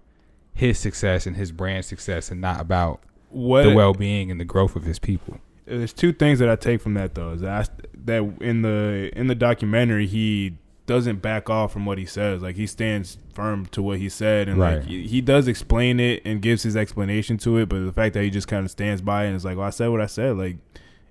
his 0.53 0.79
success 0.79 1.25
and 1.27 1.35
his 1.35 1.51
brand 1.51 1.85
success, 1.85 2.31
and 2.31 2.41
not 2.41 2.59
about 2.61 3.01
What 3.29 3.63
the 3.63 3.73
well-being 3.73 4.31
and 4.31 4.39
the 4.39 4.45
growth 4.45 4.75
of 4.75 4.83
his 4.83 4.99
people. 4.99 5.39
there's 5.65 5.93
two 5.93 6.13
things 6.13 6.39
that 6.39 6.49
I 6.49 6.55
take 6.55 6.81
from 6.81 6.93
that 6.95 7.13
though. 7.15 7.33
Is 7.33 7.41
that 7.41 7.69
that 8.05 8.23
in 8.41 8.61
the 8.61 9.11
in 9.15 9.27
the 9.27 9.35
documentary 9.35 10.07
he 10.07 10.57
doesn't 10.85 11.21
back 11.21 11.49
off 11.49 11.73
from 11.73 11.85
what 11.85 11.97
he 11.97 12.05
says. 12.05 12.41
Like 12.41 12.55
he 12.55 12.65
stands 12.65 13.17
firm 13.33 13.65
to 13.67 13.83
what 13.83 13.99
he 13.99 14.07
said, 14.07 14.47
and 14.47 14.57
Right. 14.57 14.77
like 14.77 14.85
he, 14.87 15.05
he 15.05 15.19
does 15.19 15.47
explain 15.49 15.99
it 15.99 16.21
and 16.23 16.41
gives 16.41 16.63
his 16.63 16.77
explanation 16.77 17.37
to 17.39 17.57
it. 17.57 17.67
But 17.67 17.83
the 17.85 17.91
fact 17.91 18.13
that 18.13 18.23
he 18.23 18.29
just 18.29 18.47
kind 18.47 18.63
of 18.63 18.71
stands 18.71 19.01
by 19.01 19.25
it 19.25 19.27
and 19.27 19.35
is 19.35 19.43
like, 19.43 19.57
"Well, 19.57 19.67
I 19.67 19.71
said 19.71 19.89
what 19.89 19.99
I 19.99 20.05
said." 20.05 20.37
Like 20.37 20.55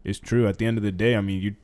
it's 0.03 0.19
true. 0.19 0.49
At 0.49 0.57
the 0.57 0.65
end 0.67 0.79
of 0.79 0.83
the 0.83 0.91
day, 0.93 1.15
I 1.15 1.21
mean, 1.21 1.43
you 1.43 1.55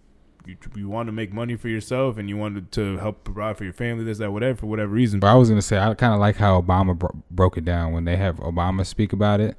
you, 0.47 0.57
you 0.77 0.89
want 0.89 1.07
to 1.07 1.13
make 1.13 1.33
money 1.33 1.57
for 1.57 1.69
yourself 1.69 2.19
and 2.19 2.29
you 2.29 2.37
wanted 2.37 2.73
to 2.73 2.99
help 2.99 3.25
provide 3.25 3.57
for 3.57 3.65
your 3.65 3.73
family, 3.73 4.05
this, 4.05 4.19
that, 4.19 4.33
whatever, 4.33 4.59
for 4.59 4.67
whatever 4.67 4.93
reason. 4.93 5.21
But 5.21 5.29
I 5.29 5.35
was 5.35 5.49
gonna 5.49 5.63
say 5.63 5.79
I 5.79 5.95
kind 5.95 6.13
of 6.13 6.21
like 6.21 6.37
how 6.37 6.61
Obama 6.61 6.99
bro- 6.99 7.23
broke 7.31 7.57
it 7.57 7.65
down 7.65 7.93
when 7.93 8.05
they 8.05 8.17
have 8.17 8.37
Obama 8.37 8.85
speak 8.87 9.13
about 9.13 9.41
it, 9.41 9.57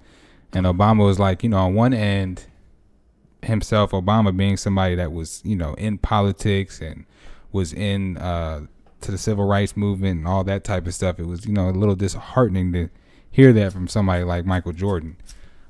and 0.54 0.66
Obama 0.66 1.06
was 1.06 1.20
like, 1.20 1.44
you 1.44 1.50
know, 1.50 1.58
on 1.58 1.74
one 1.74 1.94
end, 1.94 2.46
himself, 3.46 3.92
Obama 3.92 4.36
being 4.36 4.58
somebody 4.58 4.96
that 4.96 5.12
was, 5.12 5.42
you 5.44 5.56
know, 5.56 5.74
in 5.76 5.98
politics 5.98 6.82
and 6.82 7.06
was 7.52 7.74
in 7.74 8.18
uh, 8.18 8.66
to 9.02 9.12
the 9.12 9.18
civil 9.18 9.46
rights 9.46 9.78
movement 9.78 10.20
and 10.20 10.28
all 10.28 10.44
that 10.44 10.64
type 10.64 10.88
of 10.88 10.94
stuff. 10.94 11.20
It 11.20 11.26
was, 11.26 11.46
you 11.46 11.54
know, 11.54 11.70
a 11.70 11.72
little 11.72 11.96
disheartening 11.96 12.72
to 12.74 12.90
hear 13.30 13.54
that 13.54 13.74
from 13.74 13.88
somebody 13.88 14.24
like 14.24 14.46
Michael 14.46 14.74
Jordan. 14.74 15.18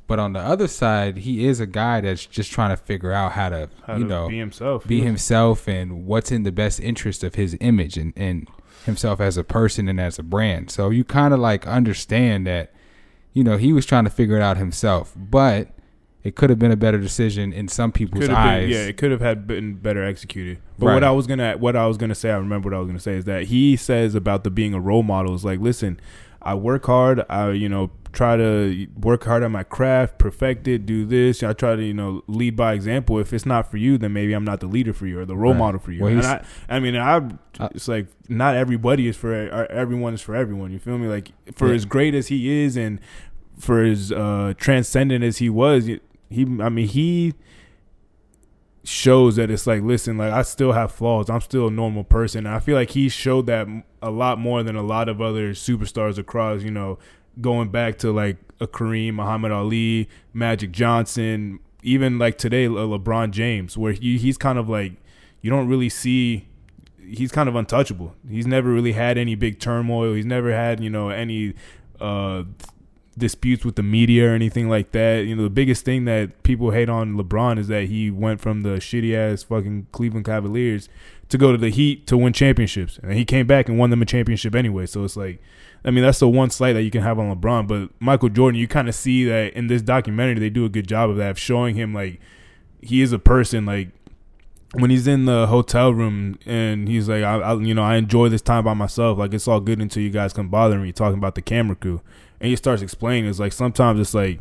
But 0.05 0.19
on 0.19 0.33
the 0.33 0.39
other 0.39 0.67
side, 0.67 1.17
he 1.19 1.45
is 1.45 1.59
a 1.61 1.65
guy 1.65 2.01
that's 2.01 2.25
just 2.25 2.51
trying 2.51 2.71
to 2.71 2.77
figure 2.77 3.13
out 3.13 3.31
how 3.33 3.49
to, 3.49 3.69
How 3.87 3.95
you 3.95 4.03
to 4.03 4.09
know, 4.09 4.27
be 4.29 4.37
himself. 4.37 4.85
be 4.87 5.01
himself 5.01 5.67
and 5.67 6.05
what's 6.05 6.31
in 6.31 6.43
the 6.43 6.51
best 6.51 6.79
interest 6.81 7.23
of 7.23 7.35
his 7.35 7.55
image 7.61 7.97
and, 7.97 8.11
and 8.17 8.47
himself 8.85 9.21
as 9.21 9.37
a 9.37 9.43
person 9.45 9.87
and 9.87 10.01
as 10.01 10.19
a 10.19 10.23
brand. 10.23 10.69
So 10.71 10.89
you 10.89 11.03
kind 11.05 11.33
of 11.33 11.39
like 11.39 11.65
understand 11.65 12.45
that, 12.47 12.73
you 13.31 13.43
know, 13.45 13.55
he 13.57 13.71
was 13.71 13.85
trying 13.85 14.03
to 14.03 14.09
figure 14.09 14.35
it 14.35 14.41
out 14.41 14.57
himself, 14.57 15.13
but 15.15 15.69
it 16.21 16.35
could 16.35 16.49
have 16.49 16.59
been 16.59 16.71
a 16.71 16.77
better 16.77 16.97
decision 16.97 17.51
in 17.53 17.67
some 17.69 17.91
people's 17.93 18.27
eyes. 18.29 18.63
been, 18.63 18.69
yeah, 18.71 18.85
it 18.85 18.97
could 18.97 19.11
have 19.11 19.21
had 19.21 19.47
been 19.47 19.75
better 19.75 20.03
executed. 20.03 20.57
But 20.77 20.87
Right. 20.87 20.93
what 20.95 21.03
I 21.05 21.11
was 21.11 21.27
gonna, 21.27 21.53
what 21.57 21.75
I 21.77 21.85
was 21.87 21.95
gonna 21.97 22.15
say, 22.15 22.29
I 22.29 22.35
remember 22.37 22.69
what 22.69 22.75
I 22.75 22.79
was 22.79 22.87
gonna 22.87 22.99
say 22.99 23.15
is 23.15 23.25
that 23.25 23.45
he 23.45 23.75
says 23.77 24.15
about 24.15 24.43
the 24.43 24.51
being 24.51 24.73
a 24.73 24.79
role 24.81 25.03
model 25.03 25.33
is 25.33 25.43
like, 25.45 25.59
listen, 25.61 25.99
I 26.45 26.53
work 26.55 26.85
hard, 26.85 27.23
I 27.29 27.51
you 27.51 27.69
know 27.69 27.91
try 28.11 28.37
to 28.37 28.85
work 29.01 29.23
hard 29.23 29.41
at 29.41 29.49
my 29.49 29.63
craft, 29.63 30.19
perfect 30.19 30.67
it, 30.67 30.85
do 30.85 31.03
this. 31.03 31.41
I 31.41 31.53
try 31.53 31.75
to 31.75 31.83
you 31.83 31.93
know 31.93 32.23
lead 32.27 32.55
by 32.55 32.73
example. 32.73 33.17
If 33.19 33.33
it's 33.33 33.45
not 33.45 33.71
for 33.71 33.77
you, 33.77 33.97
then 33.97 34.13
maybe 34.13 34.33
I'm 34.33 34.45
not 34.45 34.59
the 34.59 34.67
leader 34.67 34.93
for 34.93 35.07
you 35.07 35.19
or 35.19 35.25
the 35.25 35.35
role 35.35 35.53
Right. 35.53 35.59
model 35.59 35.79
for 35.79 35.91
you. 35.91 36.03
Well, 36.03 36.11
and 36.13 36.21
I, 36.25 36.43
I 36.69 36.79
mean, 36.79 36.95
I, 36.95 37.17
Uh, 37.59 37.69
it's 37.73 37.87
like 37.87 38.07
not 38.29 38.55
everybody 38.55 39.07
is 39.07 39.15
for 39.17 39.33
uh, 39.33 39.65
everyone 39.69 40.13
is 40.13 40.21
for 40.21 40.35
everyone. 40.35 40.71
You 40.71 40.79
feel 40.79 40.97
me? 40.97 41.07
Like 41.07 41.31
for 41.55 41.69
Yeah. 41.69 41.75
as 41.75 41.85
great 41.85 42.13
as 42.13 42.27
he 42.27 42.63
is 42.63 42.77
and 42.77 42.99
for 43.57 43.81
as 43.83 44.11
uh, 44.11 44.53
transcendent 44.57 45.23
as 45.23 45.37
he 45.37 45.49
was, 45.49 45.85
he, 46.29 46.43
I 46.61 46.69
mean, 46.69 46.87
he 46.87 47.33
shows 48.83 49.37
that 49.37 49.49
it's 49.49 49.65
like, 49.65 49.81
listen, 49.81 50.17
like 50.17 50.33
I 50.33 50.41
still 50.41 50.73
have 50.73 50.91
flaws. 50.91 51.29
I'm 51.29 51.41
still 51.41 51.67
a 51.67 51.71
normal 51.71 52.03
person. 52.03 52.45
And 52.45 52.55
I 52.55 52.59
feel 52.59 52.75
like 52.75 52.91
he 52.91 53.09
showed 53.09 53.47
that 53.47 53.67
a 54.01 54.11
lot 54.11 54.39
more 54.39 54.61
than 54.63 54.75
a 54.75 54.83
lot 54.83 55.07
of 55.07 55.21
other 55.21 55.51
superstars 55.51 56.17
across, 56.17 56.63
you 56.63 56.71
know, 56.71 56.99
going 57.39 57.69
back 57.69 57.97
to 57.99 58.11
like 58.11 58.37
a 58.59 58.67
Kareem, 58.67 59.15
Muhammad 59.15 59.51
Ali, 59.51 60.09
Magic 60.33 60.71
Johnson, 60.71 61.59
even 61.81 62.19
like 62.19 62.37
today, 62.37 62.67
Le- 62.67 62.99
LeBron 62.99 63.31
James, 63.31 63.77
where 63.77 63.93
he, 63.93 64.17
he's 64.17 64.37
kind 64.37 64.59
of 64.59 64.69
like, 64.69 64.93
you 65.41 65.49
don't 65.49 65.67
really 65.67 65.89
see. 65.89 66.47
He's 67.05 67.31
kind 67.31 67.49
of 67.49 67.55
untouchable. 67.55 68.15
He's 68.29 68.47
never 68.47 68.69
really 68.71 68.93
had 68.93 69.17
any 69.17 69.35
big 69.35 69.59
turmoil. 69.59 70.13
He's 70.13 70.25
never 70.25 70.51
had, 70.51 70.81
you 70.81 70.89
know, 70.89 71.09
any 71.09 71.53
uh 71.99 72.43
disputes 73.17 73.63
with 73.63 73.75
the 73.75 73.83
media 73.83 74.29
or 74.29 74.33
anything 74.33 74.69
like 74.69 74.91
that. 74.91 75.25
You 75.25 75.35
know, 75.35 75.43
the 75.43 75.49
biggest 75.49 75.85
thing 75.85 76.05
that 76.05 76.43
people 76.43 76.71
hate 76.71 76.89
on 76.89 77.15
LeBron 77.15 77.59
is 77.59 77.67
that 77.67 77.85
he 77.85 78.11
went 78.11 78.41
from 78.41 78.61
the 78.61 78.77
shitty 78.77 79.15
ass 79.15 79.43
fucking 79.43 79.87
Cleveland 79.91 80.25
Cavaliers 80.25 80.89
to 81.29 81.37
go 81.37 81.51
to 81.51 81.57
the 81.57 81.69
Heat 81.69 82.05
to 82.07 82.17
win 82.17 82.33
championships, 82.33 82.99
and 83.01 83.13
he 83.13 83.25
came 83.25 83.47
back 83.47 83.69
and 83.69 83.77
won 83.77 83.89
them 83.89 84.01
a 84.01 84.05
championship 84.05 84.55
anyway. 84.55 84.85
So 84.85 85.03
it's 85.03 85.17
like, 85.17 85.41
I 85.85 85.91
mean, 85.91 86.03
that's 86.03 86.19
the 86.19 86.29
one 86.29 86.49
slight 86.49 86.73
that 86.73 86.83
you 86.83 86.91
can 86.91 87.01
have 87.01 87.19
on 87.19 87.35
LeBron. 87.35 87.67
But 87.67 87.89
Michael 87.99 88.29
Jordan, 88.29 88.59
you 88.59 88.67
kind 88.67 88.87
of 88.87 88.95
see 88.95 89.25
that 89.25 89.53
in 89.53 89.67
this 89.67 89.81
documentary, 89.81 90.39
they 90.39 90.49
do 90.49 90.65
a 90.65 90.69
good 90.69 90.87
job 90.87 91.09
of 91.09 91.17
that, 91.17 91.31
of 91.31 91.39
showing 91.39 91.75
him 91.75 91.93
like 91.93 92.19
he 92.81 93.01
is 93.01 93.13
a 93.13 93.19
person 93.19 93.65
like 93.65 93.89
when 94.73 94.89
he's 94.89 95.07
in 95.07 95.25
the 95.25 95.47
hotel 95.47 95.93
room 95.93 96.37
and 96.45 96.87
he's 96.87 97.07
like, 97.07 97.23
I, 97.23 97.35
I, 97.35 97.53
you 97.55 97.73
know, 97.73 97.83
I 97.83 97.95
enjoy 97.95 98.29
this 98.29 98.41
time 98.41 98.63
by 98.63 98.73
myself. 98.73 99.19
Like 99.19 99.33
it's 99.33 99.47
all 99.47 99.59
good 99.59 99.79
until 99.79 100.01
you 100.01 100.09
guys 100.09 100.33
come 100.33 100.49
bother 100.49 100.79
me 100.79 100.91
talking 100.91 101.17
about 101.17 101.35
the 101.35 101.41
camera 101.41 101.75
crew. 101.75 102.01
And 102.43 102.49
he 102.49 102.55
starts 102.57 102.81
explaining. 102.81 103.29
It's 103.29 103.39
like 103.39 103.53
sometimes 103.53 103.99
it's 103.99 104.13
like 104.13 104.39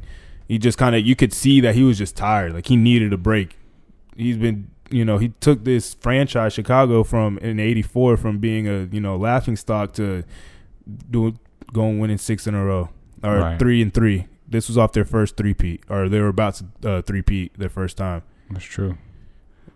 he 0.49 0.59
just 0.59 0.77
kind 0.77 0.95
of 0.97 1.07
you 1.07 1.15
could 1.17 1.33
see 1.33 1.61
that 1.61 1.75
he 1.77 1.85
was 1.85 1.97
just 1.97 2.17
tired. 2.17 2.53
Like 2.53 2.67
he 2.67 2.77
needed 2.77 3.13
a 3.13 3.17
break. 3.17 3.57
He's 4.17 4.37
been, 4.37 4.71
you 4.91 5.05
know, 5.05 5.19
he 5.19 5.29
took 5.41 5.63
this 5.65 5.95
franchise 5.95 6.53
Chicago 6.53 7.05
from 7.05 7.39
in 7.39 7.61
'84 7.61 8.17
from 8.17 8.39
being 8.39 8.67
a 8.69 8.89
you 8.91 9.01
know 9.01 9.17
laughing 9.17 9.57
stock 9.57 9.93
to 9.95 10.25
doing 11.11 11.39
going 11.73 11.99
winning 12.01 12.19
six 12.19 12.47
in 12.47 12.55
a 12.55 12.65
row 12.65 12.91
or 13.23 13.39
Right. 13.39 13.59
three 13.59 13.81
and 13.81 13.95
three. 13.95 14.27
This 14.49 14.69
was 14.69 14.77
off 14.77 14.93
their 14.93 15.05
first 15.07 15.37
three 15.37 15.55
peat, 15.55 15.83
or 15.89 16.09
they 16.09 16.21
were 16.21 16.29
about 16.29 16.61
to 16.83 16.91
uh, 16.91 17.03
three 17.03 17.23
peat 17.23 17.57
their 17.57 17.71
first 17.71 17.97
time. 17.97 18.23
That's 18.51 18.65
true. 18.65 18.99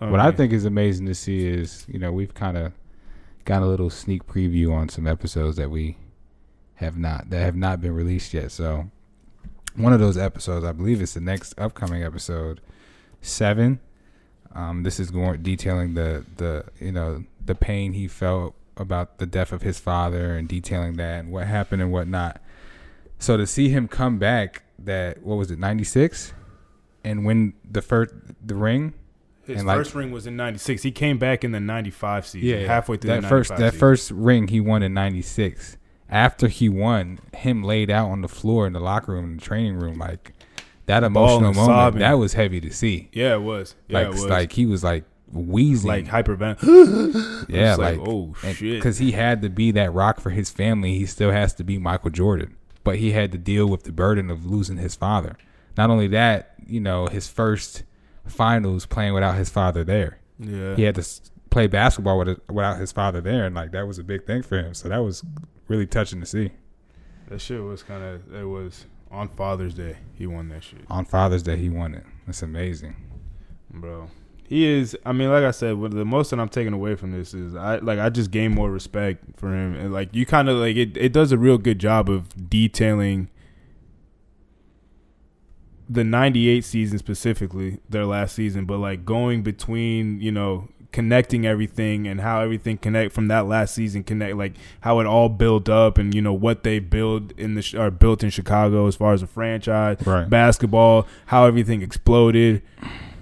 Um, 0.01 0.11
what 0.11 0.21
I 0.21 0.31
think 0.33 0.53
is 0.53 0.67
amazing 0.67 1.07
to 1.07 1.15
see 1.15 1.47
is, 1.47 1.87
you 1.89 1.99
know, 1.99 2.13
we've 2.13 2.35
kind 2.35 2.59
of 2.59 2.73
got 3.47 3.63
a 3.63 3.67
little 3.67 3.89
sneak 3.89 4.27
preview 4.27 4.71
on 4.75 4.91
some 4.91 5.07
episodes 5.07 5.57
that 5.57 5.71
we 5.71 5.97
have 6.77 6.97
not 6.97 7.31
that 7.31 7.41
have 7.41 7.57
not 7.57 7.81
been 7.81 7.95
released 7.95 8.33
yet. 8.35 8.53
So 8.53 8.91
one 9.75 9.93
of 9.93 10.01
those 10.01 10.17
episodes, 10.17 10.65
I 10.65 10.73
believe 10.73 11.01
it's 11.03 11.15
the 11.15 11.21
next 11.21 11.55
upcoming 11.59 12.03
episode, 12.03 12.61
seven. 13.21 13.81
Um, 14.55 14.85
this 14.85 14.99
is 14.99 15.11
going 15.11 15.43
detailing 15.43 15.95
the 15.95 16.25
the 16.37 16.65
you 16.81 16.93
know 16.93 17.25
the 17.45 17.55
pain 17.55 17.93
he 17.93 18.09
felt 18.09 18.55
about 18.77 19.19
the 19.19 19.27
death 19.27 19.53
of 19.53 19.63
his 19.63 19.79
father 19.79 20.35
and 20.37 20.49
detailing 20.49 20.97
that 20.97 21.21
and 21.21 21.33
what 21.33 21.47
happened 21.47 21.83
and 21.83 21.93
whatnot. 21.93 22.41
So 23.19 23.37
to 23.37 23.47
see 23.47 23.69
him 23.71 23.89
come 23.89 24.19
back, 24.19 24.63
that 24.79 25.23
what 25.23 25.37
was 25.37 25.51
it, 25.51 25.59
ninety 25.59 25.85
six, 25.85 26.33
and 27.05 27.25
win 27.25 27.55
the 27.71 27.83
first 27.83 28.15
the 28.45 28.55
ring. 28.55 28.95
His 29.47 29.59
And, 29.59 29.67
like- 29.69 29.77
first 29.79 29.95
ring 29.95 30.11
was 30.11 30.27
in 30.27 30.37
'96. 30.37 30.83
He 30.83 30.91
came 30.91 31.19
back 31.19 31.45
in 31.45 31.53
the 31.53 31.61
'95 31.61 32.27
season, 32.27 32.49
yeah, 32.49 32.67
halfway 32.67 32.97
through 32.97 33.11
that 33.11 33.23
the 33.23 33.29
first 33.29 33.51
95 33.51 33.59
that 33.61 33.73
season. 33.75 33.79
first 33.81 34.11
ring 34.11 34.49
he 34.49 34.61
won 34.61 34.83
in 34.83 34.93
'96. 34.93 35.77
After 36.09 36.49
he 36.49 36.69
won, 36.69 37.19
him 37.35 37.65
laid 37.65 37.91
out 37.91 38.11
on 38.11 38.21
the 38.21 38.29
floor 38.29 38.67
in 38.67 38.73
the 38.73 38.81
locker 38.81 39.13
room 39.13 39.25
in 39.25 39.37
the 39.37 39.43
training 39.43 39.77
room, 39.77 39.99
like 39.99 40.33
that 40.87 41.03
emotional 41.03 41.53
moment. 41.53 41.67
sobbing. 41.67 42.01
That 42.01 42.15
was 42.15 42.35
heavy 42.35 42.61
to 42.61 42.73
see. 42.73 43.09
Yeah, 43.13 43.35
it 43.35 43.43
was. 43.43 43.75
Yeah, 43.89 43.99
like 43.99 44.07
it 44.07 44.11
was. 44.11 44.27
like 44.27 44.53
he 44.53 44.67
was 44.67 44.85
like 44.85 45.05
wheezing, 45.33 45.89
like 45.89 46.07
hypervent. 46.07 46.63
yeah, 47.49 47.75
like, 47.75 47.99
like, 47.99 48.09
oh, 48.09 48.35
shit. 48.53 48.79
because 48.79 48.99
he 48.99 49.13
had 49.13 49.43
to 49.43 49.49
be 49.49 49.73
that 49.73 49.93
rock 49.93 50.21
for 50.21 50.31
his 50.31 50.51
family. 50.51 50.97
He 50.97 51.07
still 51.07 51.33
has 51.33 51.55
to 51.55 51.65
be 51.65 51.79
Michael 51.79 52.11
Jordan, 52.11 52.57
but 52.85 52.97
he 52.97 53.13
had 53.13 53.33
to 53.33 53.39
deal 53.39 53.67
with 53.67 53.83
the 53.83 53.93
burden 53.93 54.31
of 54.31 54.47
losing 54.47 54.77
his 54.77 54.95
father. 54.95 55.37
Not 55.77 55.91
only 55.91 56.07
that, 56.09 56.55
you 56.65 56.81
know, 56.81 57.07
his 57.07 57.27
first 57.29 57.83
finals 58.27 58.87
playing 58.87 59.13
without 59.13 59.37
his 59.37 59.51
father 59.51 59.85
there 59.85 60.19
yeah, 60.39 60.77
he 60.77 60.83
had 60.83 60.95
to 60.97 61.05
play 61.51 61.67
basketball 61.67 62.19
with 62.19 62.41
without 62.49 62.79
his 62.79 62.93
father 62.93 63.21
there, 63.21 63.47
and 63.47 63.55
like 63.55 63.73
that 63.73 63.87
was 63.87 63.99
a 63.99 64.05
big 64.05 64.27
thing 64.27 64.43
for 64.43 64.59
him. 64.59 64.75
So 64.75 64.89
that 64.89 64.99
was 64.99 65.25
really 65.69 65.87
touching 65.87 66.21
to 66.21 66.27
see. 66.27 66.51
that 67.29 67.41
shit 67.41 67.63
was 67.63 67.83
kind 67.83 68.03
of. 68.03 68.35
It 68.35 68.45
was 68.45 68.87
on 69.11 69.29
Father's 69.29 69.75
Day. 69.75 69.97
He 70.15 70.27
won 70.27 70.49
that 70.49 70.65
shit, 70.65 70.81
On 70.91 71.05
Father's 71.05 71.43
Day, 71.43 71.57
he 71.57 71.69
won 71.69 71.95
it. 71.95 72.05
That's 72.27 72.43
amazing. 72.43 72.97
bro. 73.71 74.11
He 74.49 74.65
is. 74.65 74.97
I 75.05 75.13
mean, 75.13 75.31
like 75.31 75.43
I 75.43 75.51
said, 75.51 75.77
what 75.77 75.91
the 75.91 76.05
most 76.05 76.31
that 76.31 76.39
I'm 76.39 76.49
taking 76.49 76.73
away 76.73 76.95
from 76.95 77.11
this 77.11 77.35
is 77.35 77.57
I 77.57 77.79
like 77.79 77.99
I 77.99 78.11
just 78.11 78.31
gain 78.31 78.53
more 78.53 78.71
respect 78.71 79.25
for 79.37 79.49
him, 79.49 79.75
and 79.75 79.93
like 79.93 80.15
you 80.15 80.25
kind 80.25 80.49
of 80.49 80.57
like 80.59 80.77
it. 80.77 80.97
It 80.97 81.13
does 81.13 81.33
a 81.33 81.39
real 81.39 81.59
good 81.59 81.81
job 81.81 82.09
of 82.09 82.49
detailing 82.49 83.29
the 85.89 86.03
98 86.03 86.65
season 86.65 86.99
specifically 86.99 87.79
their 87.89 88.05
last 88.05 88.35
season 88.35 88.65
but 88.65 88.79
like 88.79 89.05
going 89.05 89.43
between 89.43 90.21
you 90.21 90.33
know 90.33 90.69
connecting 90.97 91.45
everything 91.47 92.09
and 92.09 92.23
how 92.23 92.41
everything 92.41 92.79
connect 92.79 93.13
from 93.13 93.29
that 93.29 93.47
last 93.47 93.75
season 93.75 94.03
connect 94.03 94.35
like 94.35 94.55
how 94.81 94.99
it 94.99 95.05
all 95.07 95.29
built 95.29 95.69
up 95.69 95.99
and 95.99 96.15
you 96.15 96.23
know 96.23 96.33
what 96.33 96.63
they 96.63 96.79
build 96.79 97.33
in 97.33 97.55
the 97.55 97.75
are 97.79 97.91
built 97.91 98.25
in 98.25 98.31
Chicago 98.31 98.87
as 98.87 98.97
far 98.97 99.13
as 99.13 99.21
a 99.23 99.27
franchise 99.27 99.99
Right. 100.07 100.29
basketball 100.31 101.07
how 101.27 101.45
everything 101.45 101.83
exploded 101.83 102.63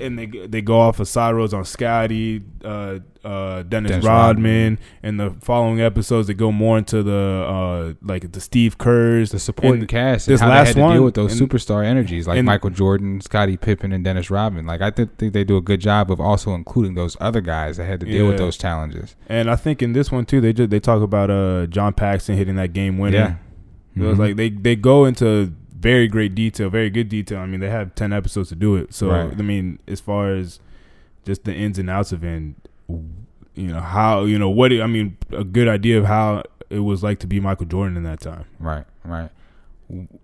and 0.00 0.18
they 0.18 0.26
they 0.26 0.60
go 0.62 0.80
off 0.80 1.00
of 1.00 1.08
side 1.08 1.34
roads 1.34 1.54
on 1.54 1.64
Scottie, 1.64 2.42
uh, 2.64 2.98
uh, 3.24 3.62
Dennis, 3.62 3.90
Dennis 3.92 4.04
Rodman, 4.06 4.78
and 5.02 5.18
the 5.18 5.30
following 5.40 5.80
episodes 5.80 6.28
they 6.28 6.34
go 6.34 6.52
more 6.52 6.76
into 6.78 7.02
the 7.02 7.14
uh, 7.48 7.94
like 8.02 8.32
the 8.32 8.40
Steve 8.40 8.76
Kerrs, 8.78 9.30
The 9.30 9.38
supporting 9.38 9.80
and 9.80 9.88
cast 9.88 10.26
this 10.26 10.40
and 10.40 10.50
how 10.50 10.56
last 10.56 10.64
they 10.64 10.68
had 10.68 10.74
to 10.74 10.80
one, 10.82 10.94
deal 10.96 11.04
with 11.04 11.14
those 11.14 11.40
and- 11.40 11.50
superstar 11.50 11.84
energies 11.84 12.26
like 12.28 12.38
and- 12.38 12.46
Michael 12.46 12.70
Jordan, 12.70 13.20
Scottie 13.20 13.56
Pippen, 13.56 13.92
and 13.92 14.04
Dennis 14.04 14.30
Rodman. 14.30 14.66
Like 14.66 14.82
I 14.82 14.90
th- 14.90 15.08
think 15.18 15.32
they 15.32 15.44
do 15.44 15.56
a 15.56 15.62
good 15.62 15.80
job 15.80 16.10
of 16.10 16.20
also 16.20 16.54
including 16.54 16.94
those 16.94 17.16
other 17.20 17.40
guys 17.40 17.76
that 17.78 17.84
had 17.86 18.00
to 18.00 18.06
deal 18.06 18.26
with 18.28 18.38
those 18.38 18.56
challenges. 18.56 19.16
And 19.28 19.50
I 19.50 19.56
think 19.56 19.82
in 19.82 19.92
this 19.94 20.12
one 20.12 20.24
too, 20.26 20.40
they 20.40 20.52
just 20.52 20.70
they 20.70 20.80
talk 20.80 21.02
about 21.02 21.30
uh 21.30 21.66
John 21.66 21.92
Paxson 21.94 22.36
hitting 22.36 22.56
that 22.56 22.72
game 22.72 22.98
winner. 22.98 23.16
Yeah. 23.16 23.34
It 23.96 24.06
was 24.06 24.16
Mhm. 24.16 24.20
like 24.20 24.36
they 24.36 24.50
they 24.50 24.74
go 24.76 25.04
into 25.04 25.52
very 25.84 26.08
great 26.08 26.34
detail, 26.34 26.70
very 26.70 26.88
good 26.88 27.10
detail. 27.10 27.40
I 27.40 27.46
mean, 27.46 27.60
they 27.60 27.68
have 27.68 27.94
ten 27.94 28.12
episodes 28.12 28.48
to 28.48 28.54
do 28.54 28.74
it. 28.74 28.94
So 28.94 29.10
Right. 29.10 29.30
I 29.30 29.42
mean, 29.42 29.78
as 29.86 30.00
far 30.00 30.32
as 30.32 30.58
just 31.26 31.44
the 31.44 31.54
ins 31.54 31.78
and 31.78 31.90
outs 31.90 32.10
of 32.10 32.24
it, 32.24 32.28
and, 32.28 32.54
you 33.54 33.68
know 33.68 33.80
how 33.80 34.24
you 34.24 34.38
know 34.38 34.48
what 34.48 34.72
it, 34.72 34.80
I 34.80 34.86
mean, 34.86 35.16
a 35.30 35.44
good 35.44 35.68
idea 35.68 35.98
of 35.98 36.06
how 36.06 36.42
it 36.70 36.80
was 36.80 37.02
like 37.02 37.18
to 37.20 37.26
be 37.26 37.38
Michael 37.38 37.66
Jordan 37.66 37.98
in 37.98 38.02
that 38.04 38.20
time. 38.20 38.46
Right, 38.58 38.84
right. 39.04 39.30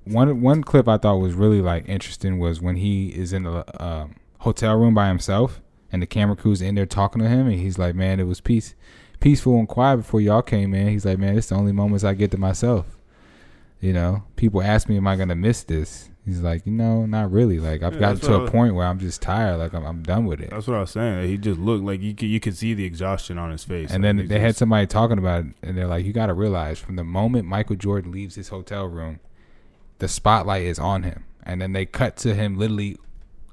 One 0.04 0.40
one 0.40 0.64
clip 0.64 0.88
I 0.88 0.96
thought 0.96 1.16
was 1.16 1.34
really 1.34 1.60
like 1.60 1.86
interesting 1.88 2.38
was 2.38 2.62
when 2.62 2.76
he 2.76 3.08
is 3.10 3.34
in 3.34 3.42
the 3.42 3.84
um, 3.84 4.16
hotel 4.38 4.76
room 4.76 4.94
by 4.94 5.08
himself 5.08 5.60
and 5.92 6.00
the 6.00 6.06
camera 6.06 6.36
crew's 6.36 6.62
in 6.62 6.74
there 6.74 6.86
talking 6.86 7.20
to 7.20 7.28
him 7.28 7.46
and 7.46 7.60
he's 7.60 7.78
like, 7.78 7.94
"Man, 7.94 8.18
it 8.18 8.26
was 8.26 8.40
peace, 8.40 8.74
peaceful 9.20 9.58
and 9.58 9.68
quiet 9.68 9.98
before 9.98 10.22
y'all 10.22 10.40
came 10.40 10.72
in." 10.72 10.88
He's 10.88 11.04
like, 11.04 11.18
"Man, 11.18 11.36
it's 11.36 11.48
the 11.48 11.56
only 11.56 11.72
moments 11.72 12.02
I 12.02 12.14
get 12.14 12.30
to 12.30 12.38
myself." 12.38 12.96
You 13.80 13.92
know, 13.94 14.24
people 14.36 14.62
ask 14.62 14.88
me, 14.88 14.96
"Am 14.98 15.06
I 15.06 15.16
gonna 15.16 15.34
miss 15.34 15.62
this?" 15.62 16.10
He's 16.26 16.42
like, 16.42 16.66
"You 16.66 16.72
know, 16.72 17.06
not 17.06 17.32
really. 17.32 17.58
Like 17.58 17.82
I've 17.82 17.94
Yeah, 17.94 18.00
gotten 18.00 18.20
to 18.20 18.34
a 18.34 18.38
was- 18.40 18.50
point 18.50 18.74
where 18.74 18.86
I'm 18.86 18.98
just 18.98 19.22
tired. 19.22 19.56
Like 19.58 19.72
I'm, 19.72 19.84
I'm 19.86 20.02
done 20.02 20.26
with 20.26 20.40
it." 20.40 20.50
That's 20.50 20.66
what 20.66 20.76
I 20.76 20.80
was 20.80 20.90
saying. 20.90 21.26
He 21.28 21.38
just 21.38 21.58
looked 21.58 21.82
like 21.84 22.00
you 22.02 22.14
could 22.14 22.28
you 22.28 22.40
could 22.40 22.56
see 22.56 22.74
the 22.74 22.84
exhaustion 22.84 23.38
on 23.38 23.50
his 23.50 23.64
face. 23.64 23.90
And 23.90 24.04
Like, 24.04 24.16
then 24.16 24.28
they 24.28 24.38
had 24.38 24.54
somebody 24.54 24.86
talking 24.86 25.16
about 25.18 25.44
it, 25.46 25.52
and 25.62 25.78
they're 25.78 25.86
like, 25.86 26.04
"You 26.04 26.12
got 26.12 26.26
to 26.26 26.34
realize, 26.34 26.78
from 26.78 26.96
the 26.96 27.04
moment 27.04 27.46
Michael 27.48 27.76
Jordan 27.76 28.12
leaves 28.12 28.34
his 28.34 28.48
hotel 28.48 28.86
room, 28.86 29.18
the 29.98 30.08
spotlight 30.08 30.64
is 30.64 30.78
on 30.78 31.02
him." 31.04 31.24
And 31.42 31.60
then 31.62 31.72
they 31.72 31.86
cut 31.86 32.16
to 32.18 32.34
him 32.34 32.58
literally 32.58 32.98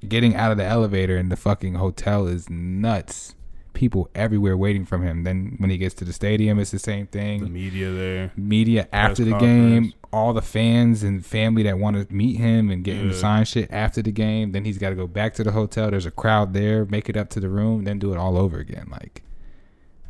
getting 0.07 0.35
out 0.35 0.51
of 0.51 0.57
the 0.57 0.65
elevator, 0.65 1.15
and 1.15 1.31
the 1.31 1.37
fucking 1.37 1.75
hotel 1.75 2.27
is 2.27 2.49
nuts. 2.49 3.33
People 3.73 4.09
everywhere 4.15 4.57
waiting 4.57 4.85
for 4.85 4.97
him. 4.97 5.23
Then 5.23 5.55
when 5.59 5.69
he 5.69 5.77
gets 5.77 5.93
to 5.95 6.05
the 6.05 6.11
stadium, 6.11 6.59
it's 6.59 6.71
the 6.71 6.79
same 6.79 7.07
the 7.11 7.17
thing. 7.19 7.53
media 7.53 7.91
there. 7.91 8.31
Media 8.35 8.87
after 8.91 9.23
the 9.23 9.31
conference. 9.31 9.69
game, 9.91 9.93
all 10.13 10.33
the 10.33 10.41
fans 10.41 11.03
and 11.03 11.25
family 11.25 11.63
that 11.63 11.77
want 11.79 11.95
to 12.09 12.13
meet 12.13 12.37
him 12.37 12.69
and 12.69 12.83
get 12.83 12.95
him 12.95 13.09
to 13.09 13.15
sign 13.15 13.45
shit 13.45 13.69
after 13.71 14.01
the 14.01 14.11
game. 14.11 14.51
Then 14.51 14.63
he's 14.65 14.77
got 14.77 14.89
to 14.89 14.95
go 14.95 15.07
back 15.07 15.33
to 15.35 15.43
the 15.43 15.51
hotel. 15.51 15.91
There's 15.91 16.05
a 16.05 16.11
crowd 16.11 16.53
there, 16.53 16.85
make 16.85 17.09
it 17.09 17.17
up 17.17 17.29
to 17.31 17.39
the 17.39 17.49
room, 17.49 17.83
then 17.83 17.99
do 17.99 18.11
it 18.13 18.17
all 18.17 18.37
over 18.37 18.57
again. 18.57 18.87
Like, 18.89 19.23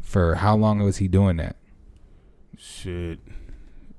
for 0.02 0.36
how 0.36 0.56
long 0.56 0.80
was 0.80 0.98
he 0.98 1.08
doing 1.08 1.38
that? 1.38 1.56
Shit, 2.58 3.20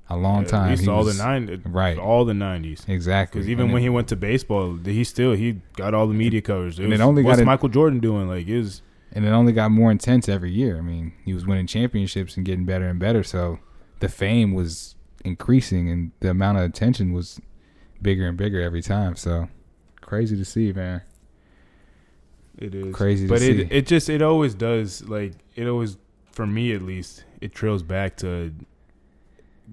A 0.09 0.17
long 0.17 0.43
At 0.43 0.49
time. 0.49 0.77
He 0.77 0.87
all 0.87 1.03
was- 1.03 1.17
the 1.17 1.23
nine, 1.23 1.61
right. 1.65 1.97
All 1.97 2.25
the 2.25 2.33
nineties. 2.33 2.83
Exactly. 2.87 3.39
Because 3.39 3.49
even 3.49 3.65
And 3.65 3.73
when 3.73 3.81
it- 3.81 3.85
he 3.85 3.89
went 3.89 4.07
to 4.09 4.15
baseball, 4.15 4.75
he 4.83 5.03
still 5.03 5.33
he 5.33 5.61
got 5.75 5.93
all 5.93 6.07
the 6.07 6.13
media 6.15 6.41
coverage. 6.41 6.79
It 6.79 6.85
and 6.85 6.93
it 6.93 6.99
only 6.99 7.21
what's 7.23 7.39
got 7.39 7.45
Michael 7.45 7.69
Jordan 7.69 7.99
doing? 7.99 8.27
Like 8.27 8.47
is 8.47 8.81
and 9.13 9.23
it 9.25 9.29
only 9.29 9.53
got 9.53 9.69
more 9.71 9.91
intense 9.91 10.27
every 10.27 10.51
year. 10.51 10.77
I 10.77 10.81
mean, 10.81 11.13
he 11.25 11.33
was 11.33 11.45
winning 11.45 11.67
championships 11.67 12.37
and 12.37 12.45
getting 12.45 12.65
better 12.65 12.87
and 12.87 12.99
better. 12.99 13.23
So 13.23 13.59
the 13.99 14.09
fame 14.09 14.53
was 14.53 14.95
increasing, 15.25 15.89
and 15.89 16.11
the 16.19 16.29
amount 16.29 16.57
of 16.57 16.63
attention 16.63 17.13
was 17.13 17.39
bigger 18.01 18.27
and 18.27 18.37
bigger 18.37 18.61
every 18.61 18.81
time. 18.81 19.15
So 19.15 19.47
crazy 20.01 20.35
to 20.37 20.45
see, 20.45 20.71
man. 20.73 21.01
it 22.57 22.73
is 22.75 22.95
Crazy 22.95 23.27
to 23.27 23.33
but 23.33 23.39
see. 23.41 23.61
it 23.61 23.71
it 23.71 23.87
just 23.87 24.09
it 24.09 24.21
always 24.21 24.53
does 24.53 25.03
like 25.07 25.33
it 25.55 25.67
always 25.67 25.97
for 26.31 26.45
me 26.47 26.73
at 26.73 26.81
least 26.81 27.23
it 27.41 27.53
trails 27.53 27.83
back 27.83 28.17
to 28.17 28.51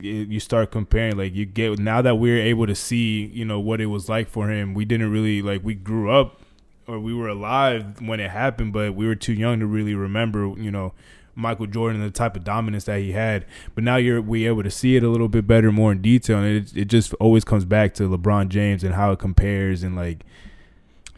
it, 0.01 0.29
you 0.29 0.39
start 0.41 0.71
comparing 0.71 1.17
like 1.17 1.35
you 1.35 1.47
get 1.47 1.79
now 1.79 2.03
that 2.03 2.17
we're 2.17 2.41
able 2.41 2.67
to 2.67 2.75
see 2.75 3.25
you 3.27 3.45
know 3.45 3.59
what 3.59 3.81
it 3.81 3.87
was 3.87 4.09
like 4.09 4.29
for 4.29 4.51
him 4.51 4.75
we 4.75 4.85
didn't 4.85 5.11
really 5.11 5.41
like 5.41 5.65
we 5.65 5.75
grew 5.75 6.11
up 6.11 6.41
or 6.87 7.01
we 7.01 7.15
were 7.15 7.29
alive 7.29 8.01
when 8.03 8.21
it 8.21 8.31
happened 8.31 8.73
but 8.75 8.95
we 8.95 9.07
were 9.07 9.15
too 9.15 9.33
young 9.33 9.59
to 9.59 9.67
really 9.67 9.95
remember 9.95 10.53
you 10.59 10.71
know 10.71 10.93
Michael 11.37 11.67
Jordan 11.67 12.01
and 12.01 12.11
the 12.11 12.13
type 12.17 12.35
of 12.35 12.43
dominance 12.43 12.85
that 12.85 12.99
he 13.01 13.13
had. 13.13 13.45
But 13.75 13.85
now 13.85 13.97
you're 13.97 14.21
we 14.21 14.47
able 14.47 14.63
to 14.65 14.71
see 14.71 14.97
it 14.97 15.05
a 15.05 15.09
little 15.09 15.29
bit 15.29 15.47
better, 15.47 15.71
more 15.71 15.93
in 15.93 16.03
detail, 16.03 16.39
and 16.39 16.47
it 16.57 16.77
it 16.77 16.85
just 16.87 17.15
always 17.15 17.45
comes 17.45 17.65
back 17.65 17.95
to 17.95 18.09
LeBron 18.09 18.49
James 18.49 18.83
and 18.83 18.95
how 18.95 19.13
it 19.13 19.19
compares 19.19 19.83
and 19.83 19.95
like 19.95 20.25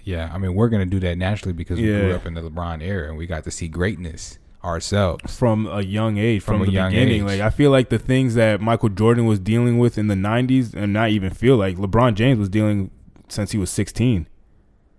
Yeah, 0.05 0.31
I 0.35 0.39
mean, 0.39 0.55
we're 0.55 0.69
gonna 0.69 0.87
do 0.87 1.01
that 1.01 1.17
naturally 1.17 1.53
because 1.53 1.79
we 1.79 1.87
grew 1.87 2.15
up 2.15 2.27
in 2.27 2.35
the 2.35 2.43
LeBron 2.43 2.83
era 2.83 3.09
and 3.09 3.17
we 3.17 3.27
got 3.27 3.45
to 3.45 3.51
see 3.51 3.69
greatness 3.69 4.39
ourselves. 4.65 5.37
from 5.39 5.67
a 5.67 5.83
young 5.83 6.19
age, 6.19 6.43
From 6.43 6.55
from, 6.57 6.63
a 6.63 6.67
the 6.67 6.73
young 6.73 6.91
beginning. 6.91 7.23
age. 7.23 7.27
Like 7.29 7.41
I 7.41 7.51
feel 7.51 7.71
like 7.71 7.89
the 7.91 7.99
things 7.99 8.35
that 8.35 8.61
Michael 8.61 8.89
Jordan 8.89 9.25
was 9.27 9.39
dealing 9.39 9.79
with 9.79 9.97
in 9.97 10.09
the 10.09 10.17
'90s, 10.17 10.75
and 10.75 10.93
not 10.93 11.11
even 11.11 11.31
feel 11.31 11.57
like 11.57 11.77
LeBron 11.77 12.15
James 12.15 12.39
was 12.41 12.49
dealing 12.49 12.91
since 13.29 13.53
he 13.53 13.59
was 13.59 13.71
16. 13.71 14.27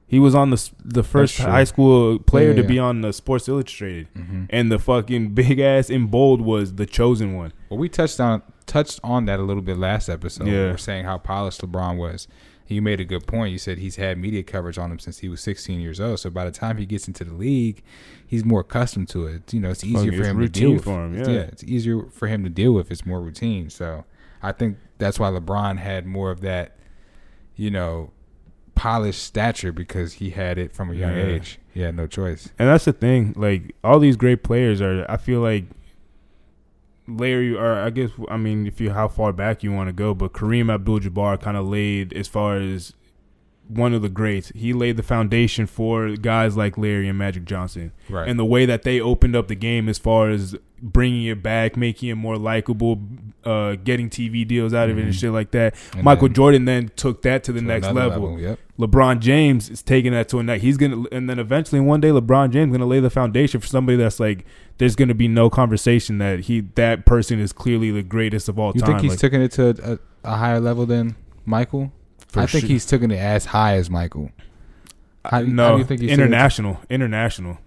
He 0.09 0.19
was 0.19 0.33
on 0.35 0.49
the 0.49 0.69
the 0.83 1.03
first 1.03 1.37
high 1.37 1.63
school 1.65 2.17
player 2.19 2.49
Yeah, 2.49 2.55
to 2.55 2.61
yeah. 2.63 2.67
be 2.67 2.79
on 2.79 3.01
the 3.01 3.13
Sports 3.13 3.47
Illustrated, 3.47 4.07
hmm 4.15 4.45
and 4.49 4.71
the 4.71 4.79
fucking 4.79 5.29
big 5.41 5.59
ass 5.59 5.89
in 5.89 6.07
bold 6.07 6.41
was 6.41 6.73
the 6.75 6.85
chosen 6.85 7.35
one. 7.35 7.53
Well, 7.69 7.77
we 7.77 7.87
touched 7.89 8.19
on 8.19 8.41
touched 8.65 8.99
on 9.03 9.25
that 9.25 9.39
a 9.39 9.43
little 9.43 9.61
bit 9.63 9.77
last 9.77 10.09
episode. 10.09 10.47
Yeah, 10.47 10.53
We 10.53 10.59
Yeah. 10.59 10.71
were 10.71 10.77
saying 10.77 11.05
how 11.05 11.17
polished 11.19 11.61
LeBron 11.61 11.97
was. 11.97 12.27
You 12.67 12.83
made 12.83 12.99
a 12.99 13.05
good 13.05 13.25
point. 13.25 13.51
You 13.51 13.57
said 13.57 13.79
he's 13.79 13.95
had 13.95 14.19
media 14.19 14.43
coverage 14.43 14.77
on 14.77 14.91
him 14.91 14.99
since 14.99 15.17
he 15.19 15.27
was 15.29 15.41
16 15.41 15.79
years 15.79 15.99
old. 15.99 16.19
So 16.19 16.29
by 16.29 16.45
the 16.45 16.51
time 16.51 16.77
he 16.77 16.85
gets 16.85 17.07
into 17.07 17.23
the 17.23 17.33
league, 17.33 17.81
he's 18.27 18.45
more 18.45 18.59
accustomed 18.59 19.09
to 19.09 19.25
it. 19.25 19.51
You 19.51 19.59
know, 19.59 19.71
it's 19.71 19.83
easier 19.83 20.11
for 20.11 20.23
him 20.29 20.39
to 20.39 20.47
deal 20.49 20.73
with. 20.73 20.85
him, 20.85 21.13
It's- 21.15 21.27
yeah. 21.27 21.41
it's 21.51 21.63
easier 21.63 22.03
for 22.11 22.27
him 22.27 22.43
to 22.43 22.49
deal 22.49 22.71
with. 22.73 22.91
It's 22.91 23.07
more 23.07 23.21
routine. 23.21 23.71
So 23.71 24.05
I 24.43 24.51
think 24.51 24.77
that's 24.99 25.17
why 25.19 25.29
LeBron 25.31 25.77
had 25.79 26.05
more 26.05 26.29
of 26.29 26.41
that, 26.41 26.77
you 27.55 27.71
know, 27.71 28.11
polished 28.79 29.21
stature 29.21 29.73
because 29.73 30.13
he 30.13 30.29
had 30.29 30.57
it 30.57 30.73
from 30.73 30.89
a 30.89 30.93
young 30.93 31.15
Yeah. 31.17 31.25
age. 31.25 31.59
He 31.73 31.81
had 31.81 31.95
no 31.95 32.07
choice. 32.07 32.49
And 32.57 32.69
that's 32.69 32.85
the 32.85 32.93
thing. 32.93 33.33
Like 33.35 33.75
all 33.83 33.99
these 33.99 34.15
great 34.15 34.41
players 34.41 34.79
are. 34.81 35.05
I 35.11 35.17
feel 35.17 35.41
like 35.41 35.65
Larry, 37.07 37.55
or 37.55 37.73
I 37.73 37.89
guess 37.89 38.11
I 38.29 38.37
mean, 38.37 38.67
if 38.67 38.79
you 38.79 38.91
how 38.91 39.07
far 39.07 39.33
back 39.33 39.63
you 39.63 39.71
want 39.73 39.89
to 39.89 39.93
go, 39.93 40.13
but 40.13 40.31
Kareem 40.31 40.71
Abdul-Jabbar 40.73 41.41
kind 41.41 41.57
of 41.57 41.67
laid 41.67 42.13
as 42.13 42.27
far 42.27 42.57
as 42.57 42.93
one 43.69 43.93
of 43.93 44.01
the 44.01 44.09
greats. 44.09 44.51
He 44.55 44.73
laid 44.73 44.97
the 44.97 45.03
foundation 45.03 45.67
for 45.67 46.15
guys 46.15 46.57
like 46.57 46.77
Larry 46.77 47.07
and 47.07 47.17
Magic 47.17 47.45
Johnson, 47.45 47.91
Right. 48.09 48.27
and 48.27 48.37
the 48.39 48.43
way 48.45 48.65
that 48.65 48.81
they 48.83 48.99
opened 48.99 49.35
up 49.35 49.47
the 49.47 49.55
game 49.55 49.87
as 49.87 49.97
far 49.99 50.29
as 50.31 50.55
bringing 50.81 51.25
it 51.25 51.43
back, 51.43 51.77
making 51.77 52.09
it 52.09 52.15
more 52.15 52.35
likable, 52.37 52.99
uh, 53.43 53.75
getting 53.83 54.09
TV 54.09 54.43
deals 54.45 54.73
out 54.73 54.89
of 54.89 54.97
it 54.97 55.01
and 55.03 55.13
Mhm. 55.13 55.19
shit 55.19 55.31
like 55.31 55.51
that. 55.51 55.75
And 55.93 56.03
Michael 56.03 56.29
then 56.29 56.33
Jordan 56.35 56.65
then 56.65 56.89
took 56.95 57.21
that 57.23 57.43
to 57.43 57.51
the 57.51 57.59
to 57.59 57.65
next 57.65 57.87
another 57.87 58.09
level. 58.19 58.39
Yep. 58.39 58.59
LeBron 58.79 59.19
James 59.19 59.69
is 59.69 59.81
taking 59.83 60.13
that 60.13 60.29
to 60.29 60.39
a 60.39 60.43
next. 60.43 60.63
He's 60.63 60.77
gonna, 60.77 61.03
and 61.11 61.29
then 61.29 61.37
eventually 61.37 61.81
one 61.81 61.99
day, 61.99 62.09
LeBron 62.09 62.51
James 62.51 62.71
gonna 62.71 62.85
lay 62.85 63.01
the 63.01 63.09
foundation 63.09 63.59
for 63.59 63.67
somebody 63.67 63.97
that's 63.97 64.19
like, 64.21 64.45
there's 64.77 64.95
gonna 64.95 65.13
be 65.13 65.27
no 65.27 65.49
conversation 65.49 66.17
that 66.19 66.41
he 66.41 66.61
that 66.75 67.05
person 67.05 67.39
is 67.39 67.51
clearly 67.51 67.91
the 67.91 68.01
greatest 68.03 68.47
of 68.47 68.57
all 68.57 68.71
You 68.73 68.79
time. 68.81 68.87
think 68.91 69.01
he's 69.01 69.11
Like, 69.11 69.19
taking 69.19 69.41
it 69.41 69.51
to 69.51 69.99
a, 70.23 70.29
a 70.31 70.37
higher 70.37 70.61
level 70.61 70.85
than 70.85 71.15
Michael? 71.45 71.91
I 72.35 72.45
think 72.45 72.61
sure. 72.61 72.67
he's 72.69 72.85
taking 72.85 73.11
it 73.11 73.17
as 73.17 73.45
high 73.45 73.75
as 73.75 73.89
Michael. 73.89 74.31
How, 75.25 75.41
no 75.41 75.63
how 75.65 75.71
do 75.73 75.77
you 75.79 75.83
think 75.85 76.01
he's 76.01 76.09
taking 76.09 76.21
it? 76.21 76.25
international, 76.25 76.79
international. 76.89 77.57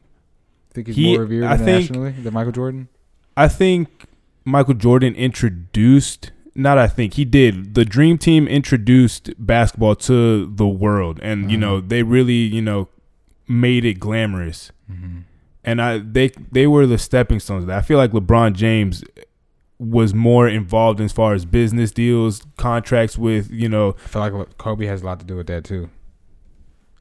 Think 0.73 0.87
he's 0.89 0.97
He- 0.97 1.13
more 1.13 1.21
revered 1.21 1.45
I 1.45 1.57
think- 1.57 1.91
internationally 1.91 2.13
than 2.13 2.33
Michael 2.35 2.53
Jordan? 2.53 2.89
I 3.37 3.49
think 3.49 4.05
Michael 4.45 4.75
Jordan 4.75 5.15
introduced. 5.15 6.33
Not 6.55 6.77
I 6.79 6.87
think 6.87 7.15
he 7.15 7.25
did. 7.25 7.75
The 7.75 7.85
Dream 7.85 8.19
Team 8.19 8.47
introduced 8.47 9.31
basketball 9.39 9.95
to 9.97 10.47
the 10.47 10.67
world, 10.69 11.19
and 11.23 11.51
you 11.51 11.57
Mhm. 11.57 11.61
know 11.61 11.81
they 11.81 12.03
really 12.03 12.35
you 12.35 12.61
know 12.63 12.89
made 13.49 13.85
it 13.85 13.95
glamorous. 14.01 14.71
Mm-hmm. 14.91 15.19
and 15.65 15.81
I 15.81 15.99
they 15.99 16.31
they 16.51 16.67
were 16.67 16.87
the 16.87 16.99
stepping 16.99 17.41
stones. 17.41 17.65
of 17.65 17.69
that. 17.69 17.79
I 17.79 17.83
feel 17.83 17.97
like 17.99 18.11
LeBron 18.13 18.53
James 18.55 19.03
was 19.83 20.15
more 20.15 20.49
involved 20.49 21.01
as 21.01 21.13
far 21.13 21.35
as 21.35 21.45
business 21.45 21.91
deals, 21.91 22.47
contracts 22.57 23.19
with 23.19 23.51
you 23.51 23.69
know. 23.69 23.97
I 24.05 24.09
feel 24.09 24.23
like 24.23 24.59
Kobe 24.59 24.87
has 24.87 25.03
a 25.03 25.07
lot 25.07 25.21
to 25.21 25.27
do 25.27 25.37
with 25.37 25.47
that 25.49 25.65
too. 25.65 25.91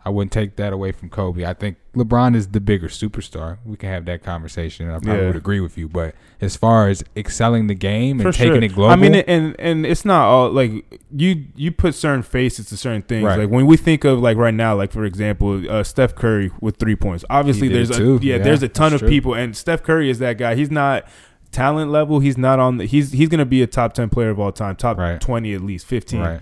I 0.03 0.09
wouldn't 0.09 0.31
take 0.31 0.55
that 0.55 0.73
away 0.73 0.91
from 0.93 1.11
Kobe. 1.11 1.45
I 1.45 1.53
think 1.53 1.77
LeBron 1.95 2.35
is 2.35 2.47
the 2.47 2.59
bigger 2.59 2.87
superstar. 2.87 3.59
We 3.63 3.77
can 3.77 3.89
have 3.89 4.05
that 4.05 4.23
conversation. 4.23 4.87
and 4.87 4.95
I 4.95 4.99
probably 4.99 5.21
Yeah. 5.21 5.27
would 5.27 5.35
agree 5.35 5.59
with 5.59 5.77
you. 5.77 5.87
But 5.87 6.15
as 6.41 6.55
far 6.55 6.89
as 6.89 7.03
excelling 7.15 7.67
the 7.67 7.75
game 7.75 8.19
and 8.19 8.23
For 8.23 8.31
taking 8.35 8.53
sure. 8.55 8.63
it 8.63 8.73
global, 8.73 8.91
I 8.91 8.95
mean, 8.95 9.13
and 9.13 9.55
and 9.59 9.85
it's 9.85 10.03
not 10.03 10.23
all 10.25 10.49
like 10.49 10.99
you 11.15 11.45
you 11.55 11.71
put 11.71 11.93
certain 11.93 12.23
faces 12.23 12.65
to 12.69 12.77
certain 12.77 13.03
things. 13.03 13.25
Right. 13.25 13.37
Like 13.41 13.49
when 13.51 13.67
we 13.67 13.77
think 13.77 14.03
of 14.03 14.17
like 14.19 14.37
right 14.37 14.55
now, 14.55 14.73
like 14.75 14.91
for 14.91 15.05
example, 15.05 15.61
uh, 15.69 15.83
Steph 15.83 16.15
Curry 16.15 16.49
with 16.59 16.77
three 16.77 16.95
points. 16.95 17.23
Obviously, 17.29 17.67
there's 17.67 17.91
a 17.95 18.03
yeah, 18.03 18.17
Yeah, 18.21 18.37
there's 18.39 18.63
a 18.63 18.69
ton 18.69 18.93
of 18.95 19.01
true. 19.01 19.09
people, 19.09 19.35
and 19.35 19.55
Steph 19.55 19.83
Curry 19.83 20.09
is 20.09 20.17
that 20.17 20.39
guy. 20.39 20.55
He's 20.55 20.71
not 20.71 21.05
talent 21.51 21.91
level. 21.91 22.19
He's 22.19 22.37
not 22.37 22.59
on 22.59 22.77
the. 22.77 22.85
He's 22.85 23.11
he's 23.11 23.29
gonna 23.29 23.45
be 23.45 23.61
a 23.61 23.67
top 23.67 23.93
ten 23.93 24.09
player 24.09 24.29
of 24.29 24.39
all 24.39 24.51
time, 24.51 24.75
top 24.75 24.97
Right. 24.97 25.19
twenty 25.19 25.53
at 25.53 25.61
least, 25.61 25.85
fifteen. 25.85 26.21
right? 26.21 26.41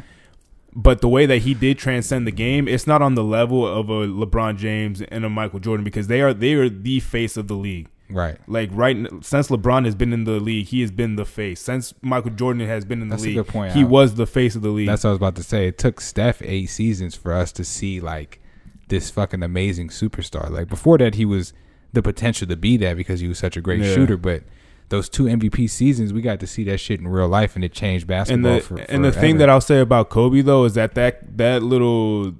but 0.76 1.02
the 1.02 1.10
way 1.10 1.26
that 1.26 1.40
he 1.40 1.56
did 1.56 1.80
transcend 1.80 2.28
the 2.28 2.32
game, 2.32 2.68
it's 2.68 2.86
not 2.86 3.02
on 3.02 3.16
the 3.16 3.24
level 3.24 3.66
of 3.68 3.90
a 3.90 4.06
LeBron 4.06 4.56
James 4.56 5.02
and 5.02 5.26
a 5.26 5.30
Michael 5.30 5.60
Jordan 5.60 5.84
because 5.84 6.06
they 6.08 6.22
are 6.22 6.32
they 6.34 6.54
are 6.54 6.70
the 6.70 7.00
face 7.00 7.38
of 7.38 7.48
the 7.48 7.56
league. 7.56 7.88
Right. 8.08 8.38
Like 8.48 8.70
right 8.72 8.96
since 9.22 9.48
LeBron 9.50 9.86
has 9.86 9.96
been 9.96 10.14
in 10.14 10.26
the 10.26 10.40
league, 10.40 10.68
he 10.68 10.82
has 10.82 10.92
been 10.92 11.16
the 11.16 11.26
face. 11.26 11.60
Since 11.60 11.96
Michael 12.04 12.32
Jordan 12.32 12.66
has 12.68 12.86
been 12.86 13.02
in 13.02 13.10
the 13.10 13.16
That's 13.16 13.26
league, 13.26 13.46
point, 13.48 13.74
he 13.74 13.82
Al. 13.82 13.88
was 13.88 14.14
the 14.16 14.28
face 14.28 14.56
of 14.56 14.62
the 14.62 14.70
league. 14.70 14.88
That's 14.88 15.04
what 15.04 15.10
I 15.10 15.14
was 15.14 15.18
about 15.18 15.36
to 15.38 15.44
say. 15.44 15.68
It 15.68 15.80
took 15.80 16.00
Steph 16.02 16.40
eight 16.44 16.68
seasons 16.68 17.16
for 17.16 17.34
us 17.34 17.52
to 17.54 17.64
see 17.64 18.00
like 18.00 18.40
this 18.90 19.10
fucking 19.10 19.42
amazing 19.42 19.90
superstar. 19.90 20.50
Like 20.52 20.70
before 20.70 21.00
that, 21.00 21.16
he 21.16 21.26
was 21.26 21.52
the 21.94 22.04
potential 22.04 22.48
to 22.48 22.56
be 22.56 22.78
that 22.78 22.96
because 22.96 23.20
he 23.22 23.28
was 23.28 23.40
such 23.40 23.58
a 23.58 23.62
great 23.62 23.82
Yeah. 23.82 23.94
shooter. 23.96 24.18
But 24.18 24.44
those 24.90 25.08
two 25.10 25.24
MVP 25.26 25.70
seasons, 25.70 26.12
we 26.14 26.22
got 26.22 26.40
to 26.40 26.48
see 26.48 26.64
that 26.66 26.80
shit 26.80 27.00
in 27.00 27.08
real 27.08 27.28
life, 27.28 27.56
and 27.56 27.64
it 27.64 27.72
changed 27.74 28.08
basketball. 28.08 28.52
and 28.52 28.62
the 28.62 28.66
for, 28.66 28.78
and 28.80 29.06
the 29.06 29.12
thing 29.12 29.38
that 29.38 29.50
I'll 29.50 29.62
say 29.62 29.80
about 29.80 30.10
Kobe 30.10 30.42
though 30.42 30.66
is 30.66 30.74
that 30.74 30.96
that 30.96 31.38
that 31.38 31.64
little 31.64 32.34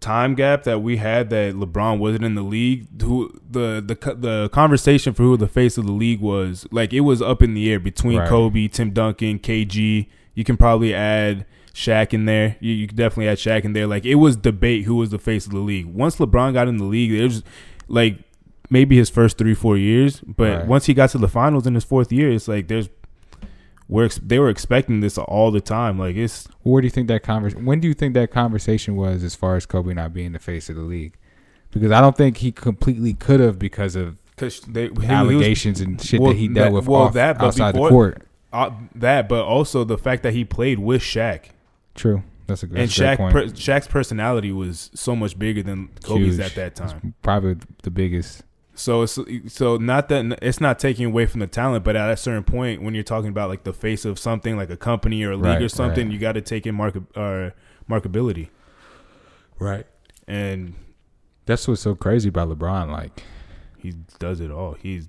time 0.00 0.34
gap 0.34 0.64
that 0.64 0.80
we 0.80 0.98
had 0.98 1.30
that 1.30 1.54
LeBron 1.54 1.98
wasn't 1.98 2.24
in 2.24 2.34
the 2.34 2.42
league, 2.42 3.00
who 3.02 3.32
the 3.50 3.82
the 3.84 4.14
the 4.14 4.48
conversation 4.50 5.14
for 5.14 5.22
who 5.22 5.36
the 5.36 5.48
face 5.48 5.78
of 5.78 5.86
the 5.86 5.92
league 5.92 6.20
was, 6.20 6.66
like 6.70 6.92
it 6.92 7.00
was 7.00 7.22
up 7.22 7.42
in 7.42 7.54
the 7.54 7.70
air 7.72 7.80
between 7.80 8.18
Right. 8.18 8.28
Kobe, 8.28 8.68
Tim 8.68 8.90
Duncan, 8.90 9.38
KG. 9.38 10.06
You 10.34 10.44
can 10.44 10.56
probably 10.56 10.92
add 10.92 11.46
Shaq 11.72 12.12
in 12.12 12.24
there. 12.26 12.56
You, 12.60 12.72
you 12.72 12.86
can 12.88 12.96
definitely 12.96 13.28
add 13.28 13.38
Shaq 13.38 13.64
in 13.64 13.72
there. 13.72 13.86
Like 13.86 14.04
it 14.04 14.16
was 14.16 14.36
debate 14.36 14.84
who 14.84 14.96
was 14.96 15.10
the 15.10 15.18
face 15.18 15.46
of 15.46 15.52
the 15.52 15.58
league. 15.60 15.86
Once 15.86 16.16
LeBron 16.16 16.52
got 16.52 16.68
in 16.68 16.76
the 16.76 16.84
league, 16.84 17.12
it 17.12 17.22
was 17.22 17.42
like 17.88 18.18
maybe 18.70 18.96
his 18.96 19.10
first 19.10 19.38
three 19.38 19.54
four 19.54 19.76
years, 19.76 20.20
but 20.20 20.58
Right. 20.58 20.66
once 20.66 20.86
he 20.86 20.94
got 20.94 21.10
to 21.10 21.18
the 21.18 21.28
finals 21.28 21.66
in 21.66 21.74
his 21.74 21.84
fourth 21.84 22.12
year, 22.12 22.30
it's 22.30 22.48
like 22.48 22.68
there's 22.68 22.88
we're 23.88 24.06
ex- 24.06 24.18
they 24.22 24.38
were 24.38 24.48
expecting 24.48 25.00
this 25.00 25.18
all 25.18 25.50
the 25.50 25.60
time. 25.60 25.98
Like 25.98 26.16
it's 26.16 26.48
Where 26.62 26.80
do 26.80 26.86
you 26.86 26.90
think 26.90 27.08
that 27.08 27.22
convers? 27.22 27.54
When 27.54 27.80
do 27.80 27.88
you 27.88 27.94
think 27.94 28.14
that 28.14 28.30
conversation 28.30 28.96
was 28.96 29.22
as 29.22 29.34
far 29.34 29.56
as 29.56 29.66
Kobe 29.66 29.92
not 29.94 30.12
being 30.14 30.32
the 30.32 30.38
face 30.38 30.70
of 30.70 30.76
the 30.76 30.82
league? 30.82 31.14
Because 31.70 31.90
I 31.92 32.00
don't 32.00 32.16
think 32.16 32.38
he 32.38 32.50
completely 32.52 33.12
could 33.14 33.40
have 33.40 33.58
because 33.58 33.94
of 33.96 34.16
because 34.36 34.60
they 34.60 34.84
he- 34.84 34.88
he 34.88 34.94
was- 34.94 35.04
allegations 35.06 35.80
and 35.80 36.00
shit 36.00 36.20
well, 36.20 36.30
that 36.32 36.38
he 36.38 36.48
dealt 36.48 36.66
that- 36.68 36.72
with 36.72 36.88
well, 36.88 37.02
off, 37.02 37.12
that, 37.14 37.38
but 37.38 37.46
outside 37.48 37.72
before- 37.72 37.88
the 37.88 37.92
court. 37.92 38.22
uh, 38.52 38.70
that, 38.94 39.28
but 39.28 39.44
also 39.44 39.84
the 39.84 39.98
fact 39.98 40.22
that 40.22 40.32
he 40.32 40.44
played 40.44 40.78
with 40.78 41.02
Shaq 41.02 41.50
True. 41.94 42.22
That's 42.46 42.62
a, 42.62 42.66
that's 42.66 42.78
and 42.98 43.06
Shaq 43.08 43.16
point. 43.18 43.32
per, 43.32 43.44
Shaq's 43.46 43.86
personality 43.86 44.50
was 44.52 44.90
so 44.94 45.14
much 45.16 45.38
bigger 45.38 45.62
than 45.62 45.88
Kobe's 46.02 46.36
Huge. 46.36 46.40
at 46.40 46.54
that 46.56 46.74
time. 46.74 47.14
probably 47.22 47.56
the 47.82 47.90
biggest. 47.90 48.42
So 48.76 49.02
it's 49.02 49.18
so 49.54 49.76
not 49.76 50.08
that 50.08 50.38
it's 50.42 50.60
not 50.60 50.78
taking 50.80 51.06
away 51.06 51.26
from 51.26 51.40
the 51.40 51.46
talent, 51.46 51.84
but 51.84 51.94
at 51.96 52.10
a 52.10 52.16
certain 52.16 52.42
point 52.44 52.82
when 52.82 52.92
you're 52.94 53.04
talking 53.04 53.28
about 53.30 53.48
like 53.48 53.62
the 53.64 53.72
face 53.72 54.04
of 54.04 54.18
something 54.18 54.56
like 54.56 54.68
a 54.70 54.76
company 54.76 55.22
or 55.22 55.30
a 55.32 55.36
league 55.36 55.44
Right, 55.44 55.62
or 55.62 55.68
something, 55.68 56.06
right. 56.08 56.12
you 56.12 56.18
got 56.18 56.32
to 56.32 56.40
take 56.40 56.66
in 56.66 56.74
market 56.74 57.02
uh, 57.16 57.50
markability 57.88 58.48
Right. 59.58 59.86
and 60.26 60.74
That's 61.46 61.68
what's 61.68 61.82
so 61.82 61.94
crazy 61.94 62.28
about 62.30 62.48
LeBron. 62.48 62.90
Like, 62.90 63.22
he 63.78 63.92
does 64.18 64.40
it 64.40 64.50
all. 64.50 64.72
He's 64.72 65.08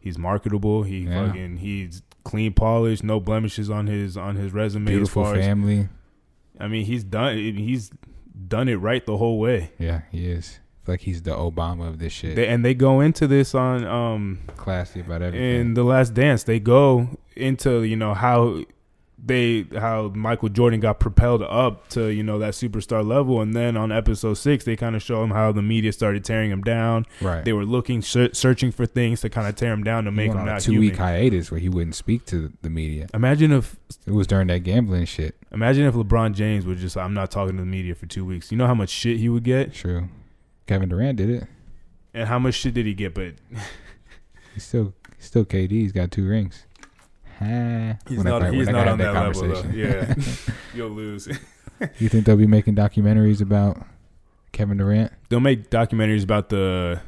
he's 0.00 0.16
marketable. 0.18 0.84
He 0.84 1.00
Yeah. 1.00 1.26
fucking 1.26 1.58
he's 1.58 2.02
clean 2.24 2.52
polished, 2.54 3.02
no 3.04 3.20
blemishes 3.20 3.68
on 3.68 3.88
his 3.88 4.16
on 4.16 4.36
his 4.36 4.52
resume. 4.52 4.86
beautiful 4.86 5.24
far 5.24 5.34
as, 5.34 5.44
family. 5.44 5.88
I 6.58 6.68
mean, 6.68 6.86
he's 6.86 7.04
done 7.04 7.36
he's 7.36 7.90
done 8.48 8.68
it 8.68 8.76
right 8.76 9.04
the 9.04 9.16
whole 9.18 9.38
way. 9.38 9.72
Yeah, 9.78 10.02
he 10.10 10.30
is. 10.30 10.60
Like 10.86 11.00
he's 11.02 11.22
the 11.22 11.30
Obama 11.32 11.88
of 11.88 11.98
this 11.98 12.12
shit. 12.12 12.34
They, 12.36 12.48
and 12.48 12.64
they 12.64 12.74
go 12.74 13.00
into 13.00 13.26
this 13.26 13.54
on 13.54 13.84
um 13.86 14.38
Classy 14.56 15.00
about 15.00 15.22
everything. 15.22 15.60
in 15.60 15.74
the 15.74 15.84
last 15.84 16.14
dance. 16.14 16.42
They 16.44 16.58
go 16.58 17.08
into 17.36 17.82
you 17.84 17.96
know 17.96 18.14
how 18.14 18.64
they 19.24 19.64
how 19.78 20.08
Michael 20.08 20.48
Jordan 20.48 20.80
got 20.80 20.98
propelled 20.98 21.42
up 21.44 21.86
to 21.90 22.08
you 22.08 22.24
know 22.24 22.40
that 22.40 22.54
superstar 22.54 23.06
level, 23.06 23.40
and 23.40 23.54
then 23.54 23.76
on 23.76 23.92
episode 23.92 24.34
six 24.34 24.64
they 24.64 24.74
kind 24.74 24.96
of 24.96 25.02
show 25.02 25.22
him 25.22 25.30
how 25.30 25.52
the 25.52 25.62
media 25.62 25.92
started 25.92 26.24
tearing 26.24 26.50
him 26.50 26.62
down. 26.62 27.06
right. 27.20 27.44
They 27.44 27.52
were 27.52 27.64
looking 27.64 28.02
searching 28.02 28.72
for 28.72 28.84
things 28.84 29.20
to 29.20 29.28
kind 29.30 29.46
of 29.46 29.54
tear 29.54 29.72
him 29.72 29.84
down 29.84 30.04
to 30.06 30.10
He 30.10 30.16
make 30.16 30.32
him 30.32 30.38
on 30.38 30.48
a 30.48 30.52
not 30.52 30.60
two 30.62 30.72
human. 30.72 30.88
week 30.90 30.96
hiatus 30.98 31.52
where 31.52 31.60
he 31.60 31.68
wouldn't 31.68 31.94
speak 31.94 32.26
to 32.26 32.52
the 32.62 32.70
media. 32.70 33.06
Imagine 33.14 33.52
if 33.52 33.76
It 34.04 34.10
was 34.12 34.26
during 34.26 34.48
that 34.48 34.64
gambling 34.64 35.04
shit. 35.04 35.36
imagine 35.52 35.86
if 35.86 35.94
LeBron 35.94 36.34
James 36.34 36.66
was 36.66 36.80
just 36.80 36.96
I'm 36.96 37.14
not 37.14 37.30
talking 37.30 37.56
to 37.58 37.62
the 37.62 37.70
media 37.70 37.94
for 37.94 38.06
two 38.06 38.24
weeks. 38.24 38.50
You 38.50 38.58
know 38.58 38.66
how 38.66 38.74
much 38.74 38.90
shit 38.90 39.18
he 39.18 39.28
would 39.28 39.44
get, 39.44 39.72
True. 39.72 40.08
Kevin 40.72 40.88
Durant 40.88 41.16
did 41.16 41.30
it. 41.30 41.44
and 42.14 42.28
how 42.28 42.38
much 42.38 42.54
shit 42.54 42.74
did 42.74 42.86
he 42.86 42.94
get? 42.94 43.14
But 43.14 43.34
He's 44.54 44.64
still 44.64 44.94
he's 45.16 45.26
still 45.26 45.44
KD. 45.44 45.70
He's 45.70 45.92
got 45.92 46.10
two 46.10 46.26
rings. 46.28 46.64
Ha. 47.38 47.96
He's 48.08 48.18
When 48.18 48.26
I- 48.26 48.38
not. 48.38 48.54
He's 48.54 48.68
not 48.68 48.88
on 48.88 48.98
that, 48.98 49.14
level. 49.14 49.42
Though. 49.48 49.70
Yeah, 49.74 50.14
you'll 50.74 50.90
lose. 50.90 51.26
You 51.98 52.08
think 52.08 52.26
they'll 52.26 52.36
be 52.36 52.46
making 52.46 52.76
documentaries 52.76 53.40
about 53.40 53.84
Kevin 54.52 54.76
Durant? 54.78 55.12
They'll 55.28 55.40
make 55.40 55.70
documentaries 55.70 56.22
about 56.22 56.48
the. 56.50 57.00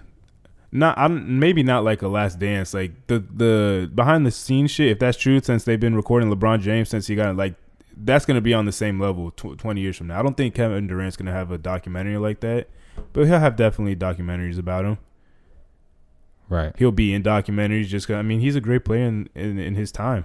Not, 0.72 0.98
I'm 0.98 1.38
maybe 1.38 1.62
not 1.62 1.84
like 1.84 2.02
a 2.02 2.08
Last 2.08 2.40
Dance, 2.40 2.74
like 2.74 3.06
the 3.06 3.20
the 3.32 3.88
behind 3.94 4.26
the 4.26 4.32
scenes 4.32 4.72
shit. 4.72 4.88
If 4.88 4.98
that's 4.98 5.16
true, 5.16 5.38
since 5.40 5.62
they've 5.62 5.78
been 5.78 5.94
recording 5.94 6.32
LeBron 6.34 6.60
James 6.62 6.88
since 6.88 7.06
he 7.06 7.14
got 7.14 7.36
like, 7.36 7.54
that's 7.96 8.24
gonna 8.26 8.40
be 8.40 8.52
on 8.52 8.64
the 8.64 8.72
same 8.72 8.98
level 8.98 9.30
tw- 9.30 9.56
twenty 9.56 9.82
years 9.82 9.96
from 9.96 10.08
now. 10.08 10.18
I 10.18 10.22
don't 10.24 10.36
think 10.36 10.54
Kevin 10.56 10.88
Durant's 10.88 11.16
gonna 11.16 11.30
have 11.32 11.52
a 11.52 11.58
documentary 11.58 12.16
like 12.16 12.40
that, 12.40 12.68
but 13.12 13.26
he'll 13.26 13.38
have 13.38 13.56
definitely 13.56 13.96
documentaries 13.96 14.58
about 14.58 14.84
him. 14.84 14.98
Right. 16.48 16.72
He'll 16.78 16.92
be 16.92 17.14
in 17.14 17.22
documentaries 17.22 17.86
just. 17.86 18.06
'cause- 18.06 18.16
I 18.16 18.22
mean, 18.22 18.40
he's 18.40 18.56
a 18.56 18.60
great 18.60 18.84
player 18.84 19.04
in, 19.06 19.28
in 19.34 19.58
in 19.58 19.74
his 19.74 19.90
time. 19.90 20.24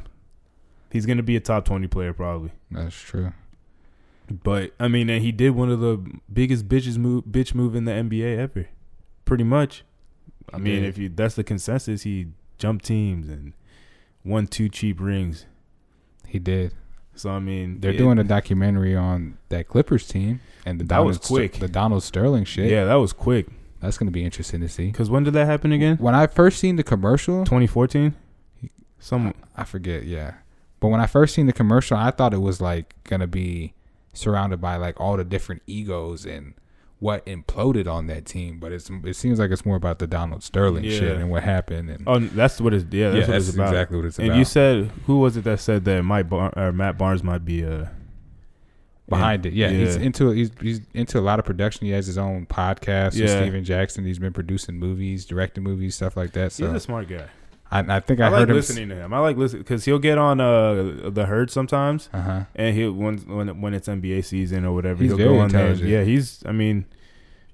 He's 0.92 1.06
gonna 1.06 1.24
be 1.24 1.36
a 1.36 1.40
top 1.40 1.66
twenty 1.66 1.88
player 1.88 2.14
probably. 2.14 2.52
That's 2.72 3.00
true. 3.00 3.32
But 4.44 4.74
I 4.80 4.88
mean, 4.88 5.10
and 5.10 5.24
he 5.24 5.32
did 5.32 5.52
one 5.52 5.70
of 5.72 5.80
the 5.80 6.00
biggest 6.32 6.68
bitches 6.68 6.98
move, 6.98 7.26
bitch 7.26 7.56
move 7.56 7.76
in 7.76 7.86
the 7.86 7.92
NBA 7.94 8.38
ever, 8.38 8.68
pretty 9.26 9.44
much. 9.44 9.84
I 10.54 10.58
He 10.58 10.64
mean, 10.64 10.82
did. 10.82 10.90
if 10.90 10.98
you 10.98 11.10
that's 11.10 11.36
the 11.36 11.44
consensus, 11.44 12.04
he 12.04 12.28
jumped 12.58 12.86
teams 12.86 13.30
and 13.30 13.54
won 14.24 14.46
two 14.48 14.68
cheap 14.70 15.00
rings. 15.00 15.46
He 16.28 16.38
did. 16.38 16.74
So 17.20 17.32
I 17.32 17.40
mean, 17.40 17.80
They're 17.82 17.92
it- 17.92 17.98
doing 17.98 18.18
a 18.18 18.24
documentary 18.24 18.96
on 18.96 19.38
that 19.50 19.68
Clippers 19.68 20.08
team 20.08 20.40
and 20.66 20.80
the 20.80 20.86
That 20.86 21.00
was 21.06 21.18
Donald 21.20 21.28
quick. 21.52 21.60
the 21.60 21.68
Donald 21.68 22.04
Sterling 22.04 22.46
shit. 22.46 22.70
Yeah, 22.72 22.86
that 22.86 22.96
was 22.96 23.12
quick. 23.12 23.48
That's 23.82 23.98
gonna 23.98 24.12
be 24.12 24.24
interesting 24.24 24.62
to 24.62 24.70
see. 24.70 24.88
Because 24.88 25.10
when 25.10 25.24
did 25.24 25.34
that 25.34 25.46
happen 25.46 25.72
again? 25.74 25.98
When 25.98 26.16
I 26.16 26.28
first 26.28 26.60
seen 26.60 26.76
the 26.78 26.84
commercial, 26.84 27.44
2014. 27.44 28.14
Some 29.00 29.34
I 29.56 29.64
forget, 29.66 30.04
yeah. 30.06 30.34
But 30.80 30.90
when 30.90 31.02
I 31.02 31.08
first 31.08 31.34
seen 31.36 31.46
the 31.46 31.54
commercial, 31.54 31.98
I 31.98 32.12
thought 32.12 32.34
it 32.34 32.42
was 32.42 32.62
like 32.62 32.96
gonna 33.04 33.28
be 33.28 33.74
surrounded 34.14 34.60
by 34.62 34.78
like 34.78 35.00
all 35.00 35.18
the 35.18 35.24
different 35.24 35.62
egos 35.68 36.26
and 36.26 36.54
what 37.00 37.26
imploded 37.26 37.88
on 37.88 38.08
that 38.08 38.26
team. 38.26 38.60
But 38.60 38.72
it's 38.72 38.90
it 39.04 39.16
seems 39.16 39.40
like 39.40 39.52
it's 39.52 39.66
more 39.66 39.78
about 39.78 40.00
the 40.00 40.08
Donald 40.08 40.44
Sterling 40.44 40.84
shit 40.84 41.18
and 41.18 41.30
what 41.32 41.44
happened. 41.44 41.90
And 41.90 42.04
oh, 42.08 42.20
that's 42.20 42.60
what 42.62 42.74
it's 42.74 42.86
yeah, 42.92 43.10
that's 43.12 43.16
yeah, 43.16 43.22
what 43.22 43.28
that's 43.32 43.48
it's 43.48 43.56
about. 43.56 43.68
exactly 43.70 43.98
what 43.98 44.06
it's 44.06 44.20
and 44.20 44.28
about. 44.28 44.38
you 44.38 44.46
said 44.46 44.92
who 45.06 45.20
was 45.20 45.38
it 45.38 45.44
that 45.46 45.60
said 45.60 45.86
that 45.86 46.04
Mike 46.04 46.30
Bar- 46.30 46.54
or 46.56 46.72
Matt 46.72 46.98
Barnes 46.98 47.24
might 47.24 47.46
be 47.46 47.66
uh 47.66 47.86
behind 49.08 49.46
it, 49.46 49.54
yeah, 49.54 49.70
he's 49.70 49.96
into 49.96 50.30
he's 50.32 50.52
he's 50.62 50.82
into 50.94 51.18
a 51.18 51.22
lot 51.22 51.40
of 51.40 51.46
production. 51.46 51.86
He 51.88 51.92
has 51.94 52.06
his 52.06 52.18
own 52.18 52.46
podcast 52.46 53.20
with 53.20 53.30
Yeah. 53.30 53.42
Stephen 53.42 53.64
Jackson. 53.64 54.06
He's 54.06 54.20
been 54.20 54.34
producing 54.34 54.78
movies, 54.78 55.26
directing 55.26 55.64
movies, 55.64 55.96
stuff 55.96 56.16
like 56.16 56.34
that. 56.34 56.52
So. 56.52 56.68
He's 56.68 56.76
a 56.76 56.80
smart 56.80 57.08
guy. 57.08 57.26
I, 57.72 57.98
I 57.98 58.00
think 58.00 58.20
I, 58.20 58.26
I, 58.26 58.30
like 58.30 58.40
heard 58.40 58.50
him. 58.50 58.56
listening 58.56 58.90
to 58.90 58.96
him. 58.96 59.14
I 59.14 59.20
like 59.20 59.38
listening 59.38 59.62
because 59.62 59.86
he'll 59.86 60.00
get 60.00 60.18
on 60.18 60.40
uh 60.40 61.10
the 61.10 61.26
herd 61.28 61.52
sometimes. 61.52 62.10
Uh 62.12 62.22
huh. 62.22 62.44
And 62.56 62.76
he 62.76 62.88
when 62.88 63.18
when 63.20 63.62
when 63.62 63.74
it's 63.74 63.88
NBA 63.88 64.26
season 64.26 64.66
or 64.66 64.74
whatever, 64.74 65.04
He's 65.04 65.12
he'll 65.12 65.18
go 65.18 65.40
on 65.40 65.50
there. 65.50 65.74
Yeah, 65.74 66.04
he's. 66.04 66.44
I 66.46 66.52
mean, 66.52 66.86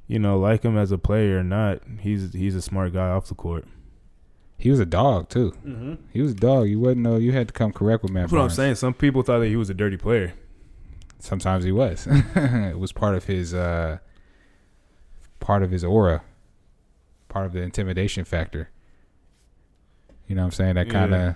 you 0.07 0.20
know, 0.20 0.39
like 0.39 0.63
him 0.63 0.78
as 0.78 0.91
a 0.91 0.97
player 0.97 1.39
or 1.39 1.43
not, 1.43 1.82
he's 1.99 2.34
he's 2.34 2.55
a 2.55 2.61
smart 2.61 2.93
guy 2.93 3.09
off 3.09 3.28
the 3.28 3.36
court. 3.36 3.66
He 4.57 4.72
was 4.72 4.80
a 4.80 4.86
dog 4.86 5.30
too. 5.30 5.51
Mm-hmm. 5.66 5.95
He 6.13 6.22
was 6.22 6.32
a 6.32 6.36
dog. 6.36 6.70
You 6.70 6.80
wouldn't 6.80 7.01
know. 7.01 7.18
You 7.18 7.34
had 7.34 7.47
to 7.49 7.53
come 7.53 7.74
correct 7.74 8.03
with 8.03 8.11
Matt. 8.11 8.24
That's 8.24 8.34
what 8.34 8.41
I'm 8.41 8.49
saying. 8.49 8.76
Some 8.76 8.93
people 8.93 9.22
thought 9.22 9.39
that 9.39 9.47
he 9.47 9.57
was 9.57 9.70
a 9.70 9.74
dirty 9.74 9.97
player. 9.97 10.34
Sometimes 11.20 11.66
he 11.66 11.72
was. 11.74 12.07
it 12.36 12.80
was 12.80 12.93
part 12.93 13.16
of 13.16 13.26
his 13.26 13.53
uh 13.53 13.97
part 15.39 15.61
of 15.61 15.72
his 15.72 15.84
aura. 15.84 16.24
Part 17.28 17.47
of 17.47 17.53
the 17.53 17.61
intimidation 17.61 18.24
factor. 18.24 18.70
You 20.28 20.36
know 20.36 20.41
what 20.41 20.45
I'm 20.47 20.51
saying? 20.51 20.76
That 20.76 20.89
kind 20.89 21.13
of 21.13 21.19
Yeah. 21.21 21.34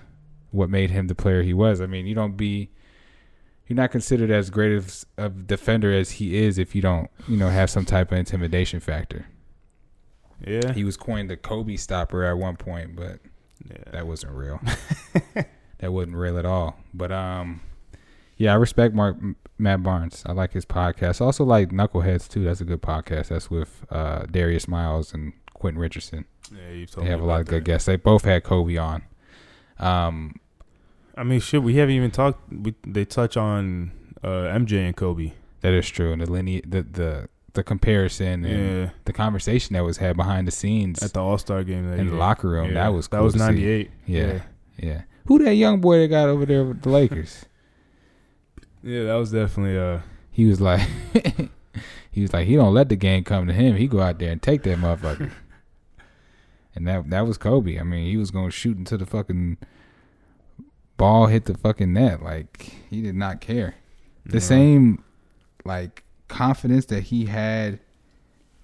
what 0.50 0.68
made 0.70 0.90
him 0.90 1.06
the 1.06 1.14
player 1.14 1.42
he 1.42 1.54
was. 1.54 1.80
I 1.80 1.86
mean, 1.86 2.06
you 2.06 2.14
don't 2.14 2.36
be 2.36 2.70
you're 3.66 3.76
not 3.76 3.92
considered 3.92 4.30
as 4.32 4.50
great 4.50 4.72
of 4.76 5.04
a 5.16 5.28
defender 5.28 5.92
as 5.92 6.10
he 6.12 6.36
is 6.36 6.58
if 6.58 6.74
you 6.74 6.82
don't, 6.82 7.08
you 7.28 7.36
know, 7.36 7.48
have 7.50 7.70
some 7.70 7.84
type 7.84 8.10
of 8.10 8.18
intimidation 8.18 8.80
factor. 8.80 9.26
Yeah, 10.44 10.72
He 10.72 10.82
was 10.84 10.96
coined 10.96 11.30
the 11.30 11.36
Kobe 11.36 11.76
stopper 11.76 12.24
at 12.24 12.36
one 12.36 12.56
point, 12.56 12.96
but 12.96 13.20
yeah. 13.68 13.76
that 13.92 14.06
wasn't 14.08 14.32
real. 14.32 14.60
that 15.78 15.92
wasn't 15.92 16.16
real 16.16 16.36
at 16.38 16.46
all. 16.46 16.78
But 16.92 17.12
um, 17.12 17.60
yeah, 18.38 18.52
I 18.52 18.56
respect 18.56 18.94
Mark 18.94 19.18
Matt 19.58 19.82
Barnes. 19.84 20.22
I 20.26 20.32
like 20.32 20.52
his 20.52 20.64
podcast. 20.64 21.20
I 21.20 21.26
also 21.26 21.44
like 21.44 21.68
Knuckleheads 21.70 22.26
too. 22.28 22.42
That's 22.42 22.60
a 22.60 22.64
good 22.64 22.82
podcast. 22.82 23.28
That's 23.28 23.50
with 23.50 23.84
uh, 23.90 24.24
Darius 24.30 24.66
Miles 24.66 25.12
and 25.14 25.32
Quentin 25.54 25.80
Richardson. 25.80 26.24
Yeah 26.52 26.70
you've 26.72 26.90
told 26.90 27.04
They 27.04 27.08
me 27.08 27.12
have 27.12 27.20
a 27.20 27.24
lot 27.26 27.40
of 27.40 27.46
good 27.46 27.62
that. 27.64 27.66
guests. 27.70 27.86
They 27.86 27.96
both 27.96 28.24
had 28.24 28.42
Kobe 28.44 28.76
on. 28.76 29.02
Um, 29.78 30.36
I 31.16 31.22
mean, 31.24 31.40
shit. 31.40 31.62
We 31.62 31.76
haven't 31.76 31.94
even 31.94 32.10
talked. 32.10 32.40
We, 32.52 32.74
they 32.86 33.04
touch 33.04 33.36
on 33.36 33.92
uh, 34.22 34.28
MJ 34.56 34.86
and 34.86 34.96
Kobe. 34.96 35.32
that 35.60 35.72
is 35.72 35.88
true. 35.88 36.12
And 36.12 36.20
the 36.22 36.26
linea- 36.30 36.62
the 36.66 36.82
the 36.82 37.28
the 37.52 37.62
comparison 37.64 38.44
and 38.44 38.82
Yeah, 38.84 38.90
the 39.06 39.12
conversation 39.12 39.74
that 39.74 39.82
was 39.84 39.96
had 39.98 40.16
behind 40.16 40.46
the 40.46 40.52
scenes 40.52 41.02
at 41.02 41.12
the 41.14 41.20
All 41.20 41.36
Star 41.38 41.64
game 41.64 41.90
that 41.90 41.98
in 41.98 42.06
the 42.08 42.14
locker 42.14 42.48
room. 42.48 42.68
Yeah, 42.68 42.74
That 42.74 42.88
was 42.94 43.08
cool 43.08 43.18
that 43.18 43.24
was 43.24 43.32
to 43.34 43.38
see. 43.40 43.44
'98. 43.44 43.90
Yeah. 44.06 44.40
Yeah. 44.78 45.02
Who 45.26 45.38
that 45.44 45.54
young 45.54 45.80
boy 45.80 45.98
that 45.98 46.08
got 46.08 46.28
over 46.28 46.46
there 46.46 46.64
with 46.64 46.82
the 46.82 46.88
Lakers? 46.90 47.44
yeah, 48.82 49.04
that 49.04 49.14
was 49.14 49.30
definitely 49.32 49.78
uh. 49.78 49.98
he 50.30 50.46
was 50.46 50.60
like 50.60 50.80
he 52.10 52.22
was 52.22 52.32
like 52.32 52.46
he 52.46 52.56
don't 52.56 52.72
let 52.74 52.88
the 52.88 52.96
game 52.96 53.24
come 53.24 53.46
to 53.46 53.52
him. 53.52 53.76
He 53.76 53.86
go 53.88 54.00
out 54.00 54.18
there 54.18 54.30
and 54.32 54.40
take 54.42 54.62
that 54.64 54.78
motherfucker. 54.78 55.30
and 56.74 56.86
that 56.86 57.10
that 57.10 57.26
was 57.26 57.38
Kobe. 57.38 57.78
I 57.78 57.82
mean, 57.82 58.06
he 58.06 58.16
was 58.16 58.30
going 58.30 58.46
to 58.46 58.56
shoot 58.56 58.76
until 58.76 58.98
the 58.98 59.06
fucking 59.06 59.58
ball 60.96 61.26
hit 61.26 61.46
the 61.46 61.56
fucking 61.56 61.92
net. 61.92 62.22
Like 62.22 62.72
he 62.88 63.02
did 63.02 63.14
not 63.14 63.40
care. 63.40 63.74
The 64.24 64.40
same 64.40 65.02
like 65.64 66.04
confidence 66.28 66.86
that 66.86 67.04
he 67.04 67.26
had 67.26 67.80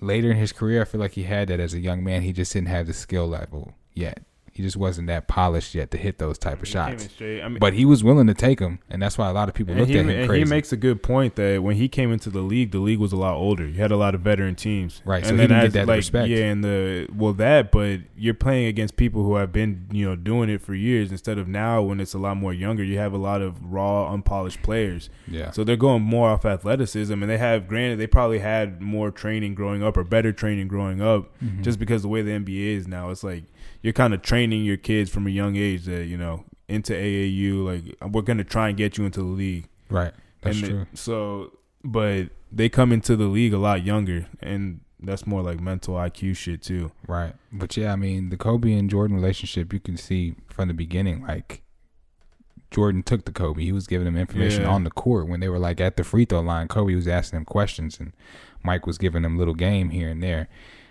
later 0.01 0.31
in 0.31 0.37
his 0.37 0.53
career, 0.53 0.83
I 0.83 0.85
feel 0.85 1.01
like 1.01 1.13
he 1.13 1.25
had 1.25 1.49
that 1.49 1.61
as 1.61 1.75
a 1.75 1.81
young 1.81 2.05
man. 2.05 2.23
He 2.23 2.33
just 2.33 2.53
didn't 2.53 2.69
have 2.69 2.87
the 2.87 2.93
skill 2.93 3.27
level 3.27 3.75
yet. 3.95 4.23
He 4.57 4.63
just 4.63 4.77
wasn't 4.77 5.07
that 5.09 5.29
polished 5.29 5.75
yet 5.75 5.91
to 5.91 5.99
hit 5.99 6.17
those 6.19 6.39
type 6.39 6.63
of 6.63 6.69
shots. 6.69 7.11
straight. 7.13 7.43
I 7.43 7.49
mean, 7.49 7.59
But 7.59 7.75
he 7.75 7.85
was 7.85 8.03
willing 8.03 8.27
to 8.27 8.33
take 8.35 8.59
them, 8.59 8.79
and 8.89 9.03
that's 9.03 9.19
why 9.19 9.29
a 9.29 9.33
lot 9.35 9.49
of 9.51 9.55
people 9.55 9.75
looked 9.75 9.91
he, 9.91 9.99
at 9.99 10.05
him 10.07 10.09
and 10.11 10.27
crazy. 10.29 10.45
he 10.45 10.49
makes 10.51 10.73
a 10.73 10.77
good 10.79 11.03
point 11.03 11.35
that 11.37 11.63
when 11.63 11.77
he 11.77 11.89
came 11.89 12.11
into 12.11 12.31
the 12.31 12.41
league, 12.41 12.71
the 12.71 12.79
league 12.79 12.99
was 12.99 13.13
a 13.13 13.17
lot 13.17 13.35
older. 13.37 13.67
You 13.69 13.75
had 13.83 13.91
a 13.93 13.97
lot 13.99 14.15
of 14.15 14.23
veteran 14.23 14.55
teams, 14.55 15.03
Right, 15.05 15.19
And 15.19 15.27
so 15.27 15.33
he 15.35 15.37
then 15.37 15.49
didn't 15.51 15.61
get 15.61 15.67
as, 15.67 15.73
that 15.75 15.87
like, 15.89 15.97
respect. 15.99 16.29
Yeah, 16.29 16.45
and 16.47 16.65
the 16.65 17.07
well 17.15 17.35
that, 17.35 17.71
but 17.71 18.01
you're 18.17 18.33
playing 18.35 18.67
against 18.67 18.97
people 18.97 19.23
who 19.25 19.35
have 19.35 19.53
been 19.53 19.87
you 19.93 20.09
know 20.09 20.17
doing 20.17 20.49
it 20.49 20.63
for 20.63 20.75
years 20.75 21.11
instead 21.13 21.37
of 21.39 21.47
now 21.49 21.83
when 21.83 22.01
it's 22.01 22.15
a 22.15 22.19
lot 22.19 22.39
more 22.39 22.55
younger. 22.55 22.83
You 22.83 22.97
have 22.99 23.13
a 23.13 23.19
lot 23.19 23.43
of 23.43 23.63
raw, 23.63 24.11
unpolished 24.13 24.63
players, 24.63 25.11
yeah, 25.29 25.51
so 25.51 25.65
they're 25.65 25.77
going 25.77 26.03
more 26.03 26.31
off 26.31 26.47
athleticism, 26.47 27.13
and 27.13 27.29
they 27.31 27.39
have 27.39 27.69
granted 27.69 27.99
they 27.99 28.07
probably 28.07 28.39
had 28.39 28.81
more 28.81 29.11
training 29.11 29.55
growing 29.55 29.83
up 29.83 29.97
or 29.99 30.05
better 30.05 30.33
training 30.33 30.69
growing 30.69 31.03
up, 31.03 31.31
Mhm. 31.45 31.63
just 31.63 31.79
because 31.79 32.01
the 32.03 32.09
way 32.09 32.23
the 32.23 32.33
NBA 32.33 32.77
is 32.77 32.89
now, 32.89 33.11
it's 33.11 33.23
like 33.23 33.45
you're 33.87 33.93
kind 33.93 34.13
of 34.13 34.21
training 34.21 34.65
your 34.65 34.77
kids 34.77 35.09
from 35.11 35.29
a 35.29 35.31
young 35.31 35.55
age 35.55 35.85
that 35.85 36.07
you 36.07 36.17
know 36.19 36.43
into 36.69 36.93
AAU. 36.93 37.65
Like 37.65 38.13
we're 38.13 38.23
gonna 38.23 38.43
try 38.43 38.69
and 38.71 38.77
get 38.77 38.99
you 38.99 39.05
into 39.05 39.21
the 39.21 39.27
league. 39.27 39.69
right. 39.89 40.13
That's 40.43 40.59
and 40.59 40.67
true. 40.69 40.81
it- 40.93 40.99
so, 40.99 41.53
but 41.85 42.31
they 42.51 42.69
come 42.69 42.91
into 42.93 43.15
the 43.15 43.27
league 43.27 43.53
a 43.55 43.59
lot 43.59 43.85
younger, 43.85 44.27
and 44.41 44.81
that's 44.99 45.25
more 45.25 45.41
like 45.43 45.61
mental 45.61 45.95
IQ 45.95 46.37
shit 46.37 46.63
too. 46.63 46.91
Right. 47.07 47.33
But 47.53 47.77
yeah, 47.77 47.93
I 47.93 47.97
mean, 47.97 48.31
the 48.31 48.37
Kobe 48.37 48.73
and 48.73 48.91
Jordan 48.91 49.15
relationship, 49.17 49.73
you 49.73 49.79
can 49.79 49.97
see 49.97 50.35
from 50.49 50.67
the 50.69 50.75
beginning, 50.75 51.23
like 51.27 51.63
Jordan 52.71 53.03
took 53.05 53.25
the 53.25 53.33
Kobe. 53.33 53.63
He 53.63 53.73
was 53.73 53.87
giving 53.87 54.07
him 54.09 54.17
information 54.17 54.63
Yeah. 54.63 54.71
on 54.71 54.83
the 54.85 54.91
court 54.91 55.29
when 55.29 55.39
they 55.41 55.49
were 55.49 55.59
like 55.61 55.81
at 55.81 55.97
the 55.97 56.03
free 56.05 56.25
throw 56.25 56.41
line. 56.41 56.67
Kobe 56.69 56.95
was 56.97 57.07
asking 57.09 57.37
him 57.39 57.45
questions, 57.45 57.99
and 58.01 58.13
Mike 58.65 58.87
was 58.87 58.99
giving 58.99 59.25
him 59.25 59.39
little 59.39 59.55
game 59.55 59.91
here 59.91 60.09
and 60.09 60.23
there. 60.23 60.49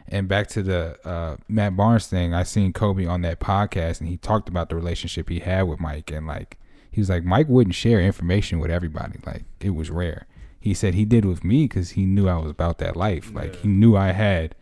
And 0.08 0.28
back 0.28 0.47
to 0.49 0.62
the 0.62 0.97
uh, 1.08 1.38
Matt 1.47 1.76
Barnes 1.76 2.08
thing, 2.08 2.34
I 2.34 2.43
seen 2.43 2.74
Kobe 2.74 3.06
on 3.06 3.22
that 3.22 3.39
podcast, 3.39 3.99
and 3.99 4.08
he 4.08 4.18
talked 4.18 4.47
about 4.47 4.70
the 4.70 4.76
relationship 4.76 5.30
he 5.30 5.39
had 5.39 5.64
with 5.64 5.80
Mike, 5.80 6.12
and 6.12 6.28
like 6.28 6.58
he 6.91 7.01
was 7.01 7.10
like 7.10 7.24
Mike 7.24 7.49
wouldn't 7.49 7.76
share 7.76 7.99
information 7.99 8.60
with 8.60 8.70
everybody, 8.70 9.20
like 9.26 9.43
it 9.60 9.72
was 9.72 9.89
rare. 9.89 10.28
He 10.60 10.74
said 10.74 10.93
he 10.93 11.06
did 11.06 11.26
with 11.26 11.43
me 11.43 11.66
because 11.66 11.91
he 11.91 12.06
knew 12.06 12.28
I 12.28 12.38
was 12.38 12.51
about 12.51 12.78
that 12.80 12.95
life. 12.95 13.32
Like 13.34 13.56
he 13.58 13.68
knew 13.68 13.95
I 13.95 14.12
had 14.12 14.56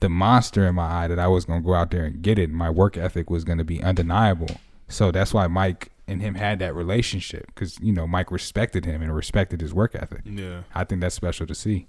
the 0.00 0.08
monster 0.08 0.66
in 0.66 0.74
my 0.76 1.04
eye 1.04 1.08
that 1.08 1.18
I 1.18 1.28
was 1.28 1.44
gonna 1.44 1.60
go 1.60 1.74
out 1.74 1.90
there 1.90 2.04
and 2.04 2.22
get 2.22 2.38
it. 2.38 2.50
My 2.50 2.70
work 2.70 2.96
ethic 2.96 3.28
was 3.28 3.44
gonna 3.44 3.64
be 3.64 3.82
undeniable. 3.82 4.48
So 4.88 5.10
that's 5.10 5.34
why 5.34 5.46
Mike 5.46 5.92
and 6.08 6.20
him 6.20 6.34
had 6.34 6.58
that 6.58 6.74
relationship 6.74 7.46
because 7.46 7.78
you 7.80 7.92
know 7.92 8.06
Mike 8.06 8.30
respected 8.32 8.84
him 8.84 9.02
and 9.02 9.14
respected 9.14 9.60
his 9.60 9.72
work 9.72 9.94
ethic. 9.94 10.22
Yeah, 10.24 10.62
I 10.74 10.84
think 10.84 11.00
that's 11.00 11.14
special 11.14 11.46
to 11.46 11.54
see. 11.54 11.86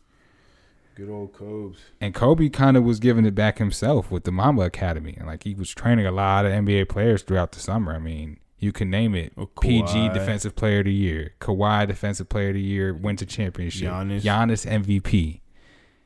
Good 1.01 1.09
old 1.09 1.33
Cobes. 1.33 1.79
And 1.99 2.13
Kobe 2.13 2.49
kind 2.49 2.77
of 2.77 2.83
was 2.83 2.99
giving 2.99 3.25
it 3.25 3.33
back 3.33 3.57
himself 3.57 4.11
with 4.11 4.23
the 4.23 4.31
Mamba 4.31 4.61
Academy, 4.61 5.15
and 5.17 5.25
like 5.25 5.43
he 5.43 5.55
was 5.55 5.73
training 5.73 6.05
a 6.05 6.11
lot 6.11 6.45
of 6.45 6.51
NBA 6.51 6.89
players 6.89 7.23
throughout 7.23 7.53
the 7.53 7.59
summer. 7.59 7.95
I 7.95 7.97
mean, 7.97 8.37
you 8.59 8.71
can 8.71 8.91
name 8.91 9.15
it: 9.15 9.33
Oh, 9.35 9.47
PG 9.47 10.09
Defensive 10.09 10.55
Player 10.55 10.81
of 10.81 10.85
the 10.85 10.93
Year, 10.93 11.33
Kawhi 11.41 11.87
Defensive 11.87 12.29
Player 12.29 12.49
of 12.49 12.53
the 12.53 12.61
Year, 12.61 12.93
Winter 12.93 13.25
Championship, 13.25 13.89
Giannis. 13.91 14.21
Giannis 14.21 14.69
MVP. 14.69 15.39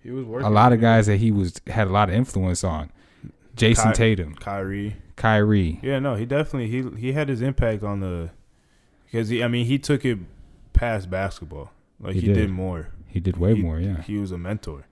He 0.01 0.11
was 0.11 0.23
working. 0.23 0.47
A 0.47 0.49
lot 0.49 0.71
of 0.71 0.79
guys 0.79 1.07
that 1.07 1.17
he 1.17 1.29
was 1.29 1.59
had 1.67 1.89
a 1.89 1.91
lot 1.91 2.07
of 2.07 2.15
influence 2.15 2.63
on. 2.63 2.89
Jayson 3.57 3.91
Ky- 3.91 3.97
Tatum, 3.97 4.35
Kyrie. 4.35 4.95
Kyrie. 5.17 5.81
Yeah, 5.83 5.99
no, 5.99 6.15
he 6.15 6.25
definitely 6.25 6.69
he 6.69 6.97
he 6.97 7.11
had 7.11 7.27
his 7.27 7.41
impact 7.41 7.83
on 7.83 7.99
the 7.99 8.29
because 9.03 9.27
he 9.27 9.43
I 9.43 9.49
mean 9.49 9.65
he 9.65 9.77
took 9.77 10.05
it 10.05 10.19
past 10.71 11.09
basketball. 11.09 11.71
Like 11.99 12.13
He 12.13 12.21
he, 12.21 12.27
did. 12.27 12.35
did. 12.35 12.49
more. 12.49 12.91
He 13.15 13.21
did 13.21 13.37
way 13.37 13.55
He- 13.55 13.61
more. 13.61 13.79
Yeah, 13.79 14.01
He 14.01 14.17
was 14.17 14.31
a 14.33 14.37
mentor. 14.37 14.85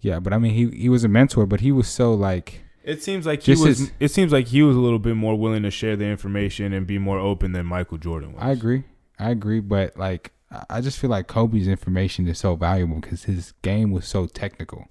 yeah. 0.00 0.18
But 0.18 0.32
I 0.32 0.38
mean, 0.38 0.54
he 0.54 0.70
he 0.84 0.88
was 0.88 1.04
a 1.04 1.08
mentor, 1.08 1.44
but 1.46 1.60
he 1.60 1.70
was 1.72 1.86
so 1.88 2.14
like 2.14 2.64
It 2.82 3.02
seems 3.02 3.26
like 3.26 3.42
he 3.42 3.52
was. 3.52 3.78
his- 3.78 3.92
it 4.00 4.10
seems 4.10 4.32
like 4.32 4.46
he 4.48 4.62
was 4.62 4.74
a 4.76 4.80
little 4.80 4.98
bit 4.98 5.14
more 5.16 5.38
willing 5.38 5.62
to 5.64 5.70
share 5.70 5.94
the 5.96 6.06
information 6.06 6.72
and 6.72 6.86
be 6.86 6.98
more 6.98 7.18
open 7.18 7.52
than 7.52 7.66
Michael 7.66 7.98
Jordan 7.98 8.32
was. 8.32 8.42
I 8.42 8.50
agree. 8.52 8.84
I 9.18 9.30
agree, 9.30 9.60
but 9.60 9.96
like 9.98 10.32
I- 10.70 10.80
just 10.80 10.98
feel 10.98 11.10
like 11.10 11.26
Kobe's 11.26 11.68
information 11.68 12.26
is 12.28 12.38
so 12.38 12.56
valuable 12.56 13.00
because 13.00 13.24
his 13.24 13.52
game 13.62 13.90
was 13.90 14.06
so 14.06 14.26
technical. 14.26 14.88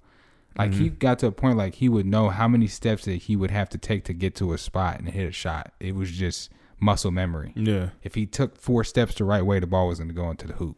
Like 0.57 0.73
he 0.73 0.89
Mhm. 0.89 0.99
got 0.99 1.19
to 1.19 1.27
a 1.27 1.31
point 1.31 1.57
like 1.57 1.75
he 1.75 1.89
would 1.89 2.05
know 2.05 2.29
how 2.29 2.47
many 2.47 2.67
steps 2.67 3.05
that 3.05 3.15
he 3.23 3.35
would 3.35 3.51
have 3.51 3.69
to 3.69 3.77
take 3.77 4.03
to 4.05 4.13
get 4.13 4.35
to 4.35 4.53
a 4.53 4.57
spot 4.57 4.99
and 4.99 5.09
hit 5.09 5.27
a 5.27 5.31
shot. 5.31 5.73
It 5.79 5.95
was 5.95 6.11
just 6.11 6.49
muscle 6.79 7.11
memory. 7.11 7.51
Yeah, 7.55 7.89
If 8.03 8.15
he 8.15 8.25
took 8.25 8.57
four 8.57 8.83
steps 8.83 9.15
the 9.15 9.23
right 9.25 9.45
way, 9.45 9.59
the 9.59 9.67
ball 9.67 9.87
was 9.87 9.97
going 9.99 10.09
to 10.09 10.13
go 10.13 10.29
into 10.29 10.45
the 10.47 10.53
hoop. 10.53 10.77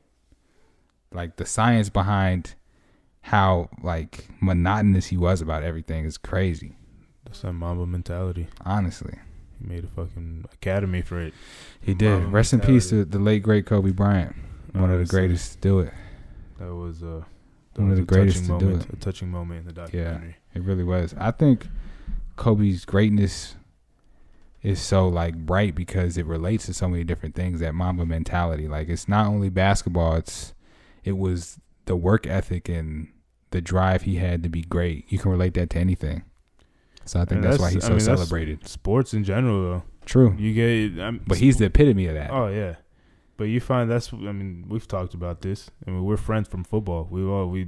Like 1.13 1.37
the 1.37 1.45
science 1.45 1.89
behind 1.89 2.55
how 3.21 3.69
like 3.81 4.27
monotonous 4.41 5.07
he 5.07 5.17
was 5.17 5.41
about 5.41 5.63
everything 5.63 6.05
is 6.05 6.17
crazy. 6.17 6.75
that's 7.25 7.41
that 7.41 7.53
Mamba 7.53 7.85
mentality. 7.85 8.47
Honestly, 8.65 9.15
He 9.59 9.67
made 9.67 9.83
a 9.83 9.87
fucking 9.87 10.45
academy 10.53 11.01
for 11.01 11.19
it. 11.21 11.33
he 11.81 11.93
did. 11.93 12.11
Mamba 12.21 12.27
Rest 12.29 12.53
in 12.53 12.59
peace 12.61 12.89
to 12.89 13.05
the 13.05 13.19
late 13.19 13.43
great 13.43 13.65
Kobe 13.65 13.91
Bryant, 13.91 14.35
one 14.73 14.91
of 14.91 14.99
the 14.99 15.05
greatest 15.05 15.53
to 15.53 15.57
do 15.59 15.79
it. 15.79 15.93
That 16.59 16.73
was 16.73 17.03
uh, 17.03 17.23
that 17.73 17.81
One 17.81 17.91
of 17.91 17.97
the 17.97 18.03
a 18.03 18.05
greatest 18.05 18.39
touching 18.45 18.59
to 18.59 18.65
do 18.65 18.71
moment. 18.71 18.89
it. 18.89 18.93
A 18.93 18.95
touching 18.97 19.29
moment 19.29 19.59
in 19.61 19.65
the 19.67 19.73
documentary. 19.73 20.35
Yeah, 20.53 20.59
It 20.61 20.63
really 20.63 20.83
was. 20.83 21.13
I 21.17 21.31
think 21.31 21.67
Kobe's 22.35 22.85
greatness 22.85 23.55
is 24.63 24.81
so 24.81 25.07
like 25.07 25.35
bright 25.35 25.75
because 25.75 26.17
it 26.17 26.25
relates 26.25 26.65
to 26.65 26.73
so 26.73 26.87
many 26.87 27.03
different 27.03 27.35
things. 27.35 27.59
That 27.59 27.73
Mamba 27.75 28.05
mentality, 28.05 28.67
like 28.67 28.89
it's 28.89 29.07
not 29.07 29.27
only 29.27 29.49
basketball. 29.49 30.15
It's 30.15 30.53
it 31.07 31.17
was 31.17 31.59
the 31.85 31.95
work 31.95 32.27
ethic 32.27 32.67
and 32.69 33.07
the 33.51 33.61
drive 33.61 34.01
he 34.03 34.15
had 34.17 34.43
to 34.43 34.49
be 34.49 34.61
great. 34.61 35.05
You 35.09 35.17
can 35.19 35.31
relate 35.31 35.53
that 35.53 35.69
to 35.71 35.77
anything. 35.79 36.23
So 37.05 37.21
I 37.21 37.25
think 37.25 37.41
And 37.41 37.43
that's, 37.45 37.59
why 37.59 37.71
he's 37.71 37.85
I 37.85 37.87
so 37.87 37.93
mean, 37.93 37.99
celebrated. 38.01 38.67
Sports 38.67 39.13
in 39.13 39.23
general, 39.23 39.61
though. 39.63 39.83
True, 40.05 40.35
You 40.37 40.53
get, 40.53 41.01
I'm, 41.01 41.21
but 41.25 41.37
he's 41.37 41.57
the 41.57 41.65
epitome 41.65 42.07
of 42.07 42.15
that. 42.15 42.31
Oh 42.31 42.47
yeah, 42.47 42.75
but 43.37 43.45
you 43.45 43.59
find 43.59 43.89
that's. 43.91 44.11
I 44.13 44.31
mean, 44.31 44.65
we've 44.69 44.87
talked 44.87 45.13
about 45.13 45.41
this. 45.41 45.69
I 45.85 45.91
mean, 45.91 46.03
we're 46.03 46.15
friends 46.17 46.47
from 46.47 46.63
football. 46.63 47.07
We 47.09 47.23
all 47.23 47.47
we. 47.47 47.67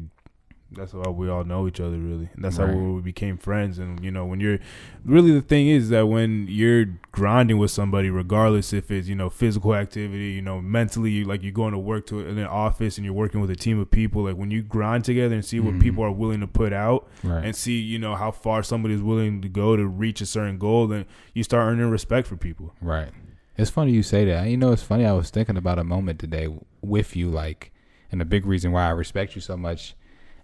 That's 0.72 0.92
how 0.92 1.10
we 1.10 1.28
all 1.30 1.44
know 1.44 1.68
each 1.68 1.80
other, 1.80 1.98
really. 1.98 2.30
And 2.36 2.44
that's 2.46 2.60
Right. 2.60 2.70
how 2.70 2.78
we 2.78 3.02
became 3.02 3.38
friends. 3.38 3.80
And 3.80 4.04
you 4.04 4.12
know, 4.12 4.24
when 4.26 4.40
you're 4.40 4.60
really 5.04 5.32
the 5.32 5.42
thing 5.42 5.68
is 5.68 5.90
that 5.90 6.08
when 6.08 6.46
you're 6.48 6.86
grinding 7.12 7.58
with 7.58 7.72
somebody, 7.72 8.12
regardless 8.12 8.72
if 8.72 8.92
it's 8.92 9.08
you 9.08 9.16
know 9.16 9.30
physical 9.32 9.74
activity, 9.74 10.32
you 10.32 10.44
know, 10.44 10.62
mentally, 10.62 11.24
like 11.24 11.42
you're 11.42 11.52
going 11.52 11.72
to 11.74 11.80
work 11.80 12.06
to 12.08 12.20
in 12.20 12.38
an 12.38 12.46
office 12.46 12.98
and 13.00 13.06
you're 13.06 13.16
working 13.16 13.42
with 13.42 13.50
a 13.50 13.56
team 13.56 13.80
of 13.80 13.90
people. 13.90 14.24
Like 14.26 14.36
when 14.36 14.52
you 14.52 14.62
grind 14.62 15.06
together 15.06 15.34
and 15.34 15.44
see 15.44 15.60
what 15.60 15.74
Mhm. 15.74 15.82
people 15.82 16.04
are 16.04 16.12
willing 16.12 16.42
to 16.42 16.48
put 16.48 16.72
out, 16.72 17.08
right. 17.24 17.44
and 17.44 17.56
see 17.56 17.80
you 17.80 17.98
know 17.98 18.16
how 18.16 18.30
far 18.30 18.62
somebody's 18.62 19.02
willing 19.02 19.42
to 19.42 19.50
go 19.50 19.76
to 19.76 19.88
reach 19.88 20.22
a 20.22 20.26
certain 20.28 20.60
goal, 20.60 20.86
then 20.86 21.06
you 21.34 21.42
start 21.44 21.72
earning 21.72 21.90
respect 21.90 22.28
for 22.28 22.36
people. 22.38 22.76
Right. 22.80 23.10
It's 23.58 23.72
funny 23.72 23.92
you 23.92 24.04
say 24.04 24.24
that. 24.26 24.48
You 24.48 24.56
know, 24.56 24.72
it's 24.72 24.84
funny. 24.84 25.04
I 25.06 25.14
was 25.14 25.32
thinking 25.32 25.58
about 25.58 25.80
a 25.80 25.84
moment 25.84 26.20
today 26.20 26.48
with 26.82 27.16
you, 27.16 27.28
like, 27.30 27.72
and 28.12 28.22
a 28.22 28.26
big 28.26 28.46
reason 28.46 28.72
why 28.72 28.86
I 28.86 28.92
respect 28.92 29.34
you 29.36 29.42
so 29.42 29.58
much. 29.58 29.96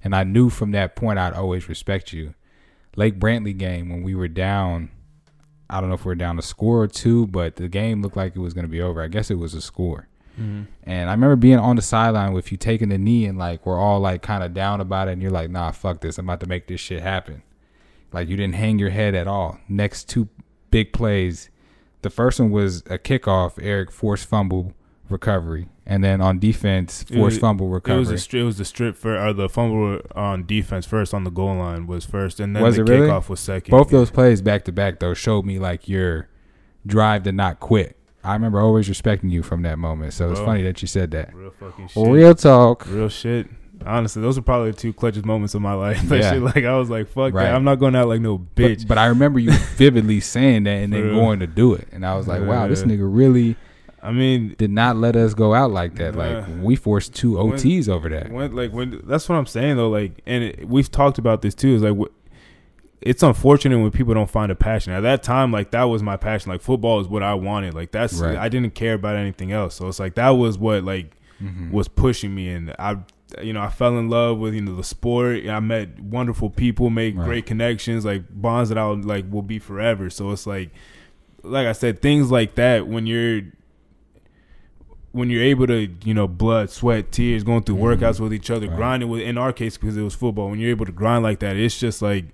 And 0.05 0.15
I 0.15 0.23
knew 0.23 0.51
from 0.51 0.71
that 0.71 0.95
point 0.95 1.17
I'd 1.17 1.33
always 1.33 1.67
respect 1.67 2.13
you. 2.13 2.35
Lake 2.95 3.19
Brantley 3.19 3.57
game 3.57 3.89
when 3.89 4.03
we 4.03 4.13
were 4.13 4.27
down, 4.27 4.91
I 5.67 5.81
don't 5.81 5.89
know 5.89 5.95
if 5.95 6.05
we 6.05 6.11
are 6.11 6.15
down 6.15 6.37
a 6.37 6.43
score 6.43 6.83
or 6.83 6.87
two, 6.87 7.25
but 7.25 7.55
the 7.55 7.67
game 7.67 8.03
looked 8.03 8.15
like 8.15 8.35
it 8.35 8.39
was 8.39 8.53
going 8.53 8.65
to 8.65 8.71
be 8.71 8.81
over. 8.81 9.01
I 9.01 9.07
guess 9.07 9.31
it 9.31 9.39
was 9.39 9.55
a 9.55 9.61
score. 9.61 10.07
Mm-hmm. 10.39 10.63
And 10.83 11.09
I 11.09 11.13
remember 11.13 11.35
being 11.35 11.57
on 11.57 11.75
the 11.75 11.81
sideline 11.81 12.33
with 12.33 12.51
you 12.51 12.57
taking 12.57 12.89
the 12.89 12.99
knee 12.99 13.25
and 13.25 13.37
like 13.37 13.65
we're 13.65 13.79
all 13.79 13.99
like 13.99 14.21
kind 14.21 14.43
of 14.43 14.53
down 14.53 14.79
about 14.79 15.07
it, 15.07 15.13
and 15.13 15.21
you're 15.21 15.31
like, 15.31 15.49
"Nah, 15.49 15.71
fuck 15.71 16.01
this. 16.01 16.17
I'm 16.17 16.25
about 16.25 16.41
to 16.41 16.47
make 16.47 16.67
this 16.67 16.79
shit 16.79 17.01
happen." 17.01 17.41
Like 18.11 18.29
you 18.29 18.37
didn't 18.37 18.55
hang 18.55 18.77
your 18.77 18.91
head 18.91 19.15
at 19.15 19.27
all. 19.27 19.59
Next 19.67 20.07
two 20.07 20.29
big 20.71 20.93
plays, 20.93 21.49
the 22.01 22.09
first 22.09 22.39
one 22.39 22.51
was 22.51 22.81
a 22.81 22.99
kickoff, 22.99 23.57
Eric 23.61 23.91
forced 23.91 24.27
fumble 24.27 24.73
recovery, 25.09 25.69
and 25.85 26.03
then 26.03 26.19
on 26.21 26.39
defense, 26.39 27.03
forced 27.03 27.35
was- 27.35 27.37
fumble 27.39 27.67
It 27.67 27.69
was 27.69 27.75
recovery. 27.75 28.15
a 28.15 28.17
stri- 28.17 28.39
it 28.39 28.43
was 28.43 28.57
the 28.57 28.65
strip 28.65 28.95
for 28.95 29.17
or 29.17 29.33
the 29.33 29.47
fumble 29.49 30.01
on 30.15 30.45
defense 30.45 30.85
first 30.85 31.13
on 31.13 31.23
the 31.23 31.29
goal 31.31 31.55
line 31.55 31.87
was 31.87 32.05
first, 32.05 32.39
and 32.39 32.55
then 32.55 32.63
Was 32.63 32.75
the 32.75 32.81
it 32.83 32.89
really? 32.89 33.07
kickoff 33.07 33.29
was 33.29 33.39
second. 33.39 33.71
Both 33.71 33.89
those 33.89 34.09
plays 34.11 34.41
back 34.41 34.65
to 34.65 34.71
back 34.71 34.99
though 34.99 35.13
showed 35.13 35.45
me 35.45 35.59
like 35.59 35.87
your 35.87 36.27
drive 36.85 37.23
to 37.23 37.31
not 37.31 37.59
quit. 37.59 37.95
I 38.23 38.33
remember 38.33 38.59
always 38.59 38.89
respecting 38.89 39.29
you 39.29 39.43
from 39.43 39.61
that 39.63 39.77
moment. 39.77 40.13
So 40.13 40.31
it's 40.31 40.39
funny 40.39 40.63
that 40.63 40.81
you 40.81 40.87
said 40.87 41.11
that. 41.11 41.33
real 41.35 41.51
fucking 41.59 41.89
shit. 41.89 42.07
Real 42.07 42.33
talk. 42.33 42.87
Real 42.89 43.07
shit. 43.09 43.47
Honestly, 43.85 44.21
those 44.21 44.35
are 44.37 44.41
probably 44.41 44.71
the 44.71 44.77
two 44.77 44.93
clutchest 44.93 45.25
moments 45.25 45.53
of 45.53 45.61
my 45.61 45.73
life. 45.73 46.01
That 46.09 46.19
Yeah. 46.21 46.31
shit, 46.31 46.41
like 46.41 46.63
I 46.63 46.75
was 46.77 46.89
like, 46.89 47.07
"Fuck 47.07 47.33
Right. 47.33 47.43
that! 47.43 47.53
I'm 47.53 47.63
not 47.65 47.75
going 47.75 47.95
out 47.95 48.07
like 48.07 48.21
no 48.21 48.39
bitch." 48.39 48.79
But, 48.79 48.87
but 48.87 48.97
I 48.97 49.07
remember 49.07 49.37
you 49.37 49.51
vividly 49.75 50.21
saying 50.21 50.63
that 50.63 50.71
and 50.81 50.91
then 50.93 51.13
going 51.13 51.39
to 51.41 51.45
do 51.47 51.73
it. 51.75 51.87
And 51.91 52.03
I 52.05 52.15
was 52.15 52.27
like, 52.27 52.41
wow, 52.41 52.67
this 52.67 52.81
nigga 52.83 53.01
really 53.01 53.57
I 54.05 54.11
mean, 54.11 54.55
did 54.57 54.71
not 54.71 54.97
let 54.97 55.15
us 55.15 55.33
go 55.33 55.53
out 55.53 55.71
like 55.71 55.95
that. 55.95 56.15
Like 56.15 56.45
we 56.61 56.75
forced 56.75 57.13
two 57.15 57.37
When- 57.37 57.53
OTs 57.53 57.89
over 57.89 58.07
that. 58.09 58.31
when 58.31 58.55
like 58.55 58.71
when 58.71 59.01
that's 59.05 59.27
what 59.27 59.35
I'm 59.35 59.45
saying 59.45 59.77
though. 59.77 59.89
Like, 59.89 60.21
and 60.25 60.43
it, 60.43 60.67
we've 60.67 60.89
talked 60.91 61.17
about 61.17 61.41
this 61.41 61.55
too. 61.55 61.75
Is 61.75 61.81
like, 61.81 61.97
wh- 61.97 62.13
it's 63.01 63.21
unfortunate 63.23 63.79
when 63.79 63.91
people 63.91 64.13
don't 64.13 64.29
find 64.29 64.51
a 64.51 64.55
passion. 64.55 64.93
At 64.93 65.01
that 65.01 65.21
time, 65.23 65.51
like 65.51 65.71
that 65.71 65.83
was 65.83 66.01
my 66.01 66.17
passion. 66.17 66.51
Like 66.51 66.61
football 66.61 66.99
is 66.99 67.07
what 67.07 67.23
I 67.23 67.33
wanted. 67.33 67.73
Like 67.73 67.91
that's 67.91 68.13
Right. 68.15 68.37
I 68.37 68.49
didn't 68.49 68.75
care 68.75 68.93
about 68.93 69.15
anything 69.15 69.51
else. 69.51 69.75
So 69.75 69.87
it's 69.87 69.99
like 69.99 70.15
that 70.15 70.29
was 70.31 70.57
what 70.57 70.83
like 70.83 71.15
Mhm. 71.43 71.71
was 71.71 71.87
pushing 71.89 72.33
me 72.33 72.47
and 72.49 72.73
I 72.79 72.97
you 73.41 73.51
know 73.51 73.61
I 73.61 73.67
fell 73.69 73.97
in 73.97 74.09
love 74.09 74.37
with 74.37 74.53
you 74.53 74.61
know 74.61 74.75
the 74.75 74.83
sport 74.85 75.45
I 75.49 75.59
met 75.59 75.99
wonderful 75.99 76.49
people 76.49 76.89
made 76.89 77.17
Right. 77.17 77.25
great 77.25 77.45
connections 77.45 78.05
like 78.05 78.23
bonds 78.29 78.69
that 78.69 78.77
I'll 78.77 78.95
like 78.95 79.25
will 79.29 79.41
be 79.41 79.59
forever 79.59 80.09
so 80.09 80.31
it's 80.31 80.47
like 80.47 80.69
like 81.43 81.67
I 81.67 81.73
said 81.73 82.01
things 82.01 82.31
like 82.31 82.55
that 82.55 82.87
when 82.87 83.05
you're 83.05 83.41
when 85.15 85.29
you're 85.29 85.41
able 85.43 85.65
to 85.67 85.87
you 86.03 86.13
know 86.13 86.27
blood 86.27 86.69
sweat 86.69 87.11
tears 87.11 87.43
going 87.43 87.63
through 87.63 87.75
Mhm. 87.77 87.97
workouts 87.99 88.19
with 88.19 88.33
each 88.33 88.49
other 88.51 88.67
Right. 88.67 88.75
grinding 88.75 89.09
with 89.09 89.21
in 89.21 89.37
our 89.37 89.53
case 89.53 89.77
because 89.77 89.95
it 89.95 90.01
was 90.01 90.13
football 90.13 90.49
when 90.49 90.59
you're 90.59 90.69
able 90.71 90.85
to 90.85 90.91
grind 90.91 91.23
like 91.23 91.39
that 91.39 91.55
it's 91.55 91.79
just 91.79 92.01
like 92.01 92.25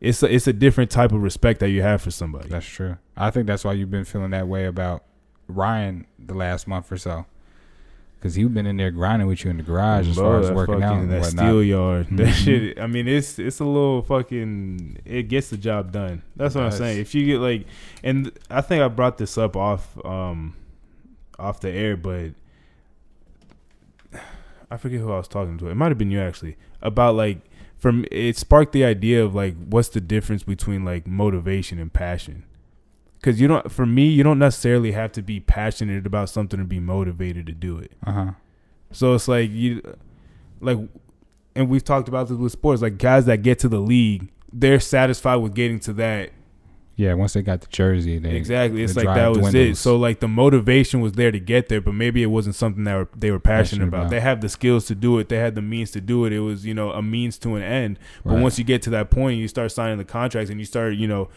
it's 0.00 0.22
a, 0.22 0.34
it's 0.34 0.46
a 0.46 0.52
different 0.52 0.90
type 0.90 1.12
of 1.12 1.22
respect 1.22 1.60
that 1.60 1.70
you 1.70 1.82
have 1.82 2.02
for 2.02 2.10
somebody 2.10 2.48
That's 2.48 2.66
true. 2.66 2.96
I 3.16 3.30
think 3.30 3.46
that's 3.46 3.64
why 3.64 3.72
you've 3.74 3.90
been 3.90 4.04
feeling 4.04 4.30
that 4.32 4.46
way 4.48 4.66
about 4.66 5.04
Ryan 5.48 6.06
the 6.18 6.34
last 6.34 6.66
month 6.68 6.90
or 6.92 6.98
so. 6.98 7.24
Because 8.18 8.34
he's 8.34 8.48
been 8.48 8.66
in 8.66 8.76
there 8.78 8.90
grinding 8.90 9.28
with 9.28 9.44
you 9.44 9.50
in 9.50 9.58
the 9.58 9.62
garage 9.62 10.08
as 10.08 10.16
far 10.16 10.40
as 10.40 10.50
working 10.50 10.82
out 10.82 10.96
and 10.98 11.10
that 11.12 11.20
whatnot. 11.20 11.44
steel 11.46 11.62
yard. 11.62 12.06
That 12.12 12.26
Mhm. 12.28 12.32
shit. 12.32 12.80
I 12.80 12.86
mean, 12.88 13.06
it's 13.06 13.38
it's 13.38 13.60
a 13.60 13.64
little 13.64 14.02
fucking. 14.02 14.98
It 15.04 15.24
gets 15.28 15.50
the 15.50 15.56
job 15.58 15.92
done. 15.92 16.22
That's 16.34 16.54
what 16.54 16.64
I'm 16.64 16.72
saying. 16.72 16.98
If 16.98 17.14
you 17.14 17.24
get 17.26 17.38
like, 17.40 17.66
and 18.02 18.32
I 18.50 18.62
think 18.62 18.82
I 18.82 18.88
brought 18.88 19.18
this 19.18 19.38
up 19.38 19.54
off 19.56 19.96
um 20.04 20.54
off 21.38 21.60
the 21.60 21.70
air, 21.70 21.96
but 21.96 22.32
I 24.70 24.76
forget 24.76 25.00
who 25.00 25.12
I 25.12 25.18
was 25.18 25.28
talking 25.28 25.58
to. 25.58 25.68
It 25.68 25.74
might 25.74 25.88
have 25.88 25.98
been 25.98 26.10
you 26.10 26.20
actually 26.20 26.56
about 26.82 27.14
like 27.14 27.38
from 27.78 28.04
it 28.10 28.36
sparked 28.36 28.72
the 28.72 28.84
idea 28.84 29.24
of 29.24 29.34
like 29.34 29.54
what's 29.68 29.88
the 29.88 30.00
difference 30.00 30.42
between 30.42 30.84
like 30.84 31.06
motivation 31.06 31.78
and 31.78 31.92
passion. 31.92 32.44
Cause 33.22 33.40
you 33.40 33.48
don't, 33.48 33.72
for 33.72 33.86
me, 33.86 34.06
you 34.06 34.22
don't 34.22 34.38
necessarily 34.38 34.92
have 34.92 35.10
to 35.12 35.22
be 35.22 35.40
passionate 35.40 36.06
about 36.06 36.28
something 36.28 36.60
to 36.60 36.64
be 36.64 36.78
motivated 36.78 37.46
to 37.46 37.52
do 37.52 37.78
it. 37.78 37.92
Uh 38.06 38.12
huh. 38.12 38.30
So 38.92 39.14
it's 39.14 39.26
like 39.26 39.50
you, 39.50 39.82
like, 40.60 40.78
and 41.54 41.68
we've 41.68 41.82
talked 41.82 42.08
about 42.08 42.28
this 42.28 42.38
with 42.38 42.52
sports. 42.52 42.82
Like 42.82 42.98
guys 42.98 43.26
that 43.26 43.38
get 43.38 43.58
to 43.60 43.68
the 43.68 43.80
league, 43.80 44.30
they're 44.52 44.78
satisfied 44.78 45.36
with 45.36 45.54
getting 45.54 45.80
to 45.80 45.92
that. 45.94 46.30
Yeah, 46.98 47.12
once 47.12 47.34
they 47.34 47.42
got 47.42 47.60
the 47.60 47.66
jersey, 47.66 48.18
they 48.18 48.34
exactly, 48.36 48.82
it's 48.82 48.94
the 48.94 49.04
like 49.04 49.14
that 49.16 49.38
was 49.40 49.54
it. 49.54 49.76
So 49.76 49.96
like 49.96 50.20
the 50.20 50.28
motivation 50.28 51.02
was 51.02 51.12
there 51.12 51.30
to 51.30 51.38
get 51.38 51.68
there, 51.68 51.82
but 51.82 51.92
maybe 51.92 52.22
it 52.22 52.26
wasn't 52.28 52.54
something 52.54 52.84
that 52.84 52.94
were, 52.96 53.08
they 53.14 53.30
were 53.30 53.38
passionate, 53.38 53.64
Passionate 53.66 53.88
about. 53.88 53.98
about. 54.04 54.10
They 54.10 54.20
have 54.20 54.40
the 54.40 54.48
skills 54.48 54.86
to 54.86 54.94
do 54.94 55.18
it. 55.18 55.28
They 55.28 55.36
had 55.36 55.54
the 55.54 55.60
means 55.62 55.90
to 55.90 56.00
do 56.00 56.24
it. 56.24 56.32
It 56.32 56.40
was 56.40 56.64
you 56.64 56.72
know 56.72 56.92
a 56.92 57.02
means 57.02 57.36
to 57.40 57.54
an 57.56 57.62
end. 57.62 57.98
But 58.24 58.34
Right. 58.34 58.42
once 58.42 58.58
you 58.58 58.64
get 58.64 58.80
to 58.82 58.90
that 58.90 59.10
point, 59.10 59.38
you 59.38 59.46
start 59.46 59.72
signing 59.72 59.98
the 59.98 60.04
contracts 60.04 60.50
and 60.50 60.58
you 60.58 60.64
start 60.66 60.94
you 60.94 61.06
know. 61.06 61.28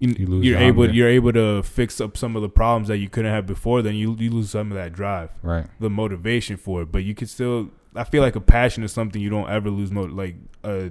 You, 0.00 0.14
you're 0.42 0.58
able 0.60 0.88
you're 0.94 1.08
able 1.08 1.32
to 1.32 1.60
fix 1.64 2.00
up 2.00 2.16
some 2.16 2.36
of 2.36 2.42
the 2.42 2.48
problems 2.48 2.86
that 2.86 2.98
you 2.98 3.08
couldn't 3.08 3.32
have 3.32 3.46
before. 3.46 3.82
Then 3.82 3.96
you 3.96 4.14
you 4.16 4.30
lose 4.30 4.50
some 4.50 4.70
of 4.70 4.76
that 4.76 4.92
drive 4.92 5.30
right, 5.42 5.66
the 5.80 5.90
motivation 5.90 6.56
for 6.56 6.82
it, 6.82 6.92
but 6.92 7.02
you 7.02 7.14
could 7.16 7.28
still. 7.28 7.70
I 7.96 8.04
feel 8.04 8.22
like 8.22 8.36
a 8.36 8.40
passion 8.40 8.84
is 8.84 8.92
something 8.92 9.20
you 9.20 9.30
don't 9.30 9.48
ever 9.50 9.70
lose. 9.70 9.90
Mo- 9.90 10.02
like 10.04 10.36
a 10.62 10.90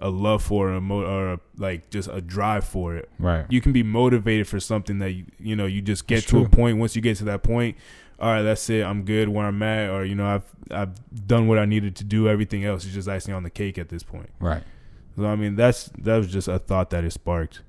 a 0.00 0.08
love 0.08 0.42
for 0.42 0.72
a 0.72 0.80
mo- 0.80 1.04
or 1.04 1.32
a, 1.34 1.40
like 1.56 1.90
just 1.90 2.08
a 2.10 2.20
drive 2.20 2.64
for 2.64 2.96
it. 2.96 3.10
right. 3.18 3.46
You 3.50 3.60
can 3.60 3.72
be 3.72 3.82
motivated 3.82 4.48
for 4.48 4.58
something 4.58 4.98
that 5.00 5.12
you, 5.12 5.26
you 5.38 5.56
know 5.56 5.66
you 5.66 5.82
just 5.82 6.06
get 6.06 6.16
That's 6.16 6.26
to 6.28 6.44
a 6.44 6.48
point. 6.48 6.78
Once 6.78 6.96
you 6.96 7.02
get 7.02 7.16
to 7.18 7.24
that 7.24 7.42
point, 7.42 7.76
all 8.18 8.30
right, 8.30 8.42
that's 8.42 8.68
it. 8.70 8.84
I'm 8.84 9.04
good 9.04 9.28
where 9.28 9.46
I'm 9.46 9.62
at, 9.62 9.90
or 9.90 10.04
you 10.04 10.14
know 10.14 10.26
I've 10.26 10.44
I've 10.70 11.26
done 11.26 11.46
what 11.46 11.58
I 11.58 11.64
needed 11.64 11.96
to 11.96 12.04
do. 12.04 12.28
Everything 12.28 12.64
else 12.64 12.84
is 12.84 12.94
just 12.94 13.08
icing 13.08 13.34
on 13.34 13.42
the 13.42 13.50
cake 13.50 13.78
at 13.78 13.88
this 13.88 14.02
point. 14.02 14.30
Right. 14.40 14.62
So 15.16 15.26
I 15.26 15.36
mean 15.36 15.56
that's 15.56 15.90
that 15.98 16.16
was 16.16 16.32
just 16.32 16.48
a 16.48 16.58
thought 16.58 16.90
that 16.90 17.04
it 17.04 17.12
sparked. 17.12 17.62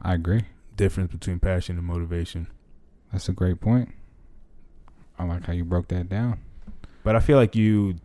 I 0.00 0.14
agree. 0.14 0.42
Difference 0.76 1.12
between 1.12 1.38
passion 1.38 1.78
and 1.78 1.86
motivation. 1.86 2.48
That's 3.12 3.28
a 3.28 3.32
great 3.32 3.60
point. 3.60 3.90
I 5.18 5.24
like 5.24 5.44
how 5.46 5.52
you 5.52 5.64
broke 5.64 5.88
that 5.88 6.08
down. 6.08 6.40
But 7.04 7.14
I 7.14 7.20
feel 7.20 7.36
like 7.36 7.54
you, 7.54 7.96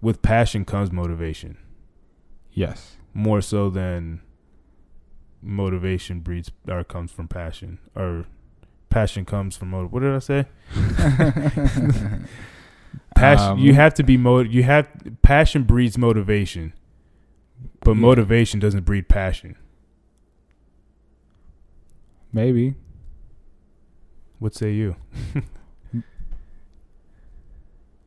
with 0.00 0.22
passion 0.22 0.64
comes 0.64 0.90
motivation. 0.90 1.58
Yes. 2.52 2.96
More 3.14 3.40
so 3.40 3.70
than 3.70 4.20
motivation 5.42 6.20
breeds 6.20 6.50
or 6.68 6.84
comes 6.84 7.10
from 7.10 7.28
passion 7.28 7.78
or 7.96 8.26
passion 8.90 9.24
comes 9.24 9.56
from 9.56 9.70
motive. 9.70 9.92
What 9.92 10.00
did 10.00 10.14
I 10.14 10.18
say? 10.18 10.46
passion. 13.14 13.52
Um, 13.52 13.58
you 13.58 13.74
have 13.74 13.94
to 13.94 14.02
be 14.02 14.16
mo. 14.16 14.40
You 14.40 14.62
have 14.64 14.88
passion 15.22 15.62
breeds 15.64 15.96
motivation, 15.98 16.72
but 17.80 17.92
Yeah. 17.92 18.00
motivation 18.00 18.60
doesn't 18.60 18.84
breed 18.84 19.08
passion. 19.08 19.56
Maybe. 22.32 22.74
What 24.38 24.54
say 24.54 24.72
you? 24.72 24.96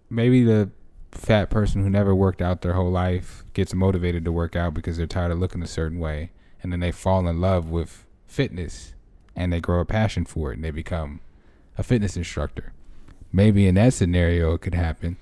Maybe 0.09 0.43
the 0.43 0.69
fat 1.17 1.49
person 1.49 1.81
who 1.81 1.89
never 1.89 2.13
worked 2.13 2.41
out 2.41 2.61
their 2.61 2.73
whole 2.73 2.91
life 2.91 3.43
gets 3.53 3.73
motivated 3.73 4.25
to 4.25 4.31
work 4.31 4.55
out 4.55 4.73
because 4.73 4.97
they're 4.97 5.07
tired 5.07 5.31
of 5.31 5.39
looking 5.39 5.61
a 5.63 5.67
certain 5.67 5.99
way. 5.99 6.31
And 6.61 6.71
then 6.71 6.79
they 6.79 6.91
fall 6.91 7.27
in 7.27 7.41
love 7.41 7.69
with 7.69 8.05
fitness 8.27 8.93
and 9.35 9.51
they 9.51 9.59
grow 9.59 9.79
a 9.79 9.85
passion 9.85 10.25
for 10.25 10.51
it 10.51 10.55
and 10.55 10.63
they 10.63 10.71
become 10.71 11.21
a 11.77 11.83
fitness 11.83 12.17
instructor. 12.17 12.73
Maybe 13.31 13.67
in 13.67 13.75
that 13.75 13.93
scenario 13.93 14.53
it 14.53 14.61
could 14.61 14.75
happen. 14.75 15.17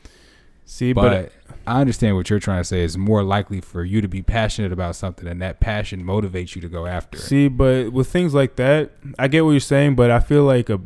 See, 0.65 0.93
But, 0.93 1.31
but, 1.47 1.57
I 1.67 1.81
understand 1.81 2.15
what 2.15 2.29
you're 2.29 2.39
trying 2.39 2.61
to 2.61 2.63
say. 2.63 2.83
It's 2.83 2.97
more 2.97 3.23
likely 3.23 3.59
for 3.61 3.83
you 3.83 4.01
to 4.01 4.07
be 4.07 4.21
passionate 4.21 4.71
about 4.71 4.95
something 4.95 5.27
and 5.27 5.41
that 5.41 5.59
passion 5.59 6.03
motivates 6.03 6.55
you 6.55 6.61
to 6.61 6.69
go 6.69 6.85
after 6.85 7.17
it. 7.17 7.21
see, 7.21 7.47
but 7.47 7.91
with 7.91 8.09
things 8.09 8.33
like 8.33 8.55
that, 8.55 8.91
I 9.19 9.27
get 9.27 9.43
what 9.43 9.51
you're 9.51 9.59
saying, 9.59 9.95
but 9.95 10.09
I 10.11 10.19
feel 10.19 10.43
like 10.43 10.69
a 10.69 10.79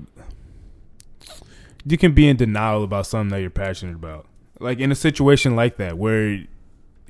you 1.85 1.97
can 1.97 2.13
be 2.13 2.27
in 2.27 2.35
denial 2.35 2.83
about 2.83 3.07
something 3.07 3.29
that 3.29 3.41
you're 3.41 3.49
passionate 3.49 3.95
about. 3.95 4.25
Like 4.59 4.79
in 4.79 4.91
a 4.91 4.95
situation 4.95 5.55
like 5.55 5.77
that 5.77 5.97
where 5.97 6.43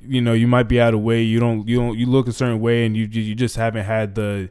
you 0.00 0.20
know 0.20 0.32
you 0.32 0.46
might 0.46 0.64
be 0.64 0.80
out 0.80 0.94
of 0.94 1.00
way, 1.00 1.22
you 1.22 1.40
don't 1.40 1.66
you 1.68 1.76
don't 1.76 1.98
you 1.98 2.06
look 2.06 2.28
a 2.28 2.32
certain 2.32 2.60
way, 2.60 2.84
and 2.86 2.96
you 2.96 3.06
you 3.06 3.34
just 3.34 3.56
haven't 3.56 3.84
had 3.84 4.14
the 4.14 4.50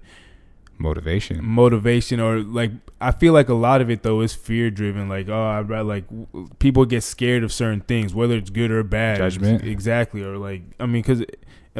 Motivation. 0.79 1.43
motivation 1.43 2.19
or 2.19 2.39
like 2.41 2.71
I 3.01 3.11
feel 3.11 3.33
like 3.33 3.49
a 3.49 3.55
lot 3.55 3.81
of 3.81 3.89
it 3.89 4.03
though 4.03 4.21
is 4.21 4.35
fear 4.35 4.69
driven. 4.69 5.09
Like 5.09 5.27
oh, 5.27 5.33
I 5.43 5.61
rather 5.61 5.83
like 5.83 6.07
w- 6.07 6.49
people 6.59 6.85
get 6.85 7.01
scared 7.01 7.43
of 7.43 7.51
certain 7.51 7.81
things, 7.81 8.13
whether 8.13 8.35
it's 8.35 8.51
good 8.51 8.69
or 8.69 8.83
bad. 8.83 9.17
Judgment. 9.17 9.63
exactly. 9.63 10.21
Or 10.21 10.37
like 10.37 10.61
I 10.79 10.85
mean, 10.85 11.01
because 11.01 11.23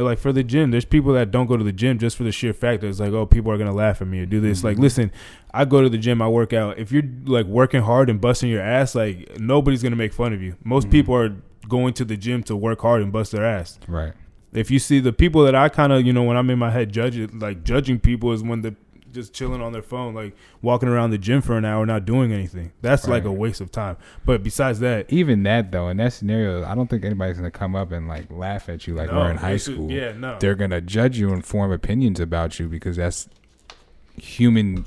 like 0.01 0.19
for 0.19 0.31
the 0.31 0.43
gym, 0.43 0.71
there's 0.71 0.85
people 0.85 1.13
that 1.13 1.31
don't 1.31 1.45
go 1.47 1.57
to 1.57 1.63
the 1.63 1.71
gym 1.71 1.97
just 1.97 2.15
for 2.17 2.23
the 2.23 2.31
sheer 2.31 2.53
fact 2.53 2.81
that 2.81 2.87
it's 2.87 2.99
like 2.99 3.11
oh, 3.13 3.25
people 3.25 3.51
are 3.51 3.57
gonna 3.57 3.73
laugh 3.73 4.01
at 4.01 4.07
me 4.07 4.19
or 4.19 4.25
do 4.25 4.39
this. 4.39 4.63
Like 4.63 4.77
Mhm. 4.77 4.81
listen, 4.81 5.11
I 5.53 5.65
go 5.65 5.81
to 5.81 5.89
the 5.89 5.97
gym, 5.97 6.21
I 6.21 6.27
work 6.27 6.53
out. 6.53 6.77
If 6.77 6.91
you're 6.91 7.03
like 7.25 7.45
working 7.45 7.81
hard 7.81 8.09
and 8.09 8.19
busting 8.21 8.49
your 8.49 8.61
ass, 8.61 8.95
like 8.95 9.39
nobody's 9.39 9.81
gonna 9.83 9.95
make 9.95 10.13
fun 10.13 10.33
of 10.33 10.41
you. 10.41 10.55
Most 10.63 10.87
Mhm. 10.87 10.91
people 10.91 11.15
are 11.15 11.35
going 11.67 11.93
to 11.93 12.05
the 12.05 12.15
gym 12.17 12.43
to 12.43 12.55
work 12.55 12.81
hard 12.81 13.01
and 13.01 13.11
bust 13.11 13.31
their 13.33 13.43
ass 13.43 13.77
Right. 13.89 14.13
if 14.53 14.71
you 14.71 14.79
see 14.79 14.99
the 15.01 15.11
people 15.11 15.43
that 15.43 15.53
I 15.53 15.67
kind 15.67 15.91
of 15.91 16.05
you 16.05 16.13
know 16.13 16.23
when 16.23 16.37
I'm 16.37 16.49
in 16.49 16.57
my 16.57 16.69
head 16.71 16.93
judging 16.93 17.39
like 17.39 17.63
judging 17.65 17.99
people 17.99 18.31
is 18.31 18.41
when 18.41 18.61
the 18.61 18.73
just 19.17 19.33
chilling 19.33 19.61
on 19.61 19.73
their 19.73 19.81
phone 19.81 20.13
like 20.13 20.35
walking 20.61 20.87
around 20.87 21.09
the 21.09 21.17
gym 21.17 21.41
for 21.41 21.57
an 21.57 21.65
hour 21.65 21.85
not 21.85 22.05
doing 22.05 22.31
anything 22.31 22.71
that's 22.81 23.07
like 23.07 23.23
a 23.25 23.31
waste 23.31 23.59
of 23.61 23.71
time 23.71 23.97
but 24.25 24.43
besides 24.43 24.79
that 24.79 25.11
Even 25.11 25.43
that 25.43 25.71
though, 25.71 25.89
in 25.89 25.97
that 25.97 26.13
scenario, 26.13 26.63
I 26.63 26.75
don't 26.75 26.87
think 26.89 27.03
anybody's 27.03 27.37
gonna 27.37 27.51
come 27.51 27.75
up 27.75 27.91
and 27.91 28.07
like 28.07 28.31
laugh 28.31 28.69
at 28.69 28.87
you 28.87 28.93
like 28.95 29.11
no, 29.11 29.17
we're 29.19 29.31
in 29.31 29.37
high 29.37 29.57
school. 29.57 29.91
yeah 29.91 30.11
no 30.13 30.37
They're 30.39 30.55
gonna 30.55 30.81
judge 30.81 31.17
you 31.17 31.33
and 31.33 31.43
form 31.45 31.71
opinions 31.71 32.19
about 32.19 32.59
you 32.59 32.67
because 32.67 32.97
that's 32.97 33.27
human 34.15 34.85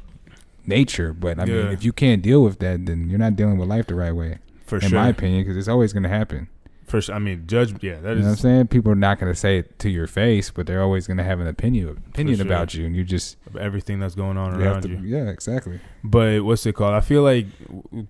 nature. 0.67 1.13
But 1.13 1.39
I 1.39 1.45
mean, 1.45 1.67
if 1.69 1.85
you 1.85 1.93
can't 1.93 2.23
deal 2.23 2.43
with 2.43 2.59
that, 2.61 2.87
then 2.87 3.09
you're 3.09 3.19
not 3.19 3.37
dealing 3.37 3.59
with 3.59 3.69
life 3.69 3.87
the 3.87 3.95
right 3.95 4.15
way, 4.15 4.39
for 4.67 4.77
in 4.77 4.89
sure 4.89 4.99
my 4.99 5.09
opinion, 5.09 5.43
because 5.43 5.57
it's 5.57 5.69
always 5.69 5.93
gonna 5.93 6.09
happen. 6.09 6.49
For 6.91 7.01
sure 7.01 7.15
I 7.15 7.19
mean 7.19 7.47
judge 7.47 7.73
yeah 7.83 8.01
that 8.01 8.11
you 8.11 8.17
know 8.17 8.23
what 8.23 8.31
I'm 8.31 8.37
saying? 8.37 8.67
People 8.69 8.93
are 8.93 8.97
not 8.97 9.19
gonna 9.19 9.35
say 9.35 9.59
it 9.59 9.79
to 9.79 9.89
your 9.89 10.07
face, 10.07 10.51
but 10.51 10.67
they're 10.67 10.83
always 10.83 11.07
gonna 11.07 11.25
have 11.25 11.41
an 11.41 11.47
opinion 11.47 11.89
opinion 12.09 12.37
sure. 12.39 12.47
about 12.47 12.75
you, 12.75 12.85
and 12.87 12.95
you 12.95 13.05
just 13.05 13.37
everything 13.59 14.01
that's 14.01 14.15
going 14.15 14.37
on 14.37 14.61
around 14.61 14.83
to. 14.83 14.89
you 14.91 14.99
Yeah, 15.03 15.31
exactly. 15.31 15.81
but 16.05 16.43
what's 16.45 16.67
it 16.67 16.75
called 16.75 16.95
I 16.95 17.01
feel 17.01 17.23
like 17.23 17.47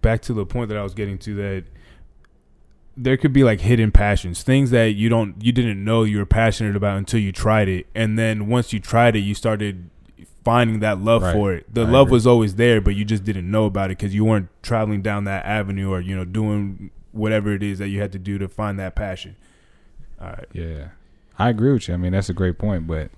back 0.03 0.23
to 0.23 0.33
the 0.33 0.45
point 0.47 0.69
that 0.71 0.77
I 0.79 0.83
was 0.83 0.95
getting 0.95 1.19
to 1.19 1.35
that 1.37 1.65
there 2.97 3.17
could 3.17 3.33
be 3.33 3.45
like 3.45 3.61
hidden 3.61 3.91
passions 3.93 4.43
things 4.43 4.71
that 4.71 4.89
you 4.95 5.09
don't 5.09 5.37
you 5.43 5.53
didn't 5.53 5.83
know 5.85 6.03
you 6.03 6.19
were 6.19 6.27
passionate 6.27 6.77
about 6.77 6.97
until 6.99 7.21
you 7.21 7.33
tried 7.33 7.69
it 7.69 7.87
and 7.95 8.19
then 8.19 8.49
once 8.49 8.73
you 8.73 8.81
tried 8.81 9.15
it 9.17 9.21
you 9.21 9.35
started 9.35 9.89
finding 10.45 10.81
that 10.81 11.01
love 11.01 11.23
Right. 11.23 11.33
for 11.33 11.53
it 11.55 11.73
the 11.73 11.83
I 11.83 11.89
love 11.89 12.09
agree. 12.09 12.15
was 12.17 12.27
always 12.27 12.57
there 12.57 12.81
but 12.81 12.97
you 12.97 13.05
just 13.05 13.25
didn't 13.25 13.49
know 13.51 13.65
about 13.67 13.91
it 13.91 13.99
because 13.99 14.15
you 14.15 14.25
weren't 14.25 14.49
traveling 14.63 15.03
down 15.03 15.25
that 15.25 15.45
avenue 15.47 15.91
or 15.91 16.01
you 16.01 16.17
know 16.17 16.25
doing 16.25 16.91
whatever 17.13 17.53
it 17.53 17.63
is 17.63 17.79
that 17.79 17.89
you 17.89 18.01
had 18.01 18.13
to 18.13 18.19
do 18.19 18.39
to 18.39 18.49
find 18.49 18.79
that 18.79 18.95
passion 18.95 19.37
all 20.21 20.29
right 20.29 20.47
Yeah, 20.53 20.89
I 21.39 21.49
agree 21.49 21.73
with 21.73 21.89
you. 21.89 21.95
I 21.95 21.97
mean, 21.97 22.13
that's 22.13 22.29
a 22.29 22.35
great 22.35 22.59
point. 22.59 22.87
But 22.87 23.11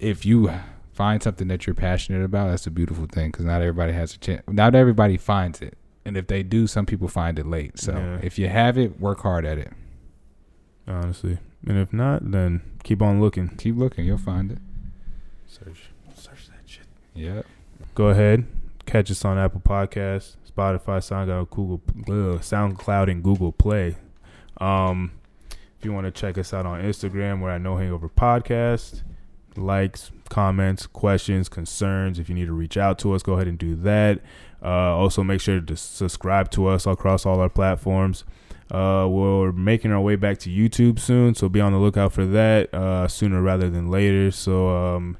if 0.00 0.26
you 0.26 0.50
find 0.92 1.22
something 1.22 1.48
that 1.48 1.66
you're 1.66 1.74
passionate 1.74 2.24
about, 2.24 2.50
that's 2.50 2.66
a 2.66 2.70
beautiful 2.70 3.06
thing 3.06 3.30
because 3.30 3.44
not 3.44 3.60
everybody 3.60 3.92
has 3.92 4.14
a 4.14 4.18
chance. 4.18 4.42
Not 4.48 4.74
everybody 4.74 5.16
finds 5.16 5.60
it, 5.62 5.76
and 6.04 6.16
if 6.16 6.26
they 6.26 6.42
do, 6.42 6.66
some 6.66 6.86
people 6.86 7.08
find 7.08 7.38
it 7.38 7.46
late. 7.46 7.78
So 7.78 7.92
Yeah. 7.92 8.18
if 8.22 8.38
you 8.38 8.48
have 8.48 8.76
it, 8.78 9.00
work 9.00 9.20
hard 9.20 9.44
at 9.44 9.58
it. 9.58 9.72
honestly 10.86 11.38
and 11.66 11.78
if 11.78 11.94
not 11.94 12.30
then 12.30 12.60
keep 12.82 13.00
on 13.00 13.18
looking 13.18 13.48
Keep 13.56 13.76
looking, 13.78 14.04
you'll 14.04 14.18
find 14.18 14.52
it. 14.52 14.58
search 15.46 15.88
search 16.14 16.48
that 16.48 16.58
shit 16.66 16.84
Yep. 17.14 17.46
go 17.94 18.08
ahead 18.08 18.44
catch 18.84 19.10
us 19.10 19.24
on 19.24 19.38
apple 19.38 19.62
Podcasts, 19.62 20.36
spotify 20.56 20.98
soundcloud 20.98 21.50
google 21.50 21.80
soundcloud 22.38 23.10
and 23.10 23.22
google 23.22 23.52
play. 23.52 23.96
Um 24.58 25.12
if 25.78 25.84
you 25.84 25.92
want 25.92 26.06
to 26.06 26.10
check 26.10 26.38
us 26.38 26.54
out 26.54 26.66
on 26.66 26.80
instagram 26.82 27.40
we're 27.40 27.50
at 27.50 27.60
no 27.60 27.76
hangover 27.76 28.08
podcast. 28.08 29.02
Likes 29.56 30.10
comments 30.28 30.86
questions 30.86 31.48
concerns 31.48 32.18
if 32.18 32.28
you 32.28 32.34
need 32.34 32.46
to 32.46 32.52
reach 32.52 32.76
out 32.76 32.98
to 33.00 33.12
us 33.12 33.22
go 33.22 33.34
ahead 33.34 33.48
and 33.48 33.58
do 33.58 33.74
that. 33.76 34.20
Uh, 34.62 34.96
also 34.96 35.22
make 35.22 35.40
sure 35.40 35.60
to 35.60 35.76
subscribe 35.76 36.50
to 36.50 36.66
us 36.66 36.86
across 36.86 37.26
all 37.26 37.38
our 37.40 37.50
platforms. 37.50 38.24
Uh, 38.70 39.06
we're 39.08 39.52
making 39.52 39.92
our 39.92 40.00
way 40.00 40.16
back 40.16 40.38
to 40.38 40.48
youtube 40.48 40.98
soon 40.98 41.34
so 41.34 41.50
be 41.50 41.60
on 41.60 41.72
the 41.72 41.78
lookout 41.78 42.12
for 42.14 42.24
that 42.24 42.72
uh, 42.72 43.06
sooner 43.06 43.42
rather 43.42 43.68
than 43.68 43.90
later. 43.90 44.30
So 44.30 44.68
um, 44.74 45.18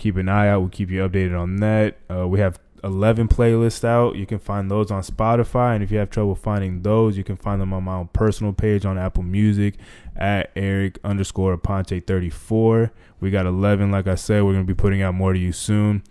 keep 0.00 0.16
an 0.16 0.28
eye 0.28 0.48
out. 0.48 0.60
We'll 0.60 0.70
keep 0.70 0.90
you 0.90 1.06
updated 1.06 1.38
on 1.38 1.56
that. 1.56 1.98
Uh, 2.10 2.26
we 2.26 2.40
have 2.40 2.58
11 2.84 3.28
playlists 3.28 3.84
out. 3.84 4.16
You 4.16 4.26
can 4.26 4.38
find 4.38 4.70
those 4.70 4.90
on 4.90 5.02
Spotify. 5.02 5.74
And 5.74 5.82
if 5.82 5.90
you 5.90 5.98
have 5.98 6.10
trouble 6.10 6.34
finding 6.34 6.82
those, 6.82 7.16
you 7.16 7.24
can 7.24 7.36
find 7.36 7.60
them 7.60 7.72
on 7.72 7.84
my 7.84 7.94
own 7.94 8.08
personal 8.12 8.52
page 8.52 8.84
on 8.84 8.98
Apple 8.98 9.22
Music 9.22 9.76
at 10.16 10.50
Eric 10.54 10.98
underscore 11.04 11.56
Aponte 11.56 12.06
34. 12.06 12.92
We 13.20 13.30
got 13.30 13.46
11. 13.46 13.90
Like 13.90 14.06
I 14.06 14.14
said, 14.16 14.42
we're 14.42 14.52
going 14.52 14.66
to 14.66 14.72
be 14.72 14.74
putting 14.74 15.02
out 15.02 15.14
more 15.14 15.32
to 15.32 15.38
you 15.38 15.52
soon. 15.52 16.02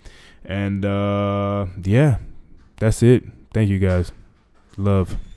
And 0.46 0.86
uh, 0.86 1.68
yeah, 1.84 2.18
that's 2.78 3.04
it. 3.04 3.24
Thank 3.54 3.70
you 3.70 3.80
guys. 3.80 4.12
Love. 4.78 5.20